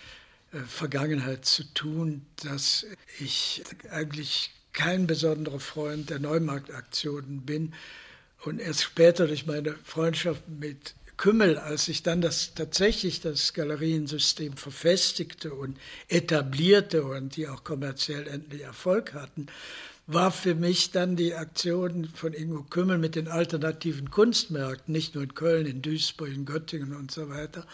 Vergangenheit 0.67 1.45
zu 1.45 1.63
tun, 1.73 2.25
dass 2.43 2.85
ich 3.19 3.63
eigentlich 3.89 4.51
kein 4.71 5.07
besonderer 5.07 5.59
Freund 5.59 6.09
der 6.09 6.19
Neumarktaktionen 6.19 7.41
bin 7.41 7.73
und 8.43 8.59
erst 8.59 8.83
später 8.83 9.27
durch 9.27 9.45
meine 9.45 9.75
Freundschaft 9.83 10.43
mit 10.47 10.95
Kümmel, 11.17 11.57
als 11.57 11.85
sich 11.85 12.03
dann 12.03 12.21
das 12.21 12.53
tatsächlich 12.55 13.21
das 13.21 13.53
Galeriensystem 13.53 14.57
verfestigte 14.57 15.53
und 15.53 15.77
etablierte 16.07 17.03
und 17.03 17.35
die 17.35 17.47
auch 17.47 17.63
kommerziell 17.63 18.27
endlich 18.27 18.61
Erfolg 18.61 19.13
hatten, 19.13 19.47
war 20.05 20.31
für 20.31 20.55
mich 20.55 20.91
dann 20.91 21.15
die 21.15 21.33
Aktion 21.33 22.09
von 22.13 22.33
Ingo 22.33 22.63
Kümmel 22.63 22.97
mit 22.97 23.15
den 23.15 23.27
alternativen 23.29 24.11
Kunstmärkten, 24.11 24.91
nicht 24.91 25.15
nur 25.15 25.23
in 25.23 25.33
Köln, 25.33 25.65
in 25.65 25.81
Duisburg, 25.81 26.29
in 26.29 26.45
Göttingen 26.45 26.93
und 26.93 27.11
so 27.11 27.29
weiter, 27.29 27.65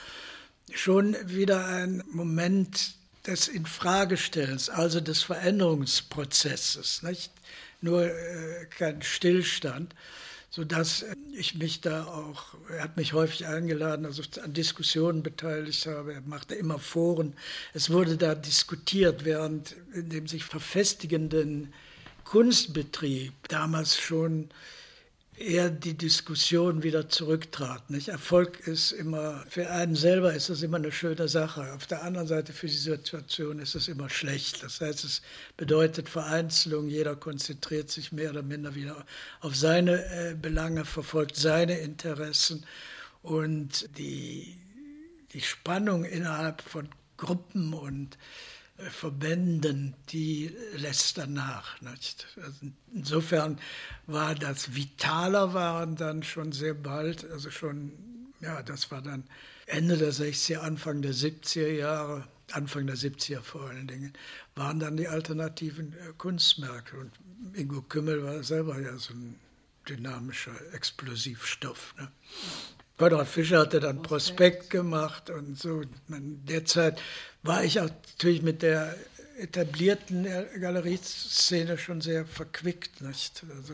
schon 0.74 1.16
wieder 1.26 1.66
ein 1.66 2.04
Moment 2.12 2.96
des 3.26 3.48
Infragestellens, 3.48 4.70
also 4.70 5.00
des 5.00 5.24
Veränderungsprozesses, 5.24 7.04
nicht 7.04 7.32
nur 7.82 8.06
äh, 8.06 8.66
kein 8.70 9.02
Stillstand, 9.02 9.94
sodass 10.50 11.06
ich 11.34 11.56
mich 11.56 11.82
da 11.82 12.06
auch, 12.06 12.56
er 12.70 12.84
hat 12.84 12.98
mich 12.98 13.14
häufig 13.14 13.46
eingeladen, 13.46 14.06
also 14.06 14.24
an 14.42 14.54
Diskussionen 14.54 15.22
beteiligt 15.22 15.86
habe, 15.86 16.14
er 16.14 16.22
machte 16.22 16.56
immer 16.56 16.80
Foren. 16.80 17.36
Es 17.74 17.90
wurde 17.90 18.18
da 18.18 18.36
diskutiert, 18.36 19.26
während 19.26 19.76
in 19.94 20.10
dem 20.10 20.28
sich 20.28 20.44
verfestigenden 20.44 21.74
Kunstbetrieb 22.24 23.34
damals 23.48 23.98
schon 23.98 24.50
eher 25.40 25.70
die 25.70 25.96
Diskussion 25.96 26.84
wieder 26.84 27.10
zurücktrat. 27.10 27.90
Nicht? 27.90 28.10
Erfolg 28.10 28.60
ist 28.68 28.92
immer, 28.92 29.44
für 29.50 29.70
einen 29.70 29.96
selber 29.96 30.34
ist 30.34 30.50
das 30.50 30.62
immer 30.62 30.78
eine 30.78 30.92
schöne 30.92 31.28
Sache. 31.28 31.74
Auf 31.74 31.88
der 31.88 32.04
anderen 32.04 32.28
Seite 32.28 32.54
für 32.54 32.68
die 32.68 32.74
Situation 32.74 33.60
ist 33.60 33.76
es 33.76 33.88
immer 33.88 34.10
schlecht. 34.10 34.64
Das 34.64 34.82
heißt, 34.82 35.04
es 35.04 35.22
bedeutet 35.58 36.10
Vereinzelung. 36.10 36.88
Jeder 36.90 37.16
konzentriert 37.16 37.90
sich 37.90 38.12
mehr 38.12 38.32
oder 38.32 38.44
minder 38.44 38.76
wieder 38.76 39.06
auf 39.40 39.56
seine 39.56 40.04
äh, 40.06 40.36
Belange, 40.36 40.86
verfolgt 40.86 41.36
seine 41.36 41.80
Interessen. 41.80 42.66
Und 43.22 43.98
die, 43.98 44.58
die 45.34 45.42
Spannung 45.42 46.04
innerhalb 46.04 46.62
von 46.62 46.90
Gruppen 47.18 47.74
und 47.74 48.18
Verbänden, 48.90 49.96
die 50.10 50.56
lässt 50.76 51.18
danach. 51.18 51.82
Nicht? 51.82 52.28
Also 52.42 52.68
insofern 52.94 53.60
war 54.08 54.36
das 54.36 54.76
Vitaler 54.76 55.54
waren 55.54 55.96
dann 55.96 56.24
schon 56.24 56.52
sehr 56.52 56.74
bald, 56.74 57.30
also 57.30 57.52
schon, 57.52 57.92
ja, 58.42 58.62
das 58.64 58.92
war 58.92 59.02
dann 59.02 59.24
Ende 59.66 59.98
der 59.98 60.14
60er, 60.14 60.60
Anfang 60.60 61.02
der 61.02 61.14
70er 61.14 61.72
Jahre, 61.72 62.28
Anfang 62.52 62.88
der 62.88 62.96
70er 62.96 63.42
vor 63.42 63.70
allen 63.70 63.88
Dingen, 63.88 64.14
waren 64.56 64.80
dann 64.80 64.98
die 64.98 65.08
alternativen 65.08 65.94
äh, 65.94 66.14
Kunstmärkte. 66.18 66.98
Und 66.98 67.12
Ingo 67.54 67.82
Kümmel 67.84 68.24
war 68.24 68.44
selber 68.44 68.80
ja 68.80 68.98
so 68.98 69.14
ein 69.14 69.40
dynamischer 69.88 70.56
Explosivstoff. 70.74 71.94
Ne? 71.98 72.12
Konrad 73.00 73.30
Fischer 73.30 73.60
hatte 73.60 73.80
dann 73.80 74.02
Prospekt 74.02 74.70
gemacht 74.70 75.30
und 75.30 75.58
so. 75.58 75.84
Derzeit 76.10 77.02
war 77.44 77.64
ich 77.64 77.76
natürlich 77.76 78.42
mit 78.42 78.62
der 78.62 78.94
etablierten 79.38 80.28
Galerieszene 80.60 81.78
schon 81.78 82.02
sehr 82.02 82.26
verquickt. 82.26 83.00
Nicht? 83.00 83.46
Also, 83.56 83.74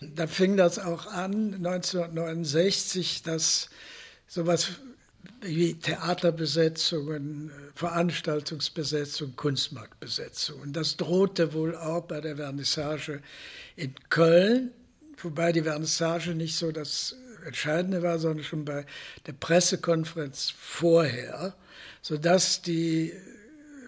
da 0.00 0.26
fing 0.26 0.56
das 0.56 0.80
auch 0.80 1.06
an, 1.06 1.54
1969, 1.54 3.22
dass 3.22 3.70
sowas 4.26 4.70
wie 5.42 5.74
Theaterbesetzungen, 5.74 7.52
Veranstaltungsbesetzungen, 7.76 9.36
Kunstmarktbesetzungen. 9.36 10.62
Und 10.62 10.72
das 10.72 10.96
drohte 10.96 11.52
wohl 11.52 11.76
auch 11.76 12.02
bei 12.02 12.20
der 12.20 12.34
Vernissage 12.34 13.22
in 13.76 13.94
Köln 14.08 14.72
wobei 15.24 15.52
die 15.52 15.62
Vernissage 15.62 16.34
nicht 16.34 16.56
so 16.56 16.72
das 16.72 17.16
Entscheidende 17.44 18.02
war, 18.02 18.18
sondern 18.18 18.44
schon 18.44 18.64
bei 18.64 18.86
der 19.26 19.32
Pressekonferenz 19.32 20.52
vorher, 20.56 21.54
sodass 22.00 22.62
die 22.62 23.12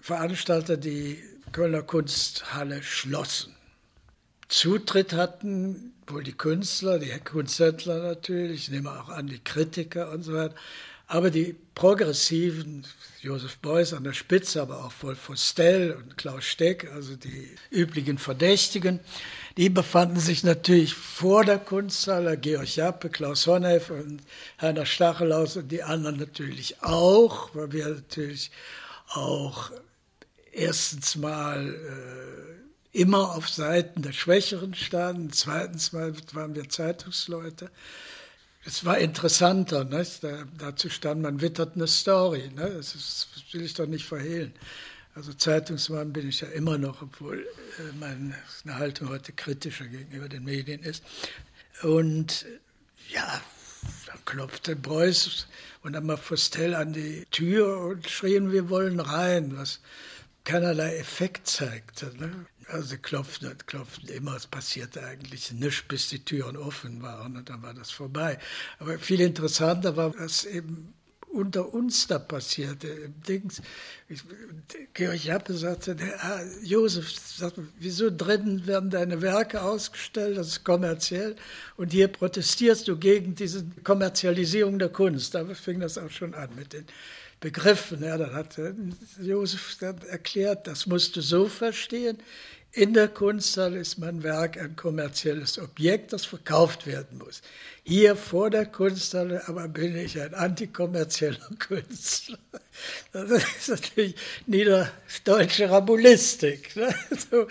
Veranstalter 0.01 0.77
die 0.77 1.23
Kölner 1.51 1.83
Kunsthalle 1.83 2.83
schlossen. 2.83 3.55
Zutritt 4.47 5.13
hatten 5.13 5.93
wohl 6.07 6.23
die 6.23 6.33
Künstler, 6.33 6.99
die 6.99 7.11
Kunsthändler 7.23 8.03
natürlich, 8.03 8.63
ich 8.63 8.71
nehme 8.71 8.91
auch 8.91 9.09
an, 9.09 9.27
die 9.27 9.39
Kritiker 9.39 10.11
und 10.11 10.23
so 10.23 10.33
weiter, 10.33 10.55
aber 11.07 11.29
die 11.29 11.55
Progressiven, 11.75 12.85
Josef 13.21 13.57
Beuys 13.57 13.93
an 13.93 14.03
der 14.03 14.13
Spitze, 14.13 14.61
aber 14.61 14.85
auch 14.85 14.93
Wolf 15.01 15.29
Stell 15.35 15.91
und 15.91 16.17
Klaus 16.17 16.45
Steck, 16.45 16.91
also 16.93 17.15
die 17.15 17.55
üblichen 17.71 18.17
Verdächtigen, 18.17 18.99
die 19.57 19.69
befanden 19.69 20.19
sich 20.19 20.43
natürlich 20.43 20.93
vor 20.93 21.45
der 21.45 21.59
Kunsthalle, 21.59 22.37
Georg 22.37 22.75
Jappe, 22.75 23.09
Klaus 23.09 23.47
Honneff 23.47 23.89
und 23.89 24.21
Heiner 24.59 24.85
Stachelaus 24.85 25.55
und 25.55 25.71
die 25.71 25.83
anderen 25.83 26.17
natürlich 26.17 26.81
auch, 26.83 27.55
weil 27.55 27.71
wir 27.71 27.87
natürlich 27.87 28.51
auch 29.07 29.71
erstens 30.51 31.15
mal 31.15 31.73
äh, 31.73 32.99
immer 32.99 33.35
auf 33.35 33.49
Seiten 33.49 34.01
der 34.01 34.13
Schwächeren 34.13 34.73
standen, 34.73 35.31
zweitens 35.31 35.93
mal 35.93 36.13
waren 36.33 36.55
wir 36.55 36.67
Zeitungsleute. 36.69 37.69
Es 38.65 38.83
war 38.83 38.97
interessanter, 38.97 39.83
ne? 39.83 40.05
Da, 40.21 40.43
dazu 40.57 40.89
stand, 40.89 41.21
man 41.21 41.39
wittert 41.39 41.75
eine 41.75 41.87
Story. 41.87 42.49
Ne? 42.55 42.71
Das, 42.77 42.95
ist, 42.95 43.27
das 43.35 43.53
will 43.53 43.61
ich 43.61 43.75
doch 43.75 43.85
nicht 43.85 44.05
verhehlen. 44.05 44.53
Also 45.15 45.31
Zeitungsmann 45.33 46.11
bin 46.11 46.27
ich 46.27 46.41
ja 46.41 46.49
immer 46.49 46.77
noch, 46.77 47.01
obwohl 47.01 47.39
äh, 47.39 47.95
meine 47.97 48.35
Haltung 48.67 49.07
heute 49.07 49.31
kritischer 49.31 49.87
gegenüber 49.87 50.27
den 50.27 50.43
Medien 50.43 50.83
ist. 50.83 51.03
Und 51.83 52.45
ja, 53.09 53.41
dann 54.07 54.25
klopfte 54.25 54.75
Beuys 54.75 55.47
und 55.83 55.93
dann 55.93 56.05
mal 56.05 56.17
Fostel 56.17 56.75
an 56.75 56.91
die 56.91 57.25
Tür 57.31 57.79
und 57.79 58.09
schrien, 58.09 58.51
wir 58.51 58.69
wollen 58.69 58.99
rein, 58.99 59.57
was 59.57 59.79
keinerlei 60.43 60.97
Effekt 60.97 61.47
zeigte. 61.47 62.11
Ne? 62.17 62.45
Also 62.67 62.89
sie 62.89 62.97
klopften 62.97 63.49
und 63.49 63.67
klopften 63.67 64.09
immer, 64.09 64.35
es 64.35 64.47
passierte 64.47 65.01
eigentlich 65.05 65.51
nichts, 65.53 65.83
bis 65.87 66.09
die 66.09 66.25
Türen 66.25 66.57
offen 66.57 67.01
waren 67.01 67.37
und 67.37 67.49
dann 67.49 67.61
war 67.61 67.73
das 67.73 67.89
vorbei. 67.89 68.37
Aber 68.79 68.99
viel 68.99 69.21
interessanter 69.21 69.95
war, 69.95 70.11
dass 70.11 70.43
eben 70.43 70.93
unter 71.35 71.73
uns 71.73 72.07
da 72.07 72.17
passierte. 72.17 73.09
Dings, 73.27 73.61
Georg 74.93 75.23
Jappe 75.23 75.53
sagte, 75.53 75.97
ah, 76.19 76.41
Josef, 76.63 77.11
sagt, 77.11 77.59
wieso 77.79 78.09
drinnen 78.09 78.65
werden 78.65 78.89
deine 78.89 79.21
Werke 79.21 79.61
ausgestellt, 79.61 80.37
das 80.37 80.47
ist 80.47 80.63
kommerziell, 80.63 81.35
und 81.77 81.91
hier 81.91 82.07
protestierst 82.07 82.87
du 82.87 82.97
gegen 82.97 83.35
diese 83.35 83.65
Kommerzialisierung 83.83 84.79
der 84.79 84.89
Kunst. 84.89 85.35
Da 85.35 85.45
fing 85.53 85.79
das 85.79 85.97
auch 85.97 86.09
schon 86.09 86.33
an 86.33 86.49
mit 86.55 86.73
den 86.73 86.85
Begriffen. 87.39 88.01
Ja, 88.01 88.17
dann 88.17 88.33
hat 88.33 88.59
Josef 89.21 89.77
dann 89.79 90.01
erklärt, 90.03 90.67
das 90.67 90.87
musst 90.87 91.15
du 91.15 91.21
so 91.21 91.47
verstehen, 91.47 92.17
in 92.75 92.93
der 92.93 93.07
Kunsthalle 93.07 93.79
ist 93.79 93.99
mein 93.99 94.21
Werk 94.21 94.57
ein 94.57 94.75
kommerzielles 94.75 95.57
Objekt, 95.57 96.11
das 96.11 96.25
verkauft 96.25 96.85
werden 96.85 97.19
muss. 97.19 97.41
Hier 97.87 98.15
vor 98.15 98.49
der 98.49 98.65
Kunsthalle 98.65 99.47
aber 99.47 99.67
bin 99.67 99.95
ich 99.95 100.19
ein 100.19 100.33
antikommerzieller 100.33 101.49
Künstler. 101.59 102.39
Das 103.13 103.29
ist 103.29 103.69
natürlich 103.69 104.15
niederdeutsche 104.47 105.69
Rabulistik. 105.69 106.75
Ne? 106.75 106.93
So 107.29 107.47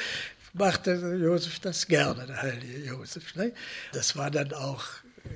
machte 0.52 0.94
Josef 1.22 1.60
das 1.60 1.86
gerne, 1.86 2.26
der 2.26 2.42
heilige 2.42 2.78
Josef. 2.78 3.36
Ne? 3.36 3.52
Das 3.92 4.16
war 4.16 4.28
dann 4.32 4.52
auch 4.54 4.84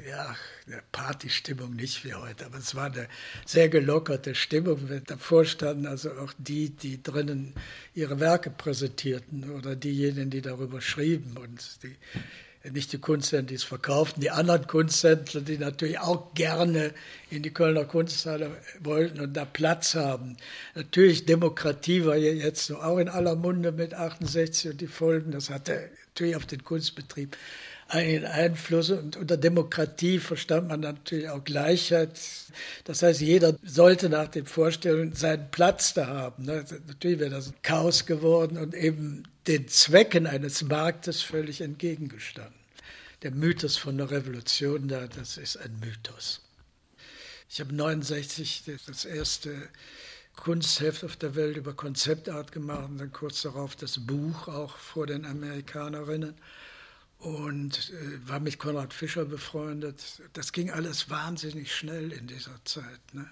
ja, 0.09 0.35
eine 0.67 0.83
Partystimmung 0.91 1.77
nicht 1.77 2.05
wie 2.05 2.15
heute, 2.15 2.47
aber 2.47 2.59
es 2.59 2.75
war 2.75 2.87
eine 2.87 3.09
sehr 3.47 3.69
gelockerte 3.69 4.35
Stimmung. 4.35 4.91
Davor 5.07 5.45
standen 5.45 5.87
also 5.87 6.11
auch 6.11 6.33
die, 6.39 6.71
die 6.71 7.01
drinnen 7.01 7.55
ihre 7.95 8.19
Werke 8.19 8.51
präsentierten 8.51 9.49
oder 9.53 9.77
diejenigen, 9.77 10.31
die 10.31 10.43
darüber 10.43 10.81
schrieben 10.81 11.37
und 11.37 11.85
die, 11.85 11.95
nicht 12.71 12.93
die 12.93 12.99
Kunsthändler, 12.99 13.49
die 13.49 13.55
es 13.55 13.65
verkauften, 13.65 14.21
die 14.21 14.31
anderen 14.31 14.67
Kunsthändler, 14.67 15.41
die 15.41 15.59
natürlich 15.59 15.99
auch 15.99 16.35
gerne 16.35 16.93
in 17.31 17.43
die 17.43 17.53
Kölner 17.53 17.85
Kunsthalle 17.85 18.57
wollten 18.81 19.21
und 19.21 19.35
da 19.35 19.45
Platz 19.45 19.95
haben. 19.95 20.37
Natürlich 20.75 21.27
Demokratie 21.27 22.05
war 22.05 22.17
ja 22.17 22.33
jetzt 22.33 22.67
so 22.67 22.79
auch 22.79 22.99
in 22.99 23.09
aller 23.09 23.37
Munde 23.37 23.73
mit 23.73 23.95
68 23.95 24.73
und 24.73 24.81
die 24.81 24.87
Folgen, 24.87 25.33
das 25.33 25.51
hatte 25.51 25.91
natürlich 26.15 26.37
auf 26.37 26.47
den 26.47 26.65
Kunstbetrieb 26.65 27.37
einen 27.89 28.27
Einfluss. 28.27 28.91
Und 28.91 29.17
unter 29.17 29.37
Demokratie 29.37 30.19
verstand 30.19 30.69
man 30.69 30.81
natürlich 30.81 31.29
auch 31.31 31.43
Gleichheit. 31.43 32.21
Das 32.85 33.03
heißt, 33.03 33.21
jeder 33.21 33.57
sollte 33.65 34.09
nach 34.09 34.29
den 34.29 34.47
Vorstellungen 34.47 35.15
seinen 35.15 35.51
Platz 35.51 35.95
da 35.95 36.07
haben. 36.07 36.45
Ne? 36.45 36.65
Natürlich 36.87 37.19
wäre 37.19 37.31
das 37.31 37.49
ein 37.49 37.55
Chaos 37.63 38.07
geworden 38.07 38.59
und 38.59 38.75
eben 38.75 39.25
den 39.47 39.69
Zwecken 39.69 40.27
eines 40.27 40.63
Marktes 40.63 41.23
völlig 41.23 41.61
entgegengestanden. 41.63 42.58
Der 43.23 43.33
Mythos 43.33 43.77
von 43.77 43.99
der 43.99 44.11
Revolution, 44.11 44.87
da, 44.87 45.09
das 45.09 45.39
ist 45.39 45.57
ein 45.57 45.81
Mythos. 45.81 46.41
Ich 47.51 47.59
habe 47.59 47.75
69 47.75 48.63
das 48.87 49.05
erste 49.05 49.69
Kunstheft 50.37 51.03
auf 51.03 51.17
der 51.17 51.35
Welt 51.35 51.57
über 51.57 51.75
Konzeptart 51.75 52.53
gemacht 52.53 52.89
und 52.89 52.99
dann 52.99 53.13
kurz 53.13 53.43
darauf 53.43 53.75
das 53.75 54.07
Buch 54.07 54.47
auch 54.47 54.77
vor 54.77 55.09
den 55.09 55.25
Amerikanerinnen 55.25 56.37
und 57.19 57.91
äh, 57.91 58.29
war 58.29 58.39
mit 58.39 58.61
Konrad 58.61 58.95
Fischer 58.95 59.25
befreundet. 59.25 60.23
Das 60.35 60.53
ging 60.53 60.71
alles 60.71 61.11
wahnsinnig 61.11 61.75
schnell 61.75 62.13
in 62.13 62.29
dieser 62.29 62.65
Zeit. 62.65 63.15
Ne? 63.15 63.29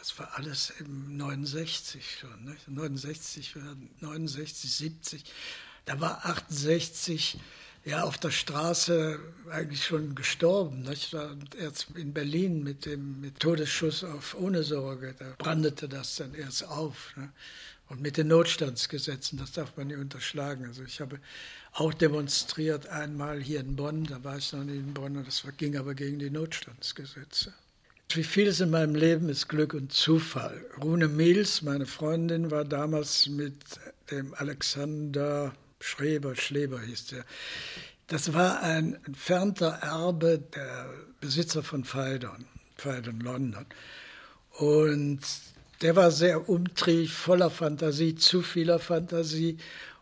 Das 0.00 0.18
war 0.18 0.36
alles 0.36 0.72
im 0.80 1.16
69 1.16 2.18
schon. 2.20 2.44
Ne? 2.44 2.56
69, 2.66 3.54
69, 4.00 4.72
70. 4.72 5.24
Da 5.84 6.00
war 6.00 6.26
68 6.26 7.38
ja 7.86 8.02
auf 8.02 8.18
der 8.18 8.32
Straße 8.32 9.18
eigentlich 9.50 9.84
schon 9.84 10.14
gestorben. 10.14 10.82
Nicht? 10.82 11.12
War 11.14 11.34
erst 11.58 11.86
in 11.94 12.12
Berlin 12.12 12.62
mit 12.62 12.84
dem 12.84 13.20
mit 13.20 13.40
Todesschuss 13.40 14.04
auf 14.04 14.36
ohne 14.38 14.62
Sorge, 14.64 15.14
da 15.18 15.26
brandete 15.38 15.88
das 15.88 16.16
dann 16.16 16.34
erst 16.34 16.68
auf. 16.68 17.14
Ne? 17.16 17.30
Und 17.88 18.02
mit 18.02 18.16
den 18.16 18.26
Notstandsgesetzen, 18.26 19.38
das 19.38 19.52
darf 19.52 19.76
man 19.76 19.86
nicht 19.86 19.98
unterschlagen. 19.98 20.66
Also 20.66 20.82
ich 20.82 21.00
habe 21.00 21.20
auch 21.72 21.94
demonstriert 21.94 22.88
einmal 22.88 23.40
hier 23.40 23.60
in 23.60 23.76
Bonn, 23.76 24.04
da 24.04 24.24
war 24.24 24.38
ich 24.38 24.52
noch 24.52 24.64
nicht 24.64 24.78
in 24.78 24.92
Bonn, 24.92 25.24
das 25.24 25.44
ging 25.56 25.76
aber 25.76 25.94
gegen 25.94 26.18
die 26.18 26.30
Notstandsgesetze. 26.30 27.54
Wie 28.10 28.24
vieles 28.24 28.60
in 28.60 28.70
meinem 28.70 28.96
Leben 28.96 29.28
ist 29.28 29.48
Glück 29.48 29.74
und 29.74 29.92
Zufall. 29.92 30.64
Rune 30.82 31.06
Miels, 31.06 31.62
meine 31.62 31.86
Freundin, 31.86 32.50
war 32.50 32.64
damals 32.64 33.28
mit 33.28 33.54
dem 34.10 34.34
Alexander 34.34 35.54
Schreber, 35.80 36.34
Schleber 36.36 36.80
hieß 36.80 37.06
der. 37.06 37.24
Das 38.08 38.34
war 38.34 38.62
ein 38.62 38.98
entfernter 39.04 39.78
Erbe 39.82 40.38
der 40.38 40.90
Besitzer 41.20 41.62
von 41.62 41.84
Phaidon, 41.84 42.46
Phaidon 42.76 43.20
London. 43.20 43.66
Und 44.58 45.20
der 45.82 45.96
war 45.96 46.10
sehr 46.10 46.48
umtriebig, 46.48 47.12
voller 47.12 47.50
Fantasie, 47.50 48.14
zu 48.14 48.42
vieler 48.42 48.78
Fantasie. 48.78 49.58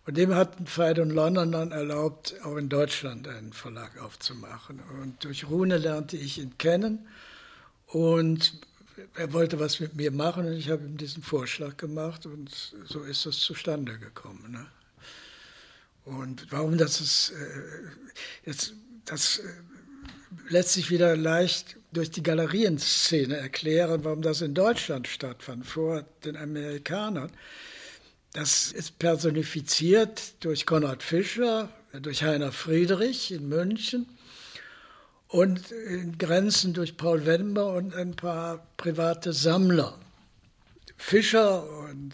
Und 0.06 0.16
dem 0.18 0.34
hat 0.34 0.56
Veit 0.76 0.98
und 0.98 1.10
London 1.10 1.52
dann 1.52 1.72
erlaubt, 1.72 2.34
auch 2.44 2.56
in 2.56 2.68
Deutschland 2.68 3.26
einen 3.26 3.52
Verlag 3.52 4.00
aufzumachen. 4.02 4.80
Und 5.02 5.24
durch 5.24 5.48
Rune 5.48 5.78
lernte 5.78 6.16
ich 6.16 6.38
ihn 6.38 6.58
kennen 6.58 7.06
und 7.86 8.52
er 9.14 9.32
wollte 9.32 9.58
was 9.58 9.80
mit 9.80 9.96
mir 9.96 10.12
machen 10.12 10.46
und 10.46 10.52
ich 10.52 10.70
habe 10.70 10.84
ihm 10.84 10.96
diesen 10.96 11.22
Vorschlag 11.22 11.76
gemacht 11.76 12.26
und 12.26 12.74
so 12.84 13.02
ist 13.02 13.26
es 13.26 13.40
zustande 13.40 13.98
gekommen. 13.98 14.52
Ne? 14.52 14.66
Und 16.04 16.46
warum 16.50 16.76
das 16.76 17.00
ist, 17.00 17.30
äh, 17.30 18.48
jetzt, 18.48 18.74
das 19.06 19.38
äh, 19.38 19.42
lässt 20.48 20.72
sich 20.72 20.90
wieder 20.90 21.16
leicht 21.16 21.76
durch 21.92 22.10
die 22.10 22.22
Galerienszene 22.22 23.36
erklären, 23.36 24.04
warum 24.04 24.20
das 24.20 24.40
in 24.42 24.54
Deutschland 24.54 25.08
stattfand, 25.08 25.64
vor 25.64 26.04
den 26.24 26.36
Amerikanern. 26.36 27.30
Das 28.32 28.72
ist 28.72 28.98
personifiziert 28.98 30.34
durch 30.40 30.66
Konrad 30.66 31.02
Fischer, 31.02 31.70
durch 31.92 32.24
Heiner 32.24 32.50
Friedrich 32.50 33.30
in 33.30 33.48
München 33.48 34.06
und 35.28 35.70
in 35.70 36.18
Grenzen 36.18 36.74
durch 36.74 36.96
Paul 36.96 37.26
Wember 37.26 37.74
und 37.74 37.94
ein 37.94 38.16
paar 38.16 38.66
private 38.76 39.32
Sammler. 39.32 39.98
Fischer 40.96 41.68
und 41.88 42.12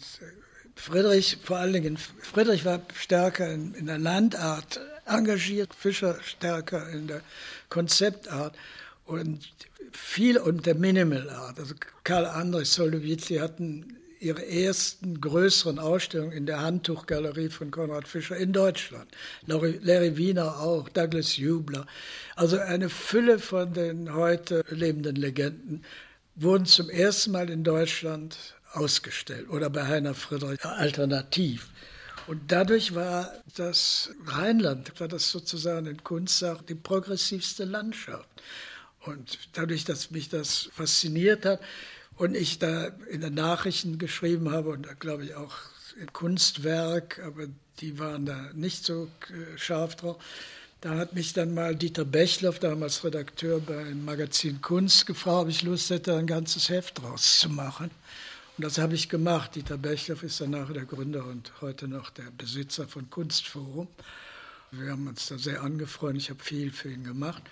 Friedrich, 0.81 1.37
vor 1.43 1.57
allen 1.57 1.73
Dingen, 1.73 1.97
Friedrich 1.97 2.65
war 2.65 2.81
stärker 2.95 3.53
in, 3.53 3.75
in 3.75 3.85
der 3.85 3.99
Landart 3.99 4.79
engagiert, 5.05 5.75
Fischer 5.75 6.17
stärker 6.23 6.89
in 6.89 7.05
der 7.05 7.21
Konzeptart 7.69 8.55
und 9.05 9.47
viel 9.91 10.39
und 10.39 10.65
der 10.65 10.73
Minimal 10.73 11.29
Art. 11.29 11.59
Also 11.59 11.75
Karl 12.03 12.25
Andres, 12.25 12.73
Solovitzi 12.73 13.35
hatten 13.35 13.95
ihre 14.19 14.43
ersten 14.43 15.21
größeren 15.21 15.77
Ausstellungen 15.77 16.31
in 16.31 16.47
der 16.47 16.61
Handtuchgalerie 16.61 17.49
von 17.49 17.69
Konrad 17.69 18.07
Fischer 18.07 18.37
in 18.37 18.51
Deutschland. 18.51 19.07
Larry 19.45 20.17
Wiener 20.17 20.61
auch, 20.61 20.89
Douglas 20.89 21.37
Jubler. 21.37 21.85
Also 22.35 22.57
eine 22.57 22.89
Fülle 22.89 23.37
von 23.37 23.71
den 23.73 24.15
heute 24.15 24.65
lebenden 24.69 25.15
Legenden 25.15 25.83
wurden 26.35 26.65
zum 26.65 26.89
ersten 26.89 27.31
Mal 27.33 27.51
in 27.51 27.63
Deutschland 27.63 28.55
ausgestellt 28.73 29.49
oder 29.49 29.69
bei 29.69 29.85
Heiner 29.85 30.13
Friedrich 30.13 30.63
alternativ. 30.65 31.69
Und 32.27 32.51
dadurch 32.51 32.93
war 32.95 33.33
das 33.55 34.11
Rheinland, 34.25 34.99
war 34.99 35.07
das 35.07 35.31
sozusagen 35.31 35.87
in 35.87 36.03
Kunstsachen 36.03 36.65
die 36.67 36.75
progressivste 36.75 37.65
Landschaft. 37.65 38.29
Und 39.01 39.39
dadurch, 39.53 39.83
dass 39.83 40.11
mich 40.11 40.29
das 40.29 40.69
fasziniert 40.73 41.45
hat 41.45 41.59
und 42.17 42.35
ich 42.35 42.59
da 42.59 42.85
in 43.09 43.21
den 43.21 43.33
Nachrichten 43.33 43.97
geschrieben 43.97 44.51
habe 44.51 44.69
und 44.69 44.85
da 44.85 44.93
glaube 44.93 45.25
ich 45.25 45.35
auch 45.35 45.55
im 45.99 46.13
Kunstwerk, 46.13 47.19
aber 47.25 47.47
die 47.79 47.97
waren 47.97 48.25
da 48.25 48.51
nicht 48.53 48.85
so 48.85 49.09
äh, 49.29 49.57
scharf 49.57 49.95
drauf, 49.95 50.17
da 50.81 50.95
hat 50.95 51.13
mich 51.13 51.33
dann 51.33 51.53
mal 51.53 51.75
Dieter 51.75 52.05
Bechloff, 52.05 52.59
damals 52.59 53.03
Redakteur 53.03 53.59
beim 53.59 54.03
Magazin 54.05 54.61
Kunst, 54.61 55.05
gefragt, 55.05 55.43
ob 55.43 55.49
ich 55.49 55.61
Lust 55.61 55.89
hätte, 55.89 56.15
ein 56.15 56.27
ganzes 56.27 56.69
Heft 56.69 57.01
draus 57.01 57.39
zu 57.39 57.49
machen. 57.49 57.91
Und 58.57 58.65
das 58.65 58.77
habe 58.77 58.95
ich 58.95 59.09
gemacht. 59.09 59.55
Dieter 59.55 59.77
Bechloff 59.77 60.23
ist 60.23 60.41
danach 60.41 60.71
der 60.71 60.85
Gründer 60.85 61.25
und 61.25 61.51
heute 61.61 61.87
noch 61.87 62.09
der 62.09 62.29
Besitzer 62.37 62.87
von 62.87 63.09
Kunstforum. 63.09 63.87
Wir 64.71 64.91
haben 64.91 65.07
uns 65.07 65.27
da 65.27 65.37
sehr 65.37 65.61
angefreundet. 65.63 66.23
Ich 66.23 66.29
habe 66.29 66.43
viel 66.43 66.71
für 66.71 66.89
ihn 66.89 67.03
gemacht. 67.03 67.43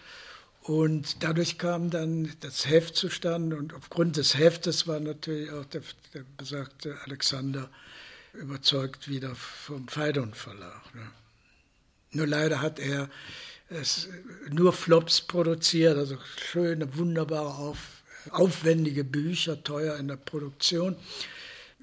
Und 0.62 1.24
dadurch 1.24 1.58
kam 1.58 1.90
dann 1.90 2.32
das 2.42 2.68
Heft 2.68 2.96
zustande 2.96 3.58
und 3.58 3.74
aufgrund 3.74 4.18
des 4.18 4.38
Heftes 4.38 4.88
war 4.88 5.00
natürlich 5.00 5.50
auch 5.52 5.66
der, 5.66 5.82
der 6.14 6.24
besagte 6.38 6.98
Alexander 7.06 7.70
überzeugt 8.34 9.08
wieder 9.08 9.36
vom 9.36 9.88
Phaidon 9.88 10.34
Verlag. 10.34 10.94
Ne? 10.94 11.10
Nur 12.12 12.28
leider 12.28 12.62
hat 12.62 12.80
er 12.80 13.10
es 13.70 14.10
nur 14.50 14.74
Flops 14.74 15.22
produziert, 15.22 15.98
also 15.98 16.18
schöne, 16.52 16.96
wunderbare, 16.98 17.56
auf, 17.56 17.99
aufwendige 18.32 19.04
Bücher, 19.04 19.64
teuer 19.64 19.98
in 19.98 20.08
der 20.08 20.18
Produktion. 20.18 20.96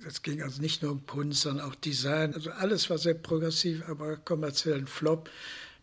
Es 0.07 0.22
ging 0.22 0.43
also 0.43 0.61
nicht 0.61 0.82
nur 0.82 0.93
um 0.93 1.07
Kunst, 1.07 1.43
sondern 1.43 1.66
auch 1.66 1.74
Design. 1.74 2.34
Also 2.34 2.51
alles 2.51 2.91
war 2.91 2.99
sehr 2.99 3.14
progressiv, 3.14 3.82
aber 3.89 4.16
kommerziellen 4.16 4.87
Flop 4.87 5.30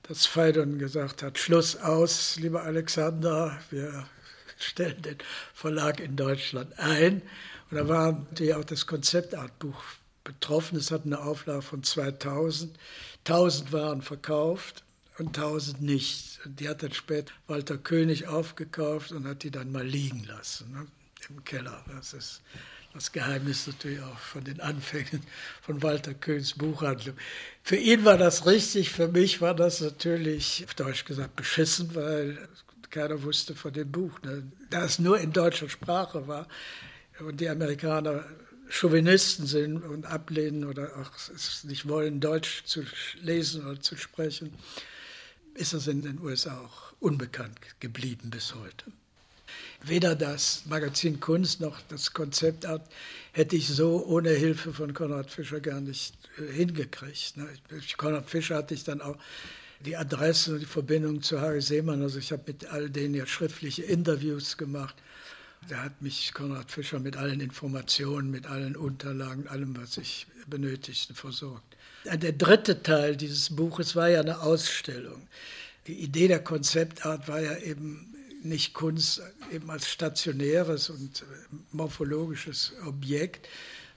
dass 0.04 0.26
Phaidon 0.26 0.80
gesagt 0.80 1.24
hat, 1.24 1.40
Schluss 1.40 1.78
aus, 1.78 2.36
lieber 2.36 2.64
Alexander, 2.64 3.58
wir 3.70 4.06
stellen 4.58 5.02
den 5.02 5.18
Verlag 5.54 6.00
in 6.00 6.16
Deutschland 6.16 6.78
ein. 6.78 7.22
Und 7.72 7.78
da 7.78 7.88
war 7.88 8.12
natürlich 8.12 8.54
auch 8.54 8.66
das 8.66 8.86
Konzeptartbuch 8.86 9.82
betroffen. 10.24 10.78
Es 10.78 10.92
hat 10.92 11.06
eine 11.06 11.20
Auflage 11.20 11.62
von 11.62 11.84
2000. 11.84 12.78
1000 13.26 13.72
waren 13.72 14.02
verkauft 14.02 14.84
und 15.18 15.38
1000 15.38 15.82
nicht. 15.82 16.40
Die 16.46 16.68
hat 16.68 16.84
dann 16.84 16.94
später 16.94 17.32
Walter 17.48 17.78
König 17.78 18.28
aufgekauft 18.28 19.12
und 19.12 19.28
hat 19.28 19.44
die 19.44 19.52
dann 19.52 19.72
mal 19.72 19.86
liegen 19.86 20.24
lassen 20.26 20.72
ne, 20.72 20.88
im 21.30 21.44
Keller. 21.44 21.84
Das 21.88 22.14
ist 22.14 22.42
das 22.94 23.12
Geheimnis 23.12 23.66
natürlich 23.66 24.02
auch 24.02 24.20
von 24.20 24.44
den 24.44 24.60
Anfängen 24.60 25.24
von 25.62 25.82
Walter 25.82 26.14
Köhns 26.14 26.54
Buchhandlung. 26.54 27.16
Für 27.64 27.76
ihn 27.76 28.06
war 28.06 28.18
das 28.18 28.46
richtig, 28.46 28.92
für 28.92 29.08
mich 29.08 29.42
war 29.42 29.56
das 29.56 29.82
natürlich, 29.82 30.64
auf 30.66 30.76
Deutsch 30.76 31.06
gesagt, 31.06 31.36
beschissen, 31.36 31.96
weil 31.96 32.38
keiner 32.92 33.24
wusste 33.24 33.56
von 33.56 33.74
dem 33.74 33.92
Buch. 33.92 34.22
Ne? 34.22 34.44
Da 34.70 34.86
es 34.86 35.00
nur 35.00 35.20
in 35.20 35.34
deutscher 35.34 35.70
Sprache 35.70 36.28
war 36.28 36.48
und 37.20 37.42
die 37.42 37.50
Amerikaner 37.50 38.26
Chauvinisten 38.70 39.48
sind 39.48 39.84
und 39.84 40.06
ablehnen 40.06 40.64
oder 40.66 40.96
auch 40.98 41.12
es 41.16 41.64
nicht 41.64 41.88
wollen, 41.88 42.20
Deutsch 42.20 42.64
zu 42.66 42.84
lesen 43.22 43.66
oder 43.66 43.80
zu 43.80 43.98
sprechen, 43.98 44.54
ist 45.56 45.74
es 45.74 45.88
in 45.88 46.02
den 46.02 46.20
USA 46.22 46.60
auch 46.60 46.94
unbekannt 47.00 47.60
geblieben 47.80 48.30
bis 48.30 48.56
heute 48.56 48.86
weder 49.84 50.16
das 50.16 50.64
Magazin 50.66 51.20
Kunst 51.20 51.60
noch 51.60 51.82
das 51.90 52.14
Konzeptart 52.14 52.90
hätte 53.34 53.56
ich 53.56 53.68
so 53.68 54.06
ohne 54.06 54.32
Hilfe 54.32 54.74
von 54.74 54.94
Konrad 54.94 55.30
Fischer 55.30 55.60
gar 55.60 55.82
nicht 55.82 56.16
äh, 56.38 56.52
hingekriegt. 56.52 57.38
Ne? 57.38 57.48
Konrad 57.98 58.30
Fischer 58.30 58.56
hatte 58.56 58.74
ich 58.74 58.84
dann 58.84 59.02
auch 59.02 59.18
die 59.82 59.98
Adresse 59.98 60.54
und 60.54 60.60
die 60.60 60.66
Verbindung 60.66 61.22
zu 61.22 61.42
Harry 61.42 61.62
Seemann. 61.62 62.02
Also 62.02 62.20
ich 62.20 62.32
habe 62.32 62.44
mit 62.48 62.66
all 62.68 62.90
denen 62.90 63.14
ja 63.14 63.26
schriftliche 63.26 63.84
Interviews 63.84 64.58
gemacht. 64.58 64.96
Da 65.70 65.84
hat 65.84 66.02
mich 66.02 66.34
Konrad 66.34 66.72
Fischer 66.72 67.00
mit 67.00 67.18
allen 67.18 67.40
Informationen, 67.40 68.32
mit 68.32 68.48
allen 68.48 68.76
Unterlagen, 68.76 69.48
allem, 69.48 69.76
was 69.78 69.98
ich 69.98 70.28
benötigte, 70.48 71.14
versorgt. 71.14 71.76
Der 72.06 72.34
dritte 72.34 72.84
Teil 72.84 73.16
dieses 73.16 73.56
Buches 73.56 73.96
war 73.96 74.10
ja 74.10 74.20
eine 74.20 74.42
Ausstellung. 74.42 75.28
Die 75.88 76.00
Idee 76.00 76.28
der 76.28 76.44
Konzeptart 76.44 77.28
war 77.28 77.40
ja 77.40 77.58
eben 77.58 78.14
nicht 78.44 78.74
Kunst 78.74 79.22
eben 79.52 79.70
als 79.70 79.90
stationäres 79.90 80.90
und 80.90 81.24
morphologisches 81.72 82.74
Objekt, 82.86 83.48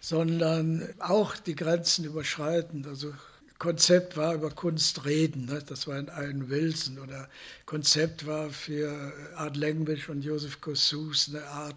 sondern 0.00 0.88
auch 1.00 1.36
die 1.36 1.56
Grenzen 1.56 2.04
überschreitend. 2.04 2.86
Also 2.86 3.12
Konzept 3.58 4.16
war 4.16 4.34
über 4.34 4.50
Kunst 4.50 5.04
reden, 5.04 5.46
ne? 5.46 5.62
das 5.66 5.86
war 5.86 5.98
in 5.98 6.08
Allen 6.10 6.48
Wilson 6.48 6.98
oder 6.98 7.28
Konzept 7.64 8.26
war 8.26 8.50
für 8.50 9.12
Art 9.36 9.56
Language 9.56 10.08
und 10.10 10.22
Joseph 10.22 10.60
Kossuth 10.60 11.28
eine 11.30 11.44
Art 11.44 11.76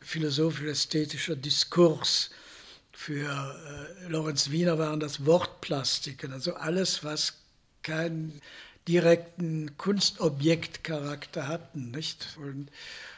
philosophisch-ästhetischer 0.00 1.36
Diskurs. 1.36 2.30
Für 2.96 3.96
äh, 4.04 4.08
Lorenz 4.08 4.50
Wiener 4.50 4.78
waren 4.78 5.00
das 5.00 5.26
Wortplastiken, 5.26 6.32
also 6.32 6.54
alles, 6.54 7.02
was 7.04 7.34
kein 7.82 8.40
direkten 8.88 9.76
Kunstobjektcharakter 9.76 11.48
hatten. 11.48 11.90
Nicht? 11.90 12.36
Und, 12.38 12.70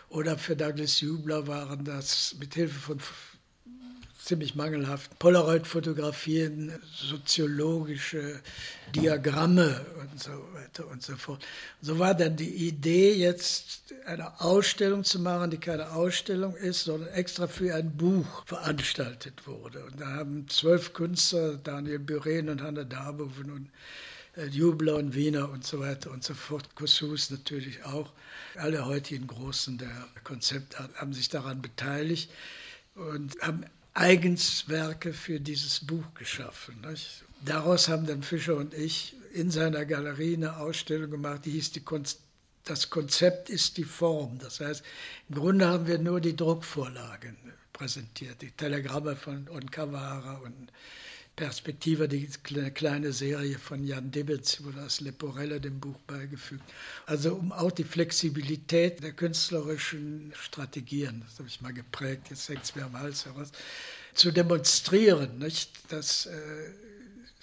oder 0.09 0.39
für 0.39 0.57
Douglas 0.57 1.01
Jubler 1.01 1.47
waren 1.47 1.85
das 1.85 2.35
mit 2.39 2.55
Hilfe 2.55 2.79
von 2.79 3.01
ziemlich 4.27 4.57
mangelhaften 4.57 5.17
Polaroid-Fotografien, 5.19 6.73
soziologische 6.93 8.41
Diagramme 8.93 9.87
und 10.01 10.21
so 10.21 10.33
weiter 10.53 10.89
und 10.89 11.01
so 11.01 11.15
fort. 11.15 11.47
So 11.81 12.01
war 12.01 12.13
dann 12.13 12.35
die 12.35 12.67
Idee, 12.67 13.15
jetzt 13.15 13.95
eine 14.05 14.41
Ausstellung 14.41 15.05
zu 15.05 15.21
machen, 15.21 15.53
die 15.53 15.59
keine 15.59 15.93
Ausstellung 15.93 16.57
ist, 16.57 16.85
sondern 16.85 17.09
extra 17.11 17.47
für 17.47 17.73
ein 17.73 17.97
Buch 17.97 18.45
veranstaltet 18.47 19.47
wurde. 19.47 19.85
Und 19.85 20.01
da 20.01 20.07
haben 20.09 20.49
zwölf 20.49 20.93
Künstler, 20.93 21.57
Daniel 21.59 22.01
Buren 22.01 22.49
und 22.49 22.63
Hanna 22.63 22.83
Darboven 22.83 23.53
und 23.53 23.71
äh, 24.37 24.47
Jubler 24.47 24.97
und 24.97 25.15
Wiener 25.15 25.49
und 25.51 25.65
so 25.65 25.79
weiter 25.79 26.11
und 26.11 26.25
so 26.25 26.35
fort, 26.35 26.75
Kossuth 26.75 27.31
natürlich 27.31 27.85
auch. 27.85 28.13
Alle 28.57 28.87
heutigen 28.87 29.29
Großen 29.29 29.79
der 29.79 30.09
Konzeptart 30.25 30.93
haben 30.97 31.13
sich 31.13 31.29
daran 31.29 31.63
beteiligt 31.63 32.29
und 32.97 33.39
haben 33.41 33.65
eigens 33.97 34.69
Werke 34.69 35.13
für 35.13 35.41
dieses 35.41 35.81
Buch 35.81 36.15
geschaffen. 36.15 36.81
Nicht? 36.89 37.25
Daraus 37.45 37.89
haben 37.89 38.07
dann 38.07 38.23
Fischer 38.23 38.57
und 38.57 38.75
ich 38.75 39.15
in 39.33 39.51
seiner 39.51 39.85
Galerie 39.85 40.35
eine 40.35 40.57
Ausstellung 40.59 41.11
gemacht, 41.11 41.45
die 41.45 41.51
hieß 41.53 41.73
die 41.73 41.81
Konst 41.81 42.21
das 42.67 42.91
Konzept 42.91 43.49
ist 43.49 43.77
die 43.77 43.85
Form. 43.85 44.39
Das 44.41 44.61
heißt, 44.61 44.85
im 45.29 45.37
Grunde 45.37 45.69
haben 45.69 45.87
wir 45.87 45.99
nur 45.99 46.21
die 46.21 46.35
Druckvorlagen 46.35 47.37
präsentiert, 47.73 48.43
die 48.43 48.51
Telegramme 48.51 49.15
von 49.15 49.49
Onkawara 49.49 50.39
und 50.39 50.73
Perspektive, 51.37 52.09
die 52.09 52.27
kleine 52.75 53.13
Serie 53.13 53.59
von 53.59 53.85
Jan 53.85 54.11
Debitz, 54.11 54.63
wurde 54.63 54.79
das 54.81 55.03
Leporella 55.03 55.59
dem 55.59 55.79
Buch 55.79 55.99
beigefügt. 56.07 56.65
Also 57.05 57.35
um 57.35 57.53
auch 57.53 57.71
die 57.71 57.85
Flexibilität 57.85 59.03
der 59.03 59.13
künstlerischen 59.13 60.33
Strategien, 60.35 61.23
das 61.27 61.39
habe 61.39 61.49
ich 61.49 61.61
mal 61.61 61.75
geprägt, 61.75 62.29
jetzt 62.31 62.49
hängt 62.49 62.65
es 62.65 62.75
mir 62.75 62.87
am 62.87 62.99
Hals 62.99 63.27
heraus, 63.27 63.53
zu 64.15 64.33
demonstrieren, 64.33 65.39
nicht? 65.39 65.73
dass 65.93 66.25
äh, 66.25 66.71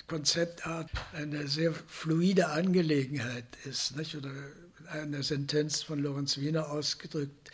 Konzeptart 0.07 0.89
eine 1.13 1.47
sehr 1.47 1.71
fluide 1.71 2.47
Angelegenheit 2.47 3.45
ist, 3.65 3.95
nicht? 3.95 4.15
oder 4.15 4.31
eine 4.89 5.21
Sentenz 5.21 5.83
von 5.83 5.99
Lorenz 5.99 6.39
Wiener 6.39 6.71
ausgedrückt, 6.71 7.51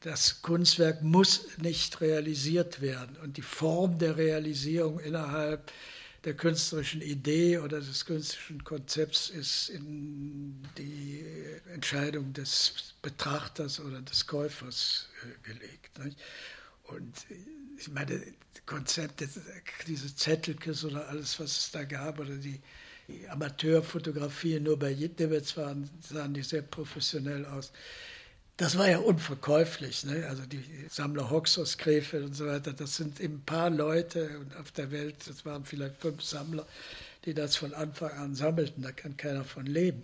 das 0.00 0.42
Kunstwerk 0.42 1.02
muss 1.02 1.58
nicht 1.58 2.00
realisiert 2.00 2.80
werden. 2.80 3.16
Und 3.22 3.36
die 3.36 3.42
Form 3.42 3.98
der 3.98 4.16
Realisierung 4.16 5.00
innerhalb 5.00 5.72
der 6.24 6.34
künstlerischen 6.34 7.00
Idee 7.00 7.58
oder 7.58 7.80
des 7.80 8.04
künstlerischen 8.04 8.62
Konzepts 8.64 9.30
ist 9.30 9.68
in 9.70 10.62
die 10.76 11.24
Entscheidung 11.72 12.32
des 12.32 12.94
Betrachters 13.02 13.80
oder 13.80 14.02
des 14.02 14.26
Käufers 14.26 15.08
äh, 15.22 15.52
gelegt. 15.52 15.98
Und 16.84 17.26
ich 17.78 17.88
meine, 17.90 18.20
Konzepte, 18.66 19.28
diese 19.86 20.14
Zettelkes 20.14 20.84
oder 20.84 21.08
alles, 21.08 21.38
was 21.40 21.56
es 21.56 21.70
da 21.70 21.84
gab, 21.84 22.18
oder 22.18 22.36
die, 22.36 22.60
die 23.06 23.28
Amateurfotografien 23.28 24.64
nur 24.64 24.78
bei 24.78 24.90
Jittewitz 24.90 25.56
waren, 25.56 25.88
sahen 26.00 26.34
die 26.34 26.42
sehr 26.42 26.62
professionell 26.62 27.46
aus. 27.46 27.72
Das 28.58 28.76
war 28.76 28.90
ja 28.90 28.98
unverkäuflich. 28.98 30.04
Ne? 30.04 30.26
Also 30.28 30.42
die 30.44 30.64
Sammler 30.90 31.30
Hocks 31.30 31.56
aus 31.60 31.78
Krefeld 31.78 32.24
und 32.24 32.34
so 32.34 32.44
weiter, 32.48 32.72
das 32.72 32.96
sind 32.96 33.20
eben 33.20 33.36
ein 33.36 33.44
paar 33.44 33.70
Leute 33.70 34.28
auf 34.60 34.72
der 34.72 34.90
Welt, 34.90 35.14
das 35.28 35.46
waren 35.46 35.64
vielleicht 35.64 35.94
fünf 36.00 36.24
Sammler, 36.24 36.66
die 37.24 37.34
das 37.34 37.54
von 37.54 37.72
Anfang 37.72 38.10
an 38.10 38.34
sammelten. 38.34 38.82
Da 38.82 38.90
kann 38.90 39.16
keiner 39.16 39.44
von 39.44 39.64
leben. 39.64 40.02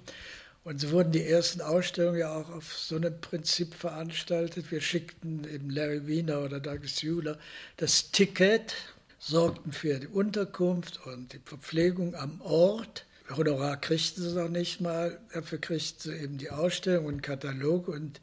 Und 0.63 0.81
so 0.81 0.93
wurden 0.93 1.11
die 1.11 1.25
ersten 1.25 1.63
Ausstellungen 1.63 2.21
ja 2.21 2.33
auch 2.33 2.49
auf 2.49 2.79
so 2.79 2.95
einem 2.95 3.21
Prinzip 3.21 3.75
veranstaltet. 3.75 4.71
Wir 4.71 4.81
schickten 4.81 5.43
eben 5.53 5.69
Larry 5.69 6.07
Wiener 6.07 6.41
oder 6.41 6.61
Douglas 6.61 7.03
Euler 7.03 7.37
das 7.79 8.13
Ticket, 8.13 8.77
sorgten 9.19 9.73
für 9.73 9.99
die 9.99 10.07
Unterkunft 10.07 11.05
und 11.07 11.33
die 11.33 11.41
Verpflegung 11.45 12.15
am 12.15 12.41
Ort 12.41 13.05
Honorar 13.31 13.81
kriegten 13.81 14.23
sie 14.23 14.35
noch 14.35 14.49
nicht 14.49 14.81
mal, 14.81 15.19
dafür 15.33 15.59
kriegten 15.59 16.13
sie 16.13 16.19
eben 16.19 16.39
die 16.39 16.51
Ausstellung 16.51 17.07
und 17.07 17.23
Katalog 17.23 17.89
und 17.89 18.21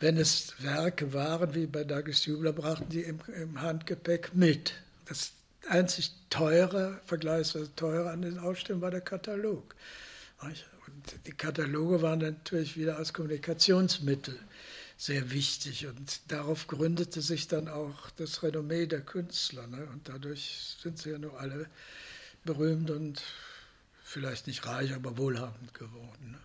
wenn 0.00 0.16
es 0.18 0.54
Werke 0.62 1.12
waren, 1.12 1.54
wie 1.54 1.66
bei 1.66 1.84
Douglas 1.84 2.26
Jubler, 2.26 2.52
brachten 2.52 2.88
die 2.90 3.02
im, 3.02 3.20
im 3.40 3.60
Handgepäck 3.62 4.34
mit. 4.34 4.74
Das 5.06 5.32
einzig 5.68 6.12
teure, 6.28 7.00
vergleichsweise 7.06 7.74
teure 7.74 8.10
an 8.10 8.22
den 8.22 8.38
Ausstellungen 8.38 8.82
war 8.82 8.90
der 8.90 9.00
Katalog. 9.00 9.74
Und 10.42 11.26
die 11.26 11.32
Kataloge 11.32 12.02
waren 12.02 12.18
natürlich 12.18 12.76
wieder 12.76 12.98
als 12.98 13.14
Kommunikationsmittel 13.14 14.38
sehr 14.96 15.30
wichtig 15.30 15.86
und 15.86 16.20
darauf 16.28 16.66
gründete 16.66 17.20
sich 17.20 17.48
dann 17.48 17.68
auch 17.68 18.10
das 18.16 18.42
Renommee 18.42 18.86
der 18.86 19.00
Künstler. 19.00 19.66
Ne? 19.66 19.88
Und 19.92 20.08
dadurch 20.08 20.76
sind 20.82 20.98
sie 20.98 21.10
ja 21.10 21.18
nur 21.18 21.38
alle 21.40 21.66
berühmt 22.44 22.90
und 22.90 23.22
vielleicht 24.14 24.46
nicht 24.46 24.64
reich, 24.64 24.94
aber 24.94 25.18
wohlhabend 25.18 25.74
geworden. 25.74 26.30
Ne? 26.30 26.38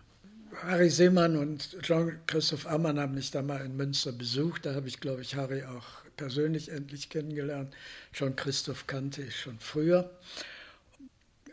Harry 0.62 0.90
Seemann 0.90 1.36
und 1.36 1.80
Jean-Christoph 1.82 2.66
Ammann 2.66 2.98
haben 2.98 3.14
mich 3.14 3.30
da 3.30 3.42
mal 3.42 3.64
in 3.64 3.76
Münster 3.76 4.10
besucht. 4.10 4.66
Da 4.66 4.74
habe 4.74 4.88
ich, 4.88 4.98
glaube 4.98 5.22
ich, 5.22 5.36
Harry 5.36 5.62
auch 5.62 5.86
persönlich 6.16 6.68
endlich 6.68 7.08
kennengelernt. 7.10 7.72
Jean-Christoph 8.12 8.88
kannte 8.88 9.22
ich 9.22 9.38
schon 9.38 9.56
früher. 9.60 10.10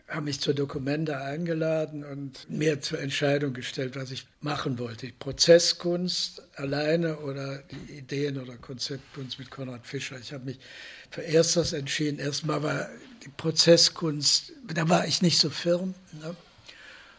Haben 0.08 0.26
mich 0.26 0.42
zur 0.42 0.56
Dokumente 0.56 1.22
eingeladen 1.22 2.04
und 2.04 2.50
mir 2.50 2.82
zur 2.82 3.00
Entscheidung 3.00 3.54
gestellt, 3.54 3.96
was 3.96 4.10
ich 4.10 4.26
machen 4.42 4.80
wollte. 4.80 5.12
Prozesskunst 5.20 6.42
alleine 6.56 7.20
oder 7.20 7.60
die 7.60 8.00
Ideen- 8.00 8.40
oder 8.40 8.58
Konzeptkunst 8.58 9.38
mit 9.38 9.52
Konrad 9.52 9.86
Fischer. 9.86 10.18
Ich 10.20 10.34
habe 10.34 10.46
mich 10.46 10.60
für 11.12 11.22
erstes 11.22 11.74
entschieden. 11.74 12.18
Erstmal 12.18 12.64
war 12.64 12.90
Prozesskunst, 13.36 14.54
da 14.74 14.88
war 14.90 15.06
ich 15.08 15.22
nicht 15.22 15.40
so 15.40 15.50
firm. 15.50 15.94
Ne? 16.22 16.36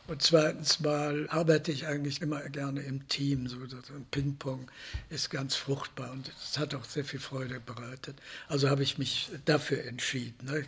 Und 0.09 0.23
zweitens 0.23 0.81
mal 0.81 1.29
arbeite 1.29 1.71
ich 1.71 1.87
eigentlich 1.87 2.23
immer 2.23 2.41
gerne 2.49 2.81
im 2.81 3.07
Team. 3.09 3.47
So 3.47 3.59
ein 3.59 4.07
Ping-Pong 4.11 4.71
ist 5.11 5.29
ganz 5.29 5.55
fruchtbar 5.55 6.11
und 6.13 6.33
es 6.43 6.59
hat 6.59 6.75
auch 6.75 6.85
sehr 6.85 7.05
viel 7.05 7.21
Freude 7.21 7.61
bereitet. 7.61 8.17
Also 8.49 8.71
habe 8.71 8.83
ich 8.83 8.97
mich 8.97 9.29
dafür 9.45 9.85
entschieden. 9.85 10.47
Ne? 10.47 10.65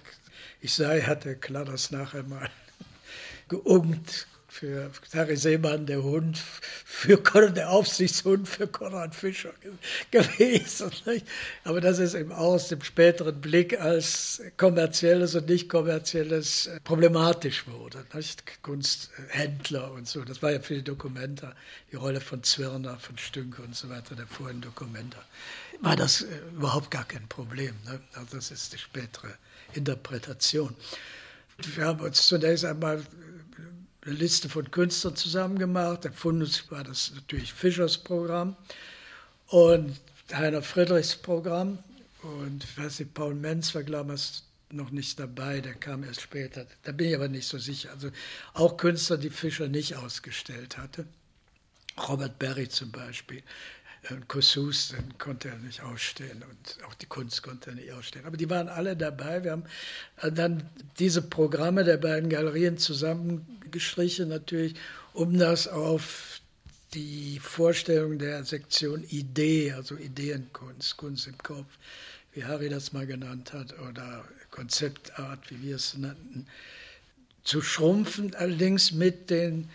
Ich 0.61 0.75
sei, 0.75 1.01
hatte 1.03 1.37
klar 1.37 1.65
das 1.65 1.91
nachher 1.91 2.23
mal 2.23 2.51
geungt, 3.49 4.27
für 4.61 4.91
Harry 5.15 5.37
Seemann 5.37 5.87
der 5.87 6.03
Hund, 6.03 6.37
für 6.85 7.17
der 7.17 7.71
Aufsichtshund 7.71 8.47
für 8.47 8.67
Konrad 8.67 9.15
Fischer 9.15 9.55
gewesen. 10.11 10.91
Nicht? 11.07 11.27
Aber 11.65 11.81
das 11.81 11.99
ist 11.99 12.13
eben 12.13 12.31
aus 12.31 12.69
dem 12.69 12.83
späteren 12.83 13.41
Blick 13.41 13.81
als 13.81 14.43
kommerzielles 14.59 15.35
und 15.35 15.49
nicht 15.49 15.71
kommerzielles 15.71 16.67
äh, 16.67 16.79
problematisch 16.81 17.67
wurde. 17.69 18.05
Nicht? 18.13 18.63
Kunsthändler 18.63 19.93
und 19.93 20.07
so, 20.07 20.25
das 20.25 20.43
war 20.43 20.53
ja 20.53 20.61
für 20.61 20.75
die 20.75 20.85
Dokumenta, 20.85 21.55
die 21.91 21.97
Rolle 21.97 22.21
von 22.21 22.43
Zwirner, 22.43 22.99
von 22.99 23.17
Stünke 23.17 23.63
und 23.63 23.75
so 23.75 23.89
weiter, 23.89 24.15
der 24.15 24.27
vorigen 24.27 24.61
Dokumenta, 24.61 25.25
war 25.81 25.97
das 25.97 26.21
äh, 26.21 26.27
überhaupt 26.55 26.91
gar 26.91 27.07
kein 27.07 27.27
Problem. 27.29 27.75
Ne? 27.87 27.99
Also 28.13 28.37
das 28.37 28.51
ist 28.51 28.75
die 28.75 28.79
spätere 28.79 29.33
Interpretation. 29.73 30.77
Wir 31.77 31.87
haben 31.87 32.01
uns 32.01 32.27
zunächst 32.27 32.65
einmal 32.67 33.03
eine 34.03 34.15
Liste 34.15 34.49
von 34.49 34.71
Künstlern 34.71 35.17
zusammen 35.17 35.59
gemacht. 35.59 36.05
Der 36.05 36.13
Fundus 36.13 36.71
war 36.71 36.85
das 36.85 37.13
natürlich 37.15 37.53
Fischers 37.53 37.99
Programm 37.99 38.57
und 39.49 39.97
Heiner 40.33 40.63
Friedrichs 40.63 41.17
Programm. 41.17 41.79
Und 42.23 42.65
ich 42.65 42.79
weiß 42.79 43.01
nicht, 43.01 43.15
Paul 43.15 43.35
Menz 43.35 43.75
war, 43.75 43.83
glaube 43.83 44.15
ich, 44.15 44.43
noch 44.73 44.91
nicht 44.91 45.19
dabei, 45.19 45.61
der 45.61 45.75
kam 45.75 46.05
erst 46.05 46.21
später. 46.21 46.67
Da 46.85 46.93
bin 46.93 47.09
ich 47.09 47.15
aber 47.15 47.29
nicht 47.29 47.49
so 47.49 47.59
sicher. 47.59 47.91
Also 47.91 48.11
auch 48.55 48.77
Künstler, 48.77 49.19
die 49.19 49.31
Fischer 49.31 49.69
nicht 49.69 49.97
ausgestellt 49.97 50.79
hatte. 50.79 51.07
Robert 52.09 52.39
Berry 52.39 52.69
zum 52.69 52.91
Beispiel. 52.93 53.43
Kossus, 54.29 54.89
den 54.89 55.19
konnte 55.19 55.49
er 55.49 55.59
nicht 55.59 55.83
ausstehen 55.83 56.43
und 56.43 56.85
auch 56.87 56.95
die 56.95 57.07
Kunst 57.07 57.43
konnte 57.43 57.71
er 57.71 57.77
nicht 57.77 57.93
ausstehen. 57.93 58.25
Aber 58.25 58.37
die 58.37 58.49
waren 58.49 58.69
alle 58.69 58.97
dabei. 58.97 59.45
Wir 59.45 59.53
haben 59.53 59.65
äh, 60.23 60.33
dann 60.33 60.69
diese 60.99 61.23
Programme 61.23 61.85
der 61.85 61.99
beiden 61.99 62.31
Galerien 62.31 62.79
zusammengestrichen, 62.79 64.29
natürlich, 64.29 64.75
um 65.13 65.39
das 65.39 65.69
auf 65.69 66.41
die 66.95 67.39
Vorstellung 67.39 68.19
der 68.19 68.45
Sektion 68.45 69.05
Idee, 69.11 69.73
also 69.73 69.97
Ideenkunst, 69.97 70.97
Kunst 70.97 71.27
im 71.27 71.39
Kopf, 71.39 71.69
wie 72.33 72.45
Harry 72.45 72.69
das 72.69 72.93
mal 72.93 73.07
genannt 73.07 73.53
hat, 73.53 73.79
oder 73.79 74.25
Konzeptart, 74.51 75.51
wie 75.51 75.63
wir 75.63 75.77
es 75.77 75.97
nannten, 75.97 76.47
zu 77.45 77.63
schrumpfen, 77.63 78.35
allerdings 78.35 78.93
mit 78.93 79.31
den 79.31 79.69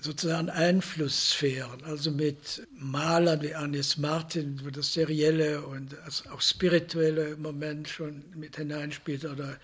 sozusagen 0.00 0.50
Einflusssphären, 0.50 1.84
also 1.84 2.10
mit 2.10 2.66
Malern 2.72 3.42
wie 3.42 3.54
Agnes 3.54 3.96
Martin, 3.96 4.60
wo 4.64 4.70
das 4.70 4.92
serielle 4.92 5.62
und 5.62 5.96
auch 6.30 6.40
spirituelle 6.40 7.36
Moment 7.36 7.88
schon 7.88 8.24
mit 8.34 8.56
hineinspielt, 8.56 9.24
oder 9.24 9.58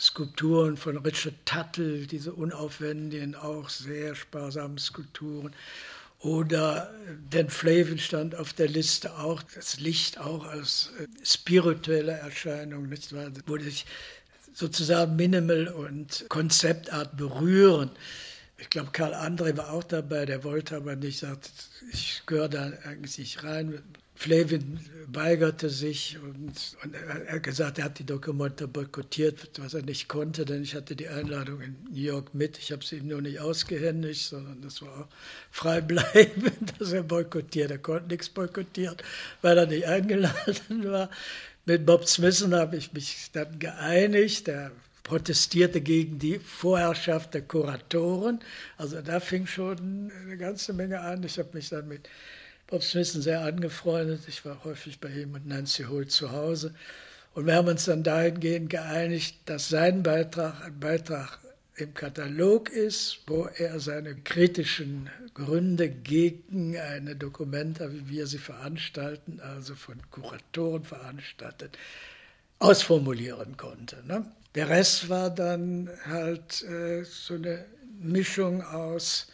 Skulpturen 0.00 0.76
von 0.76 0.96
Richard 0.98 1.34
Tuttle, 1.44 2.06
diese 2.06 2.32
unaufwendigen, 2.32 3.34
auch 3.34 3.68
sehr 3.68 4.14
sparsamen 4.14 4.78
Skulpturen. 4.78 5.54
Oder 6.20 6.92
Dan 7.30 7.48
Flavin 7.48 7.98
stand 7.98 8.34
auf 8.34 8.52
der 8.52 8.68
Liste 8.68 9.18
auch, 9.18 9.42
das 9.54 9.80
Licht 9.80 10.18
auch 10.18 10.44
als 10.44 10.90
äh, 10.98 11.06
spirituelle 11.24 12.12
Erscheinung, 12.12 12.88
nicht 12.88 13.14
wahr? 13.14 13.30
wo 13.46 13.58
sich 13.58 13.86
sozusagen 14.52 15.16
Minimal 15.16 15.68
und 15.68 16.26
Konzeptart 16.28 17.16
berühren. 17.16 17.90
Ich 18.60 18.70
glaube, 18.70 18.90
Karl 18.92 19.14
André 19.14 19.56
war 19.56 19.72
auch 19.72 19.84
dabei, 19.84 20.26
der 20.26 20.44
wollte 20.44 20.76
aber 20.76 20.94
nicht, 20.94 21.18
sagt, 21.20 21.50
ich 21.92 22.22
gehöre 22.26 22.48
da 22.48 22.72
eigentlich 22.84 23.18
nicht 23.18 23.42
rein. 23.42 23.82
Flavin 24.20 24.78
weigerte 25.06 25.70
sich 25.70 26.18
und, 26.22 26.52
und 26.84 26.94
er 26.94 27.32
hat 27.32 27.42
gesagt, 27.42 27.78
er 27.78 27.86
hat 27.86 27.98
die 27.98 28.04
Dokumente 28.04 28.68
boykottiert, 28.68 29.48
was 29.58 29.72
er 29.72 29.80
nicht 29.80 30.08
konnte, 30.08 30.44
denn 30.44 30.62
ich 30.62 30.74
hatte 30.74 30.94
die 30.94 31.08
Einladung 31.08 31.62
in 31.62 31.74
New 31.90 32.02
York 32.02 32.34
mit. 32.34 32.58
Ich 32.58 32.70
habe 32.70 32.84
sie 32.84 32.98
ihm 32.98 33.08
nur 33.08 33.22
nicht 33.22 33.40
ausgehändigt, 33.40 34.28
sondern 34.28 34.60
das 34.60 34.82
war 34.82 34.90
auch 34.90 35.08
frei 35.50 35.80
bleiben, 35.80 36.52
dass 36.78 36.92
er 36.92 37.02
boykottiert. 37.02 37.70
Er 37.70 37.78
konnte 37.78 38.08
nichts 38.08 38.28
boykottieren, 38.28 38.98
weil 39.40 39.56
er 39.56 39.66
nicht 39.66 39.86
eingeladen 39.86 40.84
war. 40.84 41.08
Mit 41.64 41.86
Bob 41.86 42.06
Smithson 42.06 42.54
habe 42.54 42.76
ich 42.76 42.92
mich 42.92 43.30
dann 43.32 43.58
geeinigt. 43.58 44.48
Der 44.48 44.70
protestierte 45.10 45.80
gegen 45.80 46.20
die 46.20 46.38
Vorherrschaft 46.38 47.34
der 47.34 47.42
Kuratoren. 47.42 48.38
Also 48.78 49.00
da 49.02 49.18
fing 49.18 49.44
schon 49.44 50.12
eine 50.22 50.36
ganze 50.36 50.72
Menge 50.72 51.00
an. 51.00 51.24
Ich 51.24 51.36
habe 51.36 51.48
mich 51.54 51.68
dann 51.68 51.88
mit 51.88 52.08
Bob 52.68 52.84
Smithson 52.84 53.20
sehr 53.20 53.40
angefreundet. 53.40 54.20
Ich 54.28 54.44
war 54.44 54.62
häufig 54.62 55.00
bei 55.00 55.08
ihm 55.08 55.34
und 55.34 55.48
Nancy 55.48 55.82
Holt 55.82 56.12
zu 56.12 56.30
Hause. 56.30 56.72
Und 57.34 57.46
wir 57.46 57.56
haben 57.56 57.66
uns 57.66 57.86
dann 57.86 58.04
dahingehend 58.04 58.70
geeinigt, 58.70 59.34
dass 59.46 59.68
sein 59.68 60.04
Beitrag 60.04 60.64
ein 60.64 60.78
Beitrag 60.78 61.40
im 61.74 61.92
Katalog 61.92 62.68
ist, 62.70 63.22
wo 63.26 63.48
er 63.56 63.80
seine 63.80 64.14
kritischen 64.14 65.10
Gründe 65.34 65.88
gegen 65.88 66.76
eine 66.78 67.16
Dokumenta, 67.16 67.92
wie 67.92 68.08
wir 68.08 68.28
sie 68.28 68.38
veranstalten, 68.38 69.40
also 69.40 69.74
von 69.74 69.96
Kuratoren 70.12 70.84
veranstaltet, 70.84 71.76
ausformulieren 72.60 73.56
konnte. 73.56 74.04
Ne? 74.06 74.24
Der 74.54 74.68
Rest 74.68 75.08
war 75.08 75.30
dann 75.30 75.88
halt 76.06 76.62
äh, 76.62 77.04
so 77.04 77.34
eine 77.34 77.64
Mischung 78.00 78.62
aus 78.62 79.28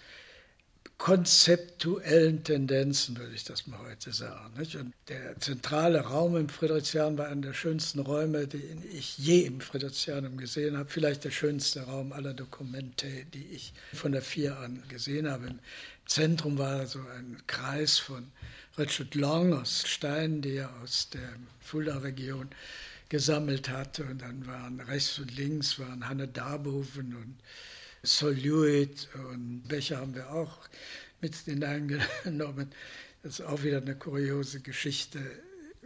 konzeptuellen 0.98 2.42
Tendenzen, 2.42 3.18
würde 3.18 3.34
ich 3.34 3.44
das 3.44 3.66
mal 3.66 3.78
heute 3.80 4.12
sagen. 4.12 4.58
Nicht? 4.58 4.76
Und 4.76 4.94
der 5.08 5.38
zentrale 5.40 6.00
Raum 6.00 6.36
im 6.36 6.48
Friedrichshain 6.48 7.18
war 7.18 7.28
einer 7.28 7.42
der 7.42 7.52
schönsten 7.52 8.00
Räume, 8.00 8.46
den 8.46 8.82
ich 8.92 9.18
je 9.18 9.42
im 9.42 9.60
Friedrichshain 9.60 10.36
gesehen 10.38 10.76
habe. 10.76 10.88
Vielleicht 10.88 11.24
der 11.24 11.30
schönste 11.30 11.82
Raum 11.82 12.12
aller 12.12 12.32
Dokumente, 12.32 13.06
die 13.34 13.46
ich 13.52 13.74
von 13.92 14.12
der 14.12 14.22
Vier 14.22 14.58
an 14.58 14.82
gesehen 14.88 15.30
habe. 15.30 15.48
Im 15.48 15.58
Zentrum 16.06 16.56
war 16.56 16.86
so 16.86 17.00
ein 17.18 17.42
Kreis 17.46 17.98
von 17.98 18.32
Richard 18.78 19.14
Long 19.14 19.52
aus 19.52 19.86
Stein, 19.86 20.40
die 20.40 20.56
er 20.56 20.70
aus 20.82 21.10
der 21.10 21.28
Fulda-Region 21.60 22.48
gesammelt 23.08 23.68
hatte. 23.68 24.04
Und 24.04 24.22
dann 24.22 24.46
waren 24.46 24.80
rechts 24.80 25.18
und 25.18 25.36
links 25.36 25.78
waren 25.78 26.08
Hanne 26.08 26.28
Darboven 26.28 27.14
und 27.14 27.36
Sol 28.02 28.34
Lewitt 28.34 29.08
und 29.30 29.62
Becher 29.66 29.98
haben 29.98 30.14
wir 30.14 30.30
auch 30.30 30.68
mit 31.20 31.34
hineingenommen. 31.34 32.70
Das 33.22 33.40
ist 33.40 33.46
auch 33.46 33.62
wieder 33.62 33.78
eine 33.78 33.96
kuriose 33.96 34.60
Geschichte. 34.60 35.20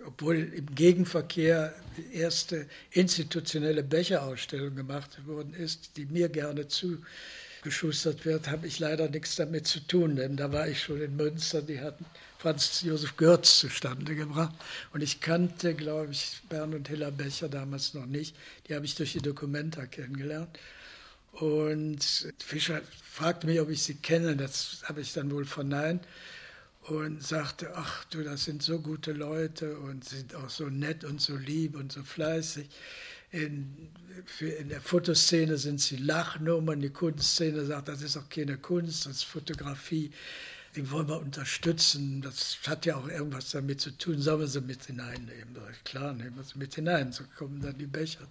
Obwohl 0.07 0.37
im 0.37 0.75
Gegenverkehr 0.75 1.75
die 1.97 2.14
erste 2.14 2.66
institutionelle 2.91 3.83
Becherausstellung 3.83 4.75
gemacht 4.75 5.27
worden 5.27 5.55
ist, 5.55 5.97
die 5.97 6.07
mir 6.07 6.29
gerne 6.29 6.68
zugeschustert 6.68 8.25
wird, 8.25 8.49
habe 8.49 8.66
ich 8.66 8.79
leider 8.79 9.09
nichts 9.09 9.37
damit 9.37 9.66
zu 9.66 9.81
tun, 9.81 10.16
denn 10.16 10.37
da 10.37 10.53
war 10.53 10.68
ich 10.68 10.83
schon 10.83 11.03
in 11.03 11.16
Münster, 11.16 11.61
die 11.61 11.81
hatten 11.81 12.07
Franz 12.41 12.80
Josef 12.80 13.18
Görz 13.18 13.59
zustande 13.59 14.14
gebracht. 14.14 14.55
Und 14.95 15.03
ich 15.03 15.20
kannte, 15.20 15.74
glaube 15.74 16.12
ich, 16.12 16.41
Bernd 16.49 16.74
und 16.74 16.88
Hilla 16.88 17.11
Becher 17.11 17.51
damals 17.51 17.93
noch 17.93 18.07
nicht. 18.07 18.34
Die 18.66 18.74
habe 18.74 18.86
ich 18.86 18.95
durch 18.95 19.12
die 19.12 19.20
Dokumenta 19.20 19.84
kennengelernt. 19.84 20.59
Und 21.32 22.32
Fischer 22.38 22.80
fragte 23.05 23.47
mich, 23.47 23.61
ob 23.61 23.68
ich 23.68 23.82
sie 23.82 23.97
kenne. 23.97 24.36
Das 24.36 24.78
habe 24.84 25.03
ich 25.03 25.12
dann 25.12 25.30
wohl 25.30 25.45
verneint 25.45 26.07
und 26.84 27.22
sagte, 27.22 27.72
ach 27.74 28.05
du, 28.07 28.22
das 28.22 28.47
sind 28.47 28.62
so 28.62 28.80
gute 28.80 29.12
Leute 29.12 29.76
und 29.78 30.07
sind 30.07 30.34
auch 30.34 30.49
so 30.49 30.64
nett 30.70 31.05
und 31.05 31.20
so 31.20 31.36
lieb 31.36 31.76
und 31.76 31.93
so 31.93 32.03
fleißig. 32.03 32.70
In, 33.32 33.91
in 34.41 34.70
der 34.70 34.80
Fotoszene 34.80 35.59
sind 35.59 35.78
sie 35.78 35.97
Lachnummern, 35.99 36.80
die 36.80 36.88
Kunstszene 36.88 37.66
sagt, 37.66 37.88
das 37.88 38.01
ist 38.01 38.16
auch 38.16 38.30
keine 38.30 38.57
Kunst, 38.57 39.05
das 39.05 39.16
ist 39.16 39.24
Fotografie 39.24 40.11
die 40.77 40.91
wollen 40.91 41.09
wir 41.09 41.18
unterstützen. 41.18 42.23
Das 42.23 42.59
hat 42.66 42.87
ja 42.87 42.97
auch 42.97 43.09
irgendwas 43.09 43.51
damit 43.51 43.81
zu 43.81 43.91
tun. 43.91 44.21
Sollen 44.21 44.41
wir 44.41 44.47
sie 44.47 44.61
mit 44.61 44.85
hineinnehmen? 44.85 45.57
Klar, 45.85 46.12
nehmen 46.12 46.37
wir 46.37 46.45
sie 46.45 46.59
mit 46.59 46.75
hinein. 46.75 47.12
So 47.12 47.25
kommen 47.37 47.61
dann 47.61 47.77
die 47.77 47.87
Becher 47.87 48.27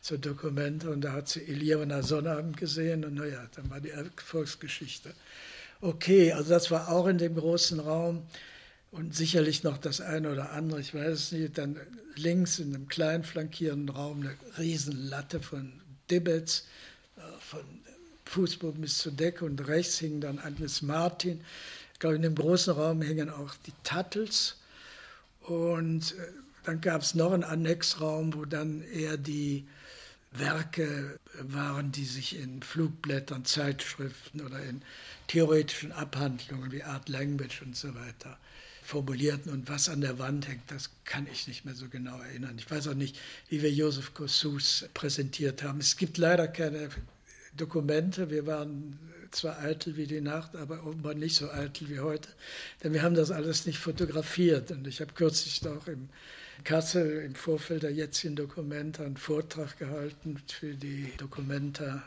zur 0.00 0.18
Dokumente. 0.18 0.90
Und 0.90 1.02
da 1.02 1.12
hat 1.12 1.28
sie 1.28 1.46
Eliana 1.46 2.02
Sonnabend 2.02 2.56
gesehen. 2.56 3.04
Und 3.04 3.14
naja, 3.14 3.46
dann 3.54 3.70
war 3.70 3.80
die 3.80 3.90
Erfolgsgeschichte. 3.90 5.14
Okay, 5.80 6.32
also 6.32 6.50
das 6.50 6.70
war 6.70 6.88
auch 6.88 7.06
in 7.06 7.18
dem 7.18 7.36
großen 7.36 7.78
Raum. 7.78 8.26
Und 8.90 9.14
sicherlich 9.14 9.62
noch 9.62 9.78
das 9.78 10.00
eine 10.00 10.30
oder 10.30 10.52
andere, 10.52 10.80
ich 10.80 10.94
weiß 10.94 11.12
es 11.12 11.32
nicht. 11.32 11.58
Dann 11.58 11.76
links 12.16 12.58
in 12.58 12.74
einem 12.74 12.88
kleinen 12.88 13.22
flankierenden 13.24 13.94
Raum 13.94 14.20
eine 14.20 14.36
Riesenlatte 14.58 15.40
von 15.40 15.72
Dibbets, 16.10 16.66
äh, 17.16 17.20
von 17.40 17.60
Fußboden 18.26 18.80
bis 18.80 18.98
zur 18.98 19.12
Decke. 19.12 19.44
Und 19.44 19.66
rechts 19.66 19.98
hing 19.98 20.20
dann 20.20 20.38
Agnes 20.38 20.82
Martin 20.82 21.40
ich 21.94 22.00
glaube, 22.00 22.16
in 22.16 22.22
dem 22.22 22.34
großen 22.34 22.74
Raum 22.74 23.02
hängen 23.02 23.30
auch 23.30 23.54
die 23.66 23.72
Tattels. 23.84 24.56
Und 25.42 26.12
äh, 26.12 26.26
dann 26.64 26.80
gab 26.80 27.02
es 27.02 27.14
noch 27.14 27.32
einen 27.32 27.44
Annexraum, 27.44 28.34
wo 28.34 28.44
dann 28.44 28.82
eher 28.82 29.16
die 29.16 29.64
Werke 30.32 31.20
waren, 31.40 31.92
die 31.92 32.04
sich 32.04 32.36
in 32.36 32.62
Flugblättern, 32.62 33.44
Zeitschriften 33.44 34.40
oder 34.40 34.60
in 34.64 34.82
theoretischen 35.28 35.92
Abhandlungen 35.92 36.72
wie 36.72 36.82
Art 36.82 37.08
Language 37.08 37.62
und 37.62 37.76
so 37.76 37.94
weiter 37.94 38.38
formulierten. 38.82 39.52
Und 39.52 39.68
was 39.68 39.88
an 39.88 40.00
der 40.00 40.18
Wand 40.18 40.48
hängt, 40.48 40.68
das 40.68 40.90
kann 41.04 41.28
ich 41.32 41.46
nicht 41.46 41.64
mehr 41.64 41.76
so 41.76 41.88
genau 41.88 42.18
erinnern. 42.20 42.56
Ich 42.58 42.68
weiß 42.68 42.88
auch 42.88 42.94
nicht, 42.94 43.16
wie 43.48 43.62
wir 43.62 43.70
Josef 43.70 44.14
Kossuth 44.14 44.88
präsentiert 44.94 45.62
haben. 45.62 45.78
Es 45.78 45.96
gibt 45.96 46.18
leider 46.18 46.48
keine 46.48 46.90
Dokumente. 47.56 48.30
Wir 48.30 48.46
waren 48.46 48.98
zwar 49.30 49.58
eitel 49.60 49.96
wie 49.96 50.06
die 50.06 50.20
Nacht, 50.20 50.56
aber 50.56 50.84
offenbar 50.86 51.14
nicht 51.14 51.36
so 51.36 51.50
eitel 51.50 51.88
wie 51.88 52.00
heute, 52.00 52.28
denn 52.82 52.92
wir 52.92 53.02
haben 53.02 53.14
das 53.14 53.30
alles 53.30 53.66
nicht 53.66 53.78
fotografiert. 53.78 54.70
Und 54.70 54.86
ich 54.86 55.00
habe 55.00 55.12
kürzlich 55.12 55.66
auch 55.66 55.86
im 55.88 56.08
Kassel 56.62 57.22
im 57.22 57.34
Vorfeld 57.34 57.82
der 57.82 57.92
jetzigen 57.92 58.36
Dokumenta 58.36 59.04
einen 59.04 59.16
Vortrag 59.16 59.78
gehalten 59.78 60.40
für 60.46 60.74
die 60.74 61.12
Documenta 61.18 62.02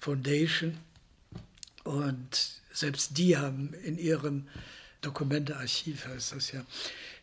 Foundation. 0.00 0.76
Und 1.84 2.60
selbst 2.72 3.16
die 3.16 3.36
haben 3.36 3.72
in 3.84 3.98
ihrem 3.98 4.48
Dokumentearchiv, 5.00 6.06
heißt 6.06 6.34
das 6.34 6.52
ja, 6.52 6.64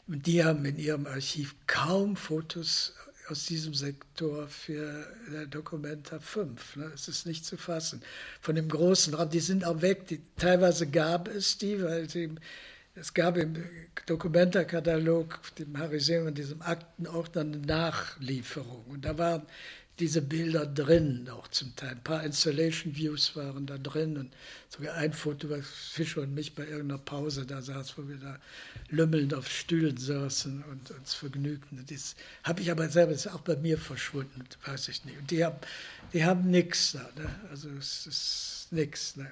die 0.08 0.44
haben 0.44 0.66
in 0.66 0.80
ihrem 0.80 1.06
Archiv 1.06 1.54
kaum 1.68 2.16
Fotos 2.16 2.94
aus 3.30 3.46
diesem 3.46 3.74
Sektor 3.74 4.48
für 4.48 5.06
Documenta 5.50 6.20
5. 6.20 6.76
Ne? 6.78 6.92
Es 6.94 7.08
ist 7.08 7.26
nicht 7.26 7.46
zu 7.46 7.58
fassen. 7.58 8.02
Von 8.42 8.56
dem 8.56 8.70
großen 8.70 9.14
Raum, 9.14 9.30
die 9.30 9.40
sind 9.40 9.66
auch 9.66 9.82
weg. 9.82 10.08
Die, 10.08 10.22
teilweise 10.38 10.88
gab 10.88 11.28
es 11.28 11.58
die, 11.58 11.84
weil 11.84 12.10
sie 12.10 12.36
es 13.00 13.14
gab 13.14 13.38
im 13.38 13.64
Dokumentarkatalog, 14.08 15.40
dem 15.60 15.78
Harry 15.78 16.00
Seemann, 16.00 16.34
diesem 16.34 16.64
Aktenordner 16.64 17.42
eine 17.42 17.58
Nachlieferung. 17.58 18.86
Und 18.88 19.06
da 19.06 19.16
waren 19.20 19.44
diese 20.00 20.22
Bilder 20.22 20.66
drin, 20.66 21.28
auch 21.32 21.48
zum 21.48 21.76
Teil. 21.76 21.90
Ein 21.90 22.04
paar 22.04 22.24
Installation 22.24 22.96
Views 22.96 23.36
waren 23.36 23.66
da 23.66 23.78
drin 23.78 24.18
und 24.18 24.32
sogar 24.70 24.96
ein 24.96 25.12
Foto, 25.12 25.50
was 25.50 25.66
Fischer 25.68 26.22
und 26.22 26.36
mich 26.36 26.54
bei 26.54 26.66
irgendeiner 26.68 27.00
Pause 27.00 27.46
da 27.46 27.62
saß, 27.62 27.98
wo 27.98 28.08
wir 28.08 28.18
da 28.18 28.40
lümmelnd 28.90 29.34
auf 29.34 29.50
Stühlen 29.50 29.98
saßen 29.98 30.64
und 30.70 30.92
uns 30.92 31.16
vergnügten. 31.16 31.84
Das 31.90 32.16
habe 32.44 32.62
ich 32.62 32.70
aber 32.70 32.88
selber, 32.90 33.14
das 33.14 33.26
ist 33.26 33.34
auch 33.34 33.42
bei 33.42 33.56
mir 33.56 33.78
verschwunden, 33.78 34.44
weiß 34.66 34.88
ich 34.90 35.04
nicht. 35.06 35.18
Und 35.18 35.32
die 35.32 35.44
haben, 35.44 35.58
die 36.14 36.24
haben 36.24 36.52
nichts 36.52 36.92
da, 36.92 37.10
ne? 37.22 37.30
also 37.50 37.70
es 37.80 38.06
ist 38.06 38.68
nichts. 38.72 39.16
Ne? 39.16 39.32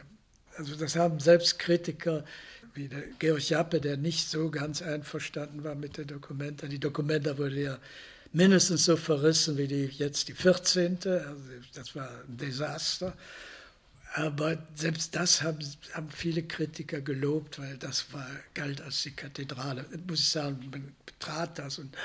Also 0.58 0.76
das 0.76 0.96
haben 0.96 1.20
selbst 1.20 1.60
Kritiker 1.60 2.26
wie 2.74 2.88
der 2.88 3.04
Georg 3.20 3.50
Jappe, 3.50 3.80
der 3.80 3.98
nicht 3.98 4.30
so 4.30 4.50
ganz 4.50 4.82
einverstanden 4.82 5.64
war 5.64 5.76
mit 5.76 5.98
der 5.98 6.06
Dokumenta. 6.06 6.68
Die 6.68 6.80
Dokumenta 6.80 7.38
wurde 7.38 7.62
ja 7.62 7.80
mindestens 8.36 8.86
so 8.86 8.98
verrissen 8.98 9.58
wie 9.58 9.68
die, 9.68 9.86
jetzt 9.86 10.28
die 10.28 10.34
14. 10.34 10.98
Also 11.04 11.36
das 11.74 11.96
war 11.96 12.10
ein 12.28 12.38
Desaster. 12.38 13.14
Aber 14.14 14.58
selbst 14.76 15.16
das 15.16 15.42
haben, 15.42 15.60
haben 15.94 16.10
viele 16.10 16.44
Kritiker 16.44 17.02
gelobt, 17.02 17.60
weil 17.60 17.78
das 17.78 18.14
war, 18.14 18.28
galt 18.54 18.82
als 18.82 19.04
die 19.04 19.12
Kathedrale. 19.12 19.86
Muss 20.08 20.20
ich 20.20 20.30
sagen, 20.30 20.70
man 20.72 20.94
betrat 21.06 21.58
das 21.60 21.80
und 21.80 21.96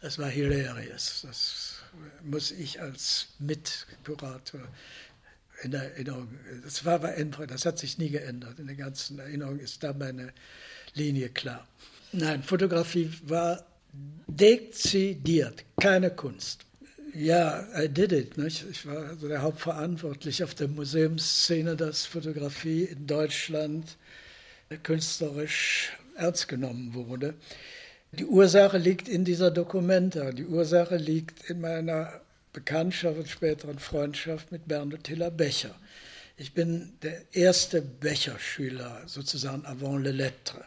das 0.00 0.18
war 0.18 0.28
hilarious. 0.28 1.22
Das 1.22 1.76
muss 2.22 2.50
ich 2.50 2.80
als 2.80 3.28
Mitkurator 3.38 4.60
in 5.62 5.70
der 5.70 5.92
Erinnerung, 5.92 6.28
das 6.62 6.84
war 6.84 6.98
bei 6.98 7.12
Endpoint, 7.12 7.50
das 7.50 7.64
hat 7.64 7.78
sich 7.78 7.96
nie 7.96 8.10
geändert. 8.10 8.58
In 8.58 8.66
der 8.66 8.76
ganzen 8.76 9.18
Erinnerung 9.18 9.58
ist 9.58 9.82
da 9.82 9.94
meine 9.94 10.34
Linie 10.94 11.30
klar. 11.30 11.66
Nein, 12.12 12.42
Fotografie 12.42 13.10
war 13.22 13.64
dezidiert 14.26 15.64
keine 15.80 16.10
Kunst. 16.10 16.64
Ja, 17.14 17.66
I 17.74 17.88
did 17.88 18.12
it. 18.12 18.36
Nicht? 18.36 18.66
Ich 18.70 18.86
war 18.86 19.08
also 19.08 19.28
der 19.28 19.40
Hauptverantwortliche 19.40 20.44
auf 20.44 20.54
der 20.54 20.68
Museumsszene, 20.68 21.74
dass 21.74 22.04
Fotografie 22.04 22.84
in 22.84 23.06
Deutschland 23.06 23.96
künstlerisch 24.82 25.96
ernst 26.16 26.48
genommen 26.48 26.92
wurde. 26.94 27.34
Die 28.12 28.26
Ursache 28.26 28.78
liegt 28.78 29.08
in 29.08 29.24
dieser 29.24 29.50
Dokumenta. 29.50 30.32
Die 30.32 30.44
Ursache 30.44 30.96
liegt 30.96 31.48
in 31.48 31.60
meiner 31.60 32.20
Bekanntschaft 32.52 33.18
und 33.18 33.28
späteren 33.28 33.78
Freundschaft 33.78 34.52
mit 34.52 34.66
Bernhard 34.68 35.04
Tiller 35.04 35.30
Becher. 35.30 35.74
Ich 36.36 36.52
bin 36.52 36.92
der 37.02 37.22
erste 37.32 37.80
Becher-Schüler, 37.80 39.02
sozusagen 39.06 39.64
avant 39.64 40.02
le 40.02 40.12
lettre. 40.12 40.64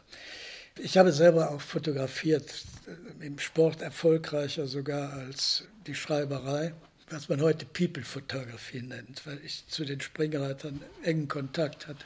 Ich 0.78 0.98
habe 0.98 1.12
selber 1.12 1.52
auch 1.52 1.62
fotografiert, 1.62 2.66
äh, 2.88 3.26
im 3.26 3.40
Sport 3.40 3.82
erfolgreicher 3.82 4.68
sogar 4.68 5.14
als 5.14 5.66
die 5.88 5.96
Schreiberei, 5.96 6.74
was 7.10 7.28
man 7.30 7.42
heute 7.42 7.66
People-Fotografie 7.66 8.82
nennt, 8.82 9.26
weil 9.26 9.40
ich 9.44 9.66
zu 9.68 9.84
den 9.84 10.00
Springreitern 10.00 10.82
engen 11.04 11.28
Kontakt 11.28 11.88
hatte. 11.88 12.06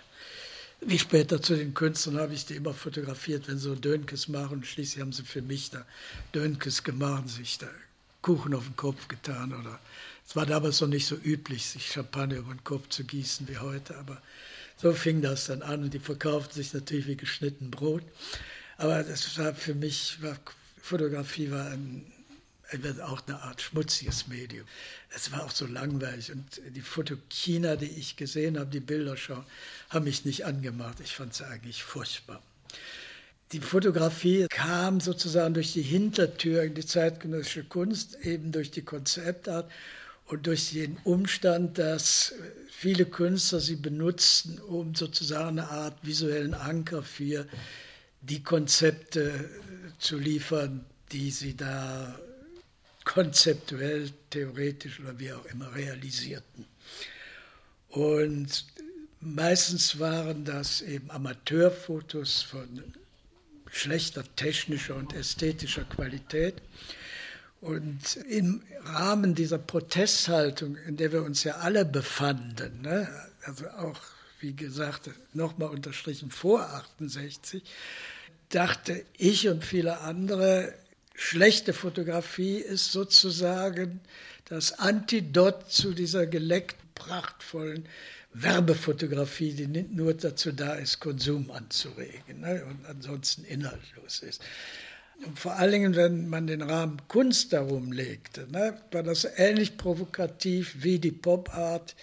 Wie 0.81 0.99
später 0.99 1.41
zu 1.41 1.55
den 1.55 1.73
Künstlern 1.73 2.19
habe 2.19 2.33
ich 2.33 2.45
die 2.45 2.55
immer 2.55 2.73
fotografiert, 2.73 3.47
wenn 3.47 3.57
so 3.57 3.75
Dönkes 3.75 4.27
machen. 4.27 4.63
Schließlich 4.63 5.01
haben 5.01 5.13
sie 5.13 5.23
für 5.23 5.41
mich 5.41 5.69
da 5.69 5.85
Dönkes 6.33 6.83
gemacht, 6.83 7.29
sich 7.29 7.57
da 7.57 7.67
Kuchen 8.21 8.53
auf 8.53 8.65
den 8.65 8.75
Kopf 8.75 9.07
getan 9.07 9.53
oder 9.53 9.79
es 10.27 10.35
war 10.35 10.45
damals 10.45 10.79
noch 10.81 10.87
nicht 10.87 11.05
so 11.05 11.15
üblich, 11.15 11.65
sich 11.65 11.91
Champagner 11.91 12.37
über 12.37 12.53
den 12.53 12.63
Kopf 12.63 12.87
zu 12.89 13.03
gießen 13.03 13.47
wie 13.49 13.57
heute, 13.57 13.97
aber 13.97 14.21
so 14.83 14.91
fing 14.91 15.21
das 15.21 15.45
dann 15.45 15.61
an 15.61 15.83
und 15.83 15.93
die 15.93 15.99
verkauften 15.99 16.55
sich 16.55 16.73
natürlich 16.73 17.07
wie 17.07 17.15
geschnitten 17.15 17.71
Brot. 17.71 18.03
Aber 18.77 19.01
das 19.01 19.37
war 19.39 19.55
für 19.55 19.73
mich, 19.73 20.21
war, 20.21 20.37
Fotografie 20.77 21.51
war 21.51 21.67
ein, 21.67 22.05
auch 23.01 23.25
eine 23.25 23.39
Art 23.39 23.61
schmutziges 23.61 24.27
Medium. 24.27 24.65
Es 25.15 25.31
war 25.31 25.45
auch 25.45 25.51
so 25.51 25.65
langweilig 25.67 26.33
und 26.33 26.61
die 26.75 26.81
Fotokina, 26.81 27.77
die 27.77 27.85
ich 27.85 28.17
gesehen 28.17 28.59
habe, 28.59 28.69
die 28.69 28.81
Bilderschau, 28.81 29.45
haben 29.89 30.03
mich 30.03 30.25
nicht 30.25 30.45
angemacht. 30.45 30.99
Ich 31.01 31.15
fand 31.15 31.33
sie 31.33 31.47
eigentlich 31.47 31.81
furchtbar. 31.83 32.41
Die 33.53 33.61
Fotografie 33.61 34.47
kam 34.49 34.99
sozusagen 34.99 35.53
durch 35.53 35.71
die 35.71 35.81
Hintertür 35.81 36.63
in 36.63 36.73
die 36.73 36.85
zeitgenössische 36.85 37.63
Kunst, 37.63 38.17
eben 38.23 38.51
durch 38.51 38.71
die 38.71 38.81
Konzeptart 38.81 39.71
und 40.25 40.45
durch 40.45 40.71
den 40.71 40.97
Umstand, 41.03 41.77
dass 41.77 42.33
viele 42.83 43.05
Künstler 43.05 43.61
sie 43.61 43.77
benutzten, 43.77 44.59
um 44.59 44.93
sozusagen 44.93 45.57
eine 45.57 45.69
Art 45.69 45.95
visuellen 46.01 46.53
Anker 46.53 47.01
für 47.01 47.47
die 48.19 48.43
Konzepte 48.43 49.49
zu 49.99 50.17
liefern, 50.17 50.83
die 51.13 51.31
sie 51.31 51.55
da 51.55 52.19
konzeptuell, 53.05 54.11
theoretisch 54.31 54.99
oder 54.99 55.17
wie 55.17 55.31
auch 55.31 55.45
immer 55.45 55.73
realisierten. 55.73 56.65
Und 57.87 58.65
meistens 59.21 59.97
waren 59.97 60.43
das 60.43 60.81
eben 60.81 61.09
Amateurfotos 61.09 62.41
von 62.41 62.83
schlechter 63.71 64.25
technischer 64.35 64.97
und 64.97 65.13
ästhetischer 65.13 65.85
Qualität. 65.85 66.55
Und 67.63 68.17
im 68.29 68.61
Rahmen 68.83 69.35
dieser 69.35 69.57
Protesthaltung, 69.57 70.75
in 70.85 70.97
der 70.97 71.13
wir 71.13 71.23
uns 71.23 71.45
ja 71.45 71.59
alle 71.59 71.85
befanden, 71.85 72.81
ne, 72.81 73.07
also 73.45 73.69
auch, 73.69 74.01
wie 74.41 74.53
gesagt, 74.53 75.09
nochmal 75.31 75.69
unterstrichen 75.69 76.29
vor 76.29 76.61
68, 76.97 77.63
dachte 78.49 79.05
ich 79.17 79.47
und 79.47 79.63
viele 79.63 79.99
andere, 79.99 80.73
schlechte 81.15 81.71
Fotografie 81.71 82.57
ist 82.57 82.91
sozusagen 82.91 84.01
das 84.43 84.79
Antidot 84.79 85.71
zu 85.71 85.93
dieser 85.93 86.27
geleckt 86.27 86.75
prachtvollen 86.95 87.85
Werbefotografie, 88.33 89.53
die 89.53 89.67
nur 89.67 90.15
dazu 90.15 90.51
da 90.51 90.73
ist, 90.73 90.99
Konsum 90.99 91.49
anzuregen 91.49 92.41
ne, 92.41 92.65
und 92.65 92.85
ansonsten 92.87 93.45
inhaltlos 93.45 94.19
ist. 94.19 94.41
Vor 95.35 95.53
allen 95.53 95.71
Dingen, 95.71 95.95
wenn 95.95 96.27
man 96.27 96.47
den 96.47 96.61
Rahmen 96.61 97.01
Kunst 97.07 97.53
darum 97.53 97.91
legte, 97.91 98.47
ne, 98.51 98.77
war 98.91 99.03
das 99.03 99.25
ähnlich 99.37 99.77
provokativ 99.77 100.75
wie 100.79 100.99
die 100.99 101.11
Pop-Art, 101.11 101.95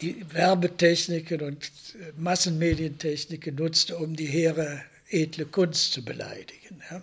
die 0.00 0.24
Werbetechniken 0.32 1.42
und 1.42 1.70
Massenmedientechniken 2.16 3.56
nutzte, 3.56 3.96
um 3.96 4.16
die 4.16 4.26
hehre, 4.26 4.82
edle 5.10 5.46
Kunst 5.46 5.92
zu 5.92 6.04
beleidigen. 6.04 6.82
Ja. 6.90 7.02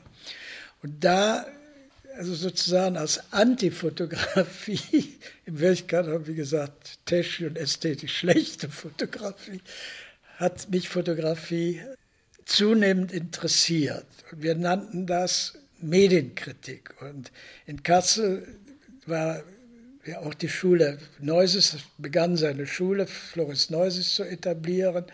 Und 0.82 1.04
da 1.04 1.46
also 2.18 2.34
sozusagen 2.34 2.98
als 2.98 3.34
Antifotografie, 3.34 5.18
in 5.46 5.60
Wirklichkeit, 5.60 6.06
wie 6.28 6.36
gesagt, 6.36 7.00
technisch 7.06 7.50
und 7.50 7.58
ästhetisch 7.58 8.18
schlechte 8.18 8.70
Fotografie, 8.70 9.62
hat 10.38 10.70
mich 10.70 10.90
Fotografie 10.90 11.82
zunehmend 12.46 13.12
interessiert. 13.12 14.06
Wir 14.32 14.56
nannten 14.56 15.06
das 15.06 15.54
Medienkritik. 15.82 16.94
Und 17.02 17.32
in 17.66 17.84
Kassel 17.84 18.48
war 19.06 19.44
ja 20.06 20.20
auch 20.20 20.34
die 20.34 20.50
Schule 20.50 21.00
Neuses, 21.20 21.78
begann 21.98 22.38
seine 22.38 22.68
Schule, 22.68 23.08
Floris 23.08 23.70
Neuses 23.70 24.16
zu 24.16 24.24
etablieren. 24.24 25.06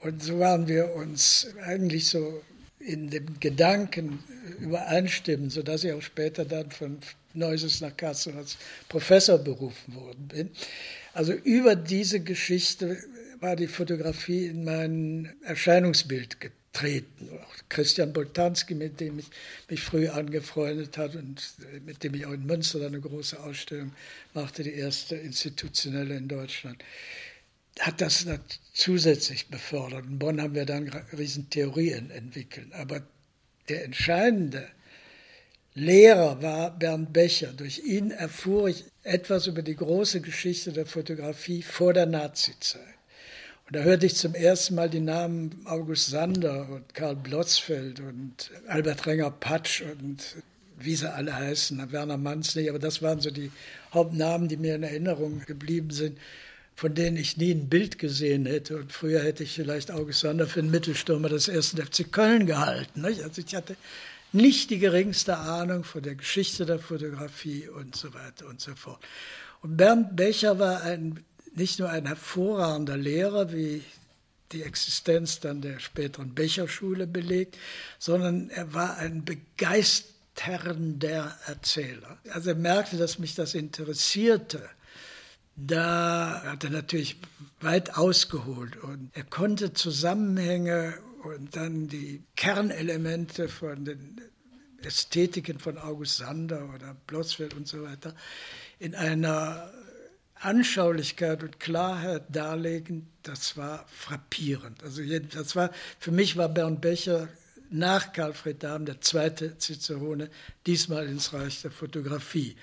Und 0.00 0.22
so 0.22 0.38
waren 0.38 0.68
wir 0.68 0.94
uns 0.94 1.48
eigentlich 1.64 2.08
so 2.08 2.42
in 2.78 3.10
dem 3.10 3.40
Gedanken 3.40 4.22
übereinstimmen, 4.60 5.50
sodass 5.50 5.84
ich 5.84 5.92
auch 5.92 6.02
später 6.02 6.44
dann 6.44 6.70
von 6.70 6.98
Neuses 7.34 7.80
nach 7.80 7.96
Kassel 7.96 8.36
als 8.36 8.56
Professor 8.88 9.38
berufen 9.38 9.94
worden 9.94 10.28
bin. 10.28 10.50
Also 11.12 11.32
über 11.32 11.76
diese 11.76 12.20
Geschichte 12.20 12.98
war 13.40 13.56
die 13.56 13.66
Fotografie 13.66 14.46
in 14.46 14.64
mein 14.64 15.34
Erscheinungsbild 15.44 16.40
getreten. 16.40 17.30
Auch 17.42 17.54
Christian 17.68 18.12
Boltanski, 18.12 18.74
mit 18.74 19.00
dem 19.00 19.18
ich 19.18 19.26
mich 19.68 19.80
früh 19.80 20.08
angefreundet 20.08 20.98
habe 20.98 21.18
und 21.18 21.42
mit 21.84 22.04
dem 22.04 22.14
ich 22.14 22.26
auch 22.26 22.32
in 22.32 22.46
Münster 22.46 22.84
eine 22.84 23.00
große 23.00 23.42
Ausstellung 23.42 23.92
machte, 24.34 24.62
die 24.62 24.74
erste 24.74 25.16
institutionelle 25.16 26.16
in 26.16 26.28
Deutschland, 26.28 26.82
hat 27.80 28.00
das 28.00 28.26
zusätzlich 28.72 29.48
befördert. 29.48 30.06
In 30.06 30.18
Bonn 30.18 30.40
haben 30.40 30.54
wir 30.54 30.66
dann 30.66 30.88
Riesentheorien 31.16 32.10
entwickelt. 32.10 32.72
Aber 32.72 33.02
der 33.68 33.84
entscheidende 33.84 34.68
Lehrer 35.74 36.40
war 36.40 36.70
Bernd 36.70 37.12
Becher. 37.12 37.52
Durch 37.52 37.80
ihn 37.80 38.10
erfuhr 38.10 38.68
ich 38.68 38.84
etwas 39.02 39.46
über 39.46 39.60
die 39.60 39.76
große 39.76 40.22
Geschichte 40.22 40.72
der 40.72 40.86
Fotografie 40.86 41.62
vor 41.62 41.92
der 41.92 42.06
Nazizeit. 42.06 42.95
Und 43.66 43.74
da 43.74 43.80
hörte 43.80 44.06
ich 44.06 44.14
zum 44.14 44.34
ersten 44.34 44.76
Mal 44.76 44.88
die 44.88 45.00
Namen 45.00 45.50
August 45.64 46.10
Sander 46.10 46.68
und 46.70 46.94
Karl 46.94 47.16
Blotzfeld 47.16 47.98
und 47.98 48.52
Albert 48.68 49.06
Renger-Patsch 49.06 49.82
und 49.82 50.36
wie 50.78 50.94
sie 50.94 51.12
alle 51.12 51.34
heißen, 51.34 51.90
Werner 51.90 52.16
Manz 52.16 52.54
nicht, 52.54 52.68
aber 52.68 52.78
das 52.78 53.02
waren 53.02 53.20
so 53.20 53.30
die 53.30 53.50
Hauptnamen, 53.92 54.46
die 54.46 54.56
mir 54.56 54.76
in 54.76 54.84
Erinnerung 54.84 55.42
geblieben 55.46 55.90
sind, 55.90 56.16
von 56.76 56.94
denen 56.94 57.16
ich 57.16 57.38
nie 57.38 57.50
ein 57.50 57.68
Bild 57.68 57.98
gesehen 57.98 58.46
hätte. 58.46 58.76
Und 58.76 58.92
früher 58.92 59.20
hätte 59.20 59.42
ich 59.42 59.54
vielleicht 59.54 59.90
August 59.90 60.20
Sander 60.20 60.46
für 60.46 60.62
den 60.62 60.70
Mittelstürmer 60.70 61.28
des 61.28 61.48
ersten 61.48 61.78
FC 61.78 62.12
Köln 62.12 62.46
gehalten. 62.46 63.00
Nicht? 63.00 63.22
Also 63.22 63.42
ich 63.44 63.52
hatte 63.56 63.74
nicht 64.32 64.70
die 64.70 64.78
geringste 64.78 65.38
Ahnung 65.38 65.82
von 65.82 66.02
der 66.02 66.14
Geschichte 66.14 66.66
der 66.66 66.78
Fotografie 66.78 67.68
und 67.68 67.96
so 67.96 68.14
weiter 68.14 68.46
und 68.46 68.60
so 68.60 68.76
fort. 68.76 69.02
Und 69.62 69.76
Bernd 69.76 70.14
Becher 70.14 70.60
war 70.60 70.82
ein 70.82 71.24
nicht 71.56 71.78
nur 71.78 71.90
ein 71.90 72.06
hervorragender 72.06 72.96
Lehrer, 72.96 73.52
wie 73.52 73.82
die 74.52 74.62
Existenz 74.62 75.40
dann 75.40 75.60
der 75.60 75.80
späteren 75.80 76.34
Becherschule 76.34 77.06
belegt, 77.06 77.58
sondern 77.98 78.50
er 78.50 78.74
war 78.74 78.96
ein 78.98 79.24
begeisternder 79.24 81.36
Erzähler. 81.46 82.18
Also 82.30 82.50
er 82.50 82.56
merkte, 82.56 82.96
dass 82.96 83.18
mich 83.18 83.34
das 83.34 83.54
interessierte. 83.54 84.68
Da 85.56 86.42
hat 86.44 86.64
er 86.64 86.70
natürlich 86.70 87.16
weit 87.60 87.96
ausgeholt 87.96 88.76
und 88.76 89.10
er 89.14 89.24
konnte 89.24 89.72
Zusammenhänge 89.72 90.98
und 91.22 91.56
dann 91.56 91.88
die 91.88 92.22
Kernelemente 92.36 93.48
von 93.48 93.84
den 93.84 94.20
Ästhetiken 94.82 95.58
von 95.58 95.78
August 95.78 96.18
Sander 96.18 96.70
oder 96.74 96.94
Blotzfeld 97.06 97.54
und 97.54 97.66
so 97.66 97.82
weiter 97.82 98.14
in 98.78 98.94
einer 98.94 99.72
Anschaulichkeit 100.40 101.42
und 101.42 101.60
Klarheit 101.60 102.24
darlegen, 102.30 103.08
das 103.22 103.56
war 103.56 103.86
frappierend. 103.88 104.82
Also 104.82 105.02
das 105.02 105.56
war, 105.56 105.70
für 105.98 106.12
mich 106.12 106.36
war 106.36 106.48
Bernd 106.48 106.80
Becher 106.80 107.28
nach 107.70 108.12
Karl 108.12 108.34
Fried 108.34 108.62
Dahm 108.62 108.84
der 108.84 109.00
zweite 109.00 109.58
Cicerone, 109.58 110.30
diesmal 110.66 111.06
ins 111.06 111.32
Reich 111.32 111.62
der 111.62 111.70
Fotografie. 111.70 112.56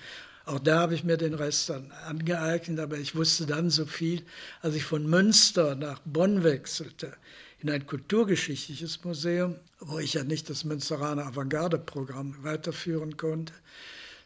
Auch 0.46 0.58
da 0.58 0.80
habe 0.80 0.94
ich 0.94 1.04
mir 1.04 1.16
den 1.16 1.34
Rest 1.34 1.70
dann 1.70 1.90
angeeignet, 2.06 2.78
aber 2.78 2.98
ich 2.98 3.14
wusste 3.14 3.46
dann 3.46 3.70
so 3.70 3.86
viel, 3.86 4.22
als 4.60 4.74
ich 4.74 4.84
von 4.84 5.08
Münster 5.08 5.74
nach 5.74 6.00
Bonn 6.04 6.44
wechselte, 6.44 7.16
in 7.60 7.70
ein 7.70 7.86
kulturgeschichtliches 7.86 9.04
Museum, 9.04 9.56
wo 9.80 9.98
ich 9.98 10.14
ja 10.14 10.24
nicht 10.24 10.50
das 10.50 10.64
Münsteraner 10.64 11.26
Avantgarde-Programm 11.26 12.36
weiterführen 12.42 13.16
konnte, 13.16 13.54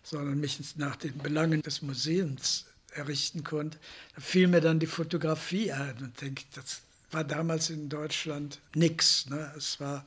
sondern 0.02 0.40
mich 0.40 0.58
nach 0.76 0.96
den 0.96 1.16
Belangen 1.18 1.62
des 1.62 1.82
Museums 1.82 2.67
errichten 2.98 3.44
konnte, 3.44 3.78
da 4.14 4.20
fiel 4.20 4.48
mir 4.48 4.60
dann 4.60 4.78
die 4.78 4.86
Fotografie 4.86 5.72
ein 5.72 5.96
und 6.00 6.20
denke, 6.20 6.44
das 6.54 6.82
war 7.10 7.24
damals 7.24 7.70
in 7.70 7.88
Deutschland 7.88 8.60
nichts. 8.74 9.26
Ne? 9.30 9.52
Es 9.56 9.80
war 9.80 10.04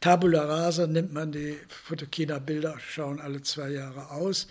Tabula 0.00 0.44
rasa, 0.44 0.86
nimmt 0.86 1.12
man 1.12 1.32
die 1.32 1.58
Fotokina-Bilder, 1.68 2.78
schauen 2.78 3.20
alle 3.20 3.42
zwei 3.42 3.70
Jahre 3.70 4.12
aus. 4.12 4.46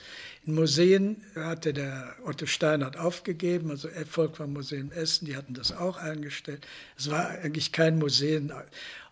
In 0.45 0.55
Museen 0.55 1.23
hatte 1.35 1.71
der 1.71 2.15
Otto 2.25 2.45
Steinert 2.45 2.97
aufgegeben, 2.97 3.71
also 3.71 3.87
Erfolg 3.87 4.39
war 4.39 4.47
Museum 4.47 4.91
Essen, 4.91 5.25
die 5.25 5.37
hatten 5.37 5.53
das 5.53 5.71
auch 5.71 5.95
eingestellt. 5.97 6.67
Es 6.97 7.09
war 7.09 7.29
eigentlich 7.29 7.71
kein 7.71 7.97
Museum, 7.97 8.51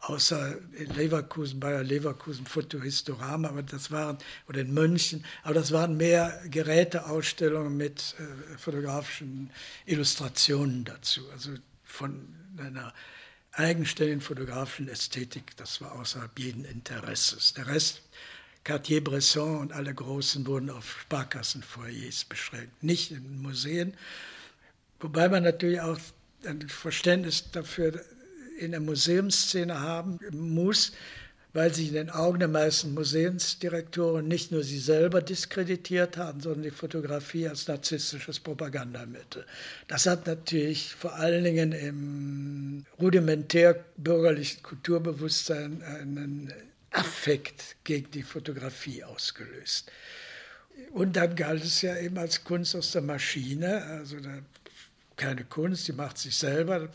außer 0.07 0.57
in 0.73 0.93
Leverkusen, 0.95 1.59
Bayer 1.59 1.83
Leverkusen, 1.83 2.45
Fotohistorama, 2.45 3.49
aber 3.49 3.63
das 3.63 3.91
waren, 3.91 4.17
oder 4.47 4.61
in 4.61 4.73
München, 4.73 5.25
aber 5.43 5.55
das 5.55 5.71
waren 5.71 5.97
mehr 5.97 6.41
Geräteausstellungen 6.49 7.75
mit 7.75 8.15
äh, 8.19 8.57
fotografischen 8.57 9.49
Illustrationen 9.85 10.85
dazu, 10.85 11.21
also 11.31 11.51
von 11.83 12.27
einer 12.57 12.93
eigenständigen 13.51 14.21
fotografischen 14.21 14.89
Ästhetik, 14.89 15.55
das 15.57 15.81
war 15.81 15.93
außerhalb 15.93 16.37
jeden 16.37 16.65
Interesses. 16.65 17.53
Der 17.53 17.67
Rest, 17.67 18.01
Cartier-Bresson 18.63 19.59
und 19.59 19.73
alle 19.73 19.93
Großen 19.93 20.45
wurden 20.45 20.69
auf 20.69 21.01
Sparkassenfoyers 21.01 22.25
beschränkt, 22.25 22.83
nicht 22.83 23.11
in 23.11 23.41
Museen, 23.41 23.95
wobei 24.99 25.29
man 25.29 25.43
natürlich 25.43 25.81
auch 25.81 25.97
ein 26.45 26.67
Verständnis 26.69 27.49
dafür 27.51 28.03
in 28.59 28.71
der 28.71 28.79
Museumsszene 28.79 29.79
haben 29.79 30.19
muss, 30.31 30.91
weil 31.55 31.73
sich 31.73 31.87
in 31.87 31.93
den 31.93 32.09
Augen 32.09 32.39
der 32.39 32.49
meisten 32.49 32.93
Museumsdirektoren 32.93 34.27
nicht 34.27 34.51
nur 34.51 34.61
sie 34.61 34.77
selber 34.77 35.21
diskreditiert 35.21 36.17
haben, 36.17 36.41
sondern 36.41 36.63
die 36.63 36.71
Fotografie 36.71 37.47
als 37.47 37.67
narzisstisches 37.67 38.41
Propagandamittel. 38.41 39.45
Das 39.87 40.05
hat 40.05 40.27
natürlich 40.27 40.93
vor 40.93 41.15
allen 41.15 41.45
Dingen 41.45 41.71
im 41.71 42.85
rudimentär 42.99 43.85
bürgerlichen 43.95 44.63
Kulturbewusstsein 44.63 45.81
einen 45.81 46.53
Affekt 46.91 47.77
gegen 47.85 48.11
die 48.11 48.23
Fotografie 48.23 49.05
ausgelöst. 49.05 49.89
Und 50.91 51.15
dann 51.15 51.37
galt 51.37 51.63
es 51.63 51.81
ja 51.81 51.97
eben 51.97 52.17
als 52.17 52.43
Kunst 52.43 52.75
aus 52.75 52.91
der 52.91 53.01
Maschine, 53.01 53.81
also 53.83 54.17
keine 55.15 55.45
Kunst, 55.45 55.87
die 55.87 55.93
macht 55.93 56.17
sich 56.17 56.35
selber, 56.35 56.89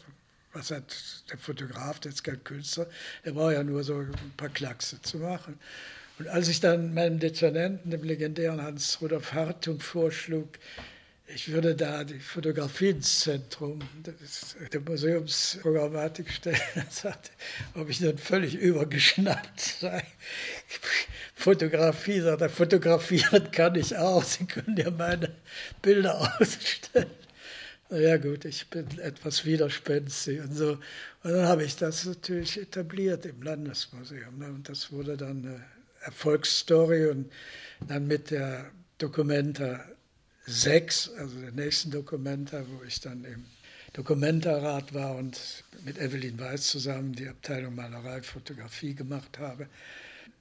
was 0.53 0.71
hat 0.71 0.97
der 1.31 1.39
Fotograf, 1.39 2.01
der 2.01 2.13
ist 2.13 2.25
kein 2.25 2.43
Künstler, 2.43 2.89
der 3.25 3.33
braucht 3.33 3.55
ja 3.55 3.63
nur 3.63 3.85
so 3.85 3.99
ein 3.99 4.33
paar 4.37 4.49
Klackse 4.49 5.01
zu 5.03 5.19
machen. 5.19 5.59
Und 6.19 6.29
als 6.29 6.49
ich 6.49 6.61
dann 6.61 6.93
meinem 6.93 7.19
Dezernenten, 7.19 7.91
dem 7.91 8.03
legendären 8.03 8.61
Hans-Rudolf 8.61 9.33
Hartung, 9.33 9.81
vorschlug, 9.81 10.49
ich 11.33 11.53
würde 11.53 11.77
da 11.77 12.03
die 12.03 12.19
Fotografie 12.19 12.91
ins 12.91 13.21
Zentrum 13.21 13.79
der 14.73 14.81
Museumsprogrammatik 14.81 16.31
stellen, 16.31 16.59
sagte, 16.91 17.31
ob 17.75 17.89
ich 17.89 18.01
nun 18.01 18.19
völlig 18.19 18.57
übergeschnappt 18.57 19.61
sei. 19.61 20.05
Fotografie, 21.35 22.21
sagt 22.21 22.43
er, 22.43 22.51
fotografieren 22.51 23.51
kann 23.53 23.77
ich 23.77 23.97
auch, 23.97 24.25
Sie 24.25 24.45
können 24.45 24.77
ja 24.77 24.91
meine 24.91 25.33
Bilder 25.81 26.37
ausstellen 26.41 27.20
ja 27.91 28.17
gut, 28.19 28.45
ich 28.45 28.69
bin 28.69 28.87
etwas 29.01 29.45
widerspenstig 29.45 30.41
und 30.41 30.55
so. 30.55 30.79
Und 31.23 31.33
dann 31.33 31.47
habe 31.47 31.65
ich 31.65 31.77
das 31.77 32.05
natürlich 32.05 32.61
etabliert 32.61 33.27
im 33.27 33.43
Landesmuseum. 33.43 34.39
Ne? 34.39 34.47
Und 34.47 34.69
das 34.69 34.93
wurde 34.93 35.17
dann 35.17 35.45
eine 35.45 35.65
Erfolgsstory 36.03 37.07
und 37.09 37.31
dann 37.89 38.07
mit 38.07 38.31
der 38.31 38.71
Documenta 38.99 39.85
6, 40.47 41.13
also 41.19 41.41
der 41.41 41.53
nächsten 41.53 41.91
Documenta, 41.91 42.65
wo 42.69 42.85
ich 42.85 43.01
dann 43.01 43.25
im 43.25 43.45
Dokumentarrat 43.93 44.95
war 44.95 45.17
und 45.17 45.65
mit 45.85 45.99
Evelyn 45.99 46.39
Weiß 46.39 46.69
zusammen 46.69 47.15
die 47.15 47.29
Abteilung 47.29 47.75
Malerei, 47.75 48.23
Fotografie 48.23 48.95
gemacht 48.95 49.39
habe. 49.39 49.69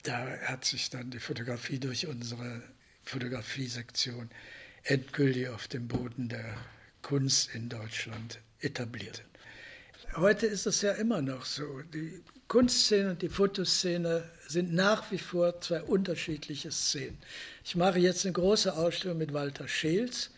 Da 0.04 0.24
hat 0.44 0.64
sich 0.64 0.88
dann 0.90 1.10
die 1.10 1.18
Fotografie 1.18 1.78
durch 1.78 2.06
unsere 2.06 2.62
Fotografiesektion 3.04 4.30
endgültig 4.84 5.48
auf 5.48 5.68
dem 5.68 5.88
Boden 5.88 6.28
der 6.28 6.56
Kunst 7.02 7.54
in 7.54 7.68
Deutschland 7.68 8.38
etabliert. 8.60 9.22
Heute 10.16 10.46
ist 10.46 10.66
es 10.66 10.82
ja 10.82 10.92
immer 10.92 11.22
noch 11.22 11.44
so. 11.44 11.82
Die 11.94 12.22
Kunstszene 12.48 13.10
und 13.10 13.22
die 13.22 13.28
Fotoszene 13.28 14.24
sind 14.48 14.74
nach 14.74 15.10
wie 15.12 15.18
vor 15.18 15.60
zwei 15.60 15.82
unterschiedliche 15.82 16.72
Szenen. 16.72 17.18
Ich 17.64 17.76
mache 17.76 18.00
jetzt 18.00 18.24
eine 18.26 18.32
große 18.32 18.76
Ausstellung 18.76 19.18
mit 19.18 19.32
Walter 19.32 19.68
Scheels. 19.68 20.30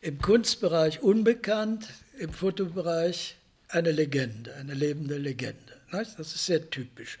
Im 0.00 0.18
Kunstbereich 0.20 1.02
unbekannt, 1.02 1.88
im 2.18 2.32
Fotobereich 2.32 3.36
eine 3.66 3.90
Legende, 3.90 4.54
eine 4.54 4.74
lebende 4.74 5.18
Legende. 5.18 5.56
Das 5.90 6.16
ist 6.18 6.46
sehr 6.46 6.70
typisch. 6.70 7.18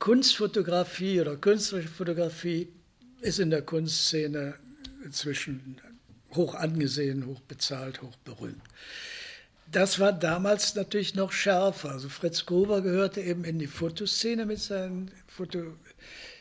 Kunstfotografie 0.00 1.20
oder 1.20 1.36
künstlerische 1.36 1.88
Fotografie 1.88 2.68
ist 3.20 3.38
in 3.38 3.50
der 3.50 3.62
Kunstszene 3.62 4.54
inzwischen 5.04 5.80
hoch 6.34 6.54
angesehen, 6.54 7.26
hoch 7.26 7.40
bezahlt, 7.42 8.02
hoch 8.02 8.16
berühmt. 8.24 8.62
das 9.70 9.98
war 9.98 10.12
damals 10.12 10.74
natürlich 10.74 11.14
noch 11.14 11.32
schärfer. 11.32 11.90
Also 11.92 12.08
Fritz 12.08 12.44
Gruber 12.44 12.82
gehörte 12.82 13.20
eben 13.20 13.44
in 13.44 13.58
die 13.58 13.66
Fotoszene 13.66 14.44
mit 14.46 14.60
seinen 14.60 15.10
Foto 15.26 15.74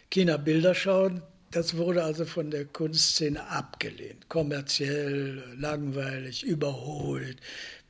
China 0.10 0.38
Bilderschauen. 0.38 1.22
Das 1.52 1.76
wurde 1.76 2.04
also 2.04 2.26
von 2.26 2.52
der 2.52 2.66
Kunstszene 2.66 3.46
abgelehnt. 3.48 4.28
Kommerziell, 4.30 5.44
langweilig, 5.58 6.44
überholt, 6.44 7.38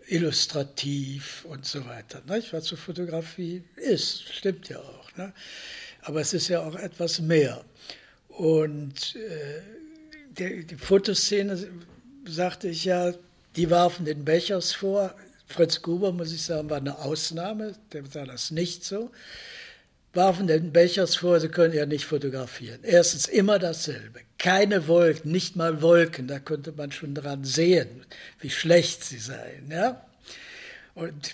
illustrativ 0.08 1.46
und 1.46 1.66
so 1.66 1.86
weiter. 1.86 2.22
Nicht? 2.28 2.54
Was 2.54 2.66
so 2.66 2.76
Fotografie 2.76 3.64
ist, 3.76 4.34
stimmt 4.34 4.70
ja 4.70 4.78
auch. 4.80 5.16
Ne? 5.16 5.34
Aber 6.02 6.22
es 6.22 6.34
ist 6.34 6.48
ja 6.48 6.62
auch 6.62 6.76
etwas 6.76 7.20
mehr. 7.20 7.64
Und 8.30 9.16
äh, 9.16 9.62
die, 10.38 10.66
die 10.66 10.76
Fotoszene, 10.76 11.58
sagte 12.26 12.68
ich 12.68 12.86
ja, 12.86 13.14
die 13.56 13.70
warfen 13.70 14.06
den 14.06 14.24
Bechers 14.26 14.74
vor. 14.74 15.14
Fritz 15.46 15.82
Gruber, 15.82 16.12
muss 16.12 16.32
ich 16.32 16.44
sagen, 16.44 16.70
war 16.70 16.78
eine 16.78 17.00
Ausnahme, 17.00 17.74
der 17.92 18.06
sah 18.06 18.26
das 18.26 18.52
nicht 18.52 18.86
so. 18.86 19.12
Warfen 20.14 20.48
den 20.48 20.72
Bechers 20.72 21.16
vor, 21.16 21.40
sie 21.40 21.50
können 21.50 21.74
ja 21.74 21.86
nicht 21.86 22.06
fotografieren. 22.06 22.80
Erstens 22.84 23.28
immer 23.28 23.60
dasselbe. 23.60 24.22
Keine 24.38 24.88
Wolken, 24.88 25.32
nicht 25.32 25.56
mal 25.56 25.82
Wolken, 25.82 26.28
da 26.28 26.40
könnte 26.40 26.74
man 26.74 26.92
schon 26.92 27.14
dran 27.14 27.44
sehen, 27.44 28.06
wie 28.40 28.50
schlecht 28.50 29.04
sie 29.04 29.20
seien. 29.20 29.70
Ja? 29.70 30.06
Und 30.96 31.34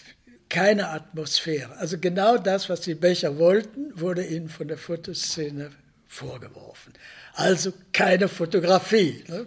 keine 0.49 0.89
Atmosphäre. 0.89 1.75
Also 1.77 1.97
genau 1.97 2.37
das, 2.37 2.69
was 2.69 2.81
die 2.81 2.95
Becher 2.95 3.37
wollten, 3.37 3.99
wurde 3.99 4.25
ihnen 4.25 4.49
von 4.49 4.67
der 4.67 4.77
Fotoszene 4.77 5.71
vorgeworfen. 6.07 6.93
Also 7.37 7.71
keine 7.93 8.27
Fotografie. 8.27 9.23
Ne? 9.27 9.45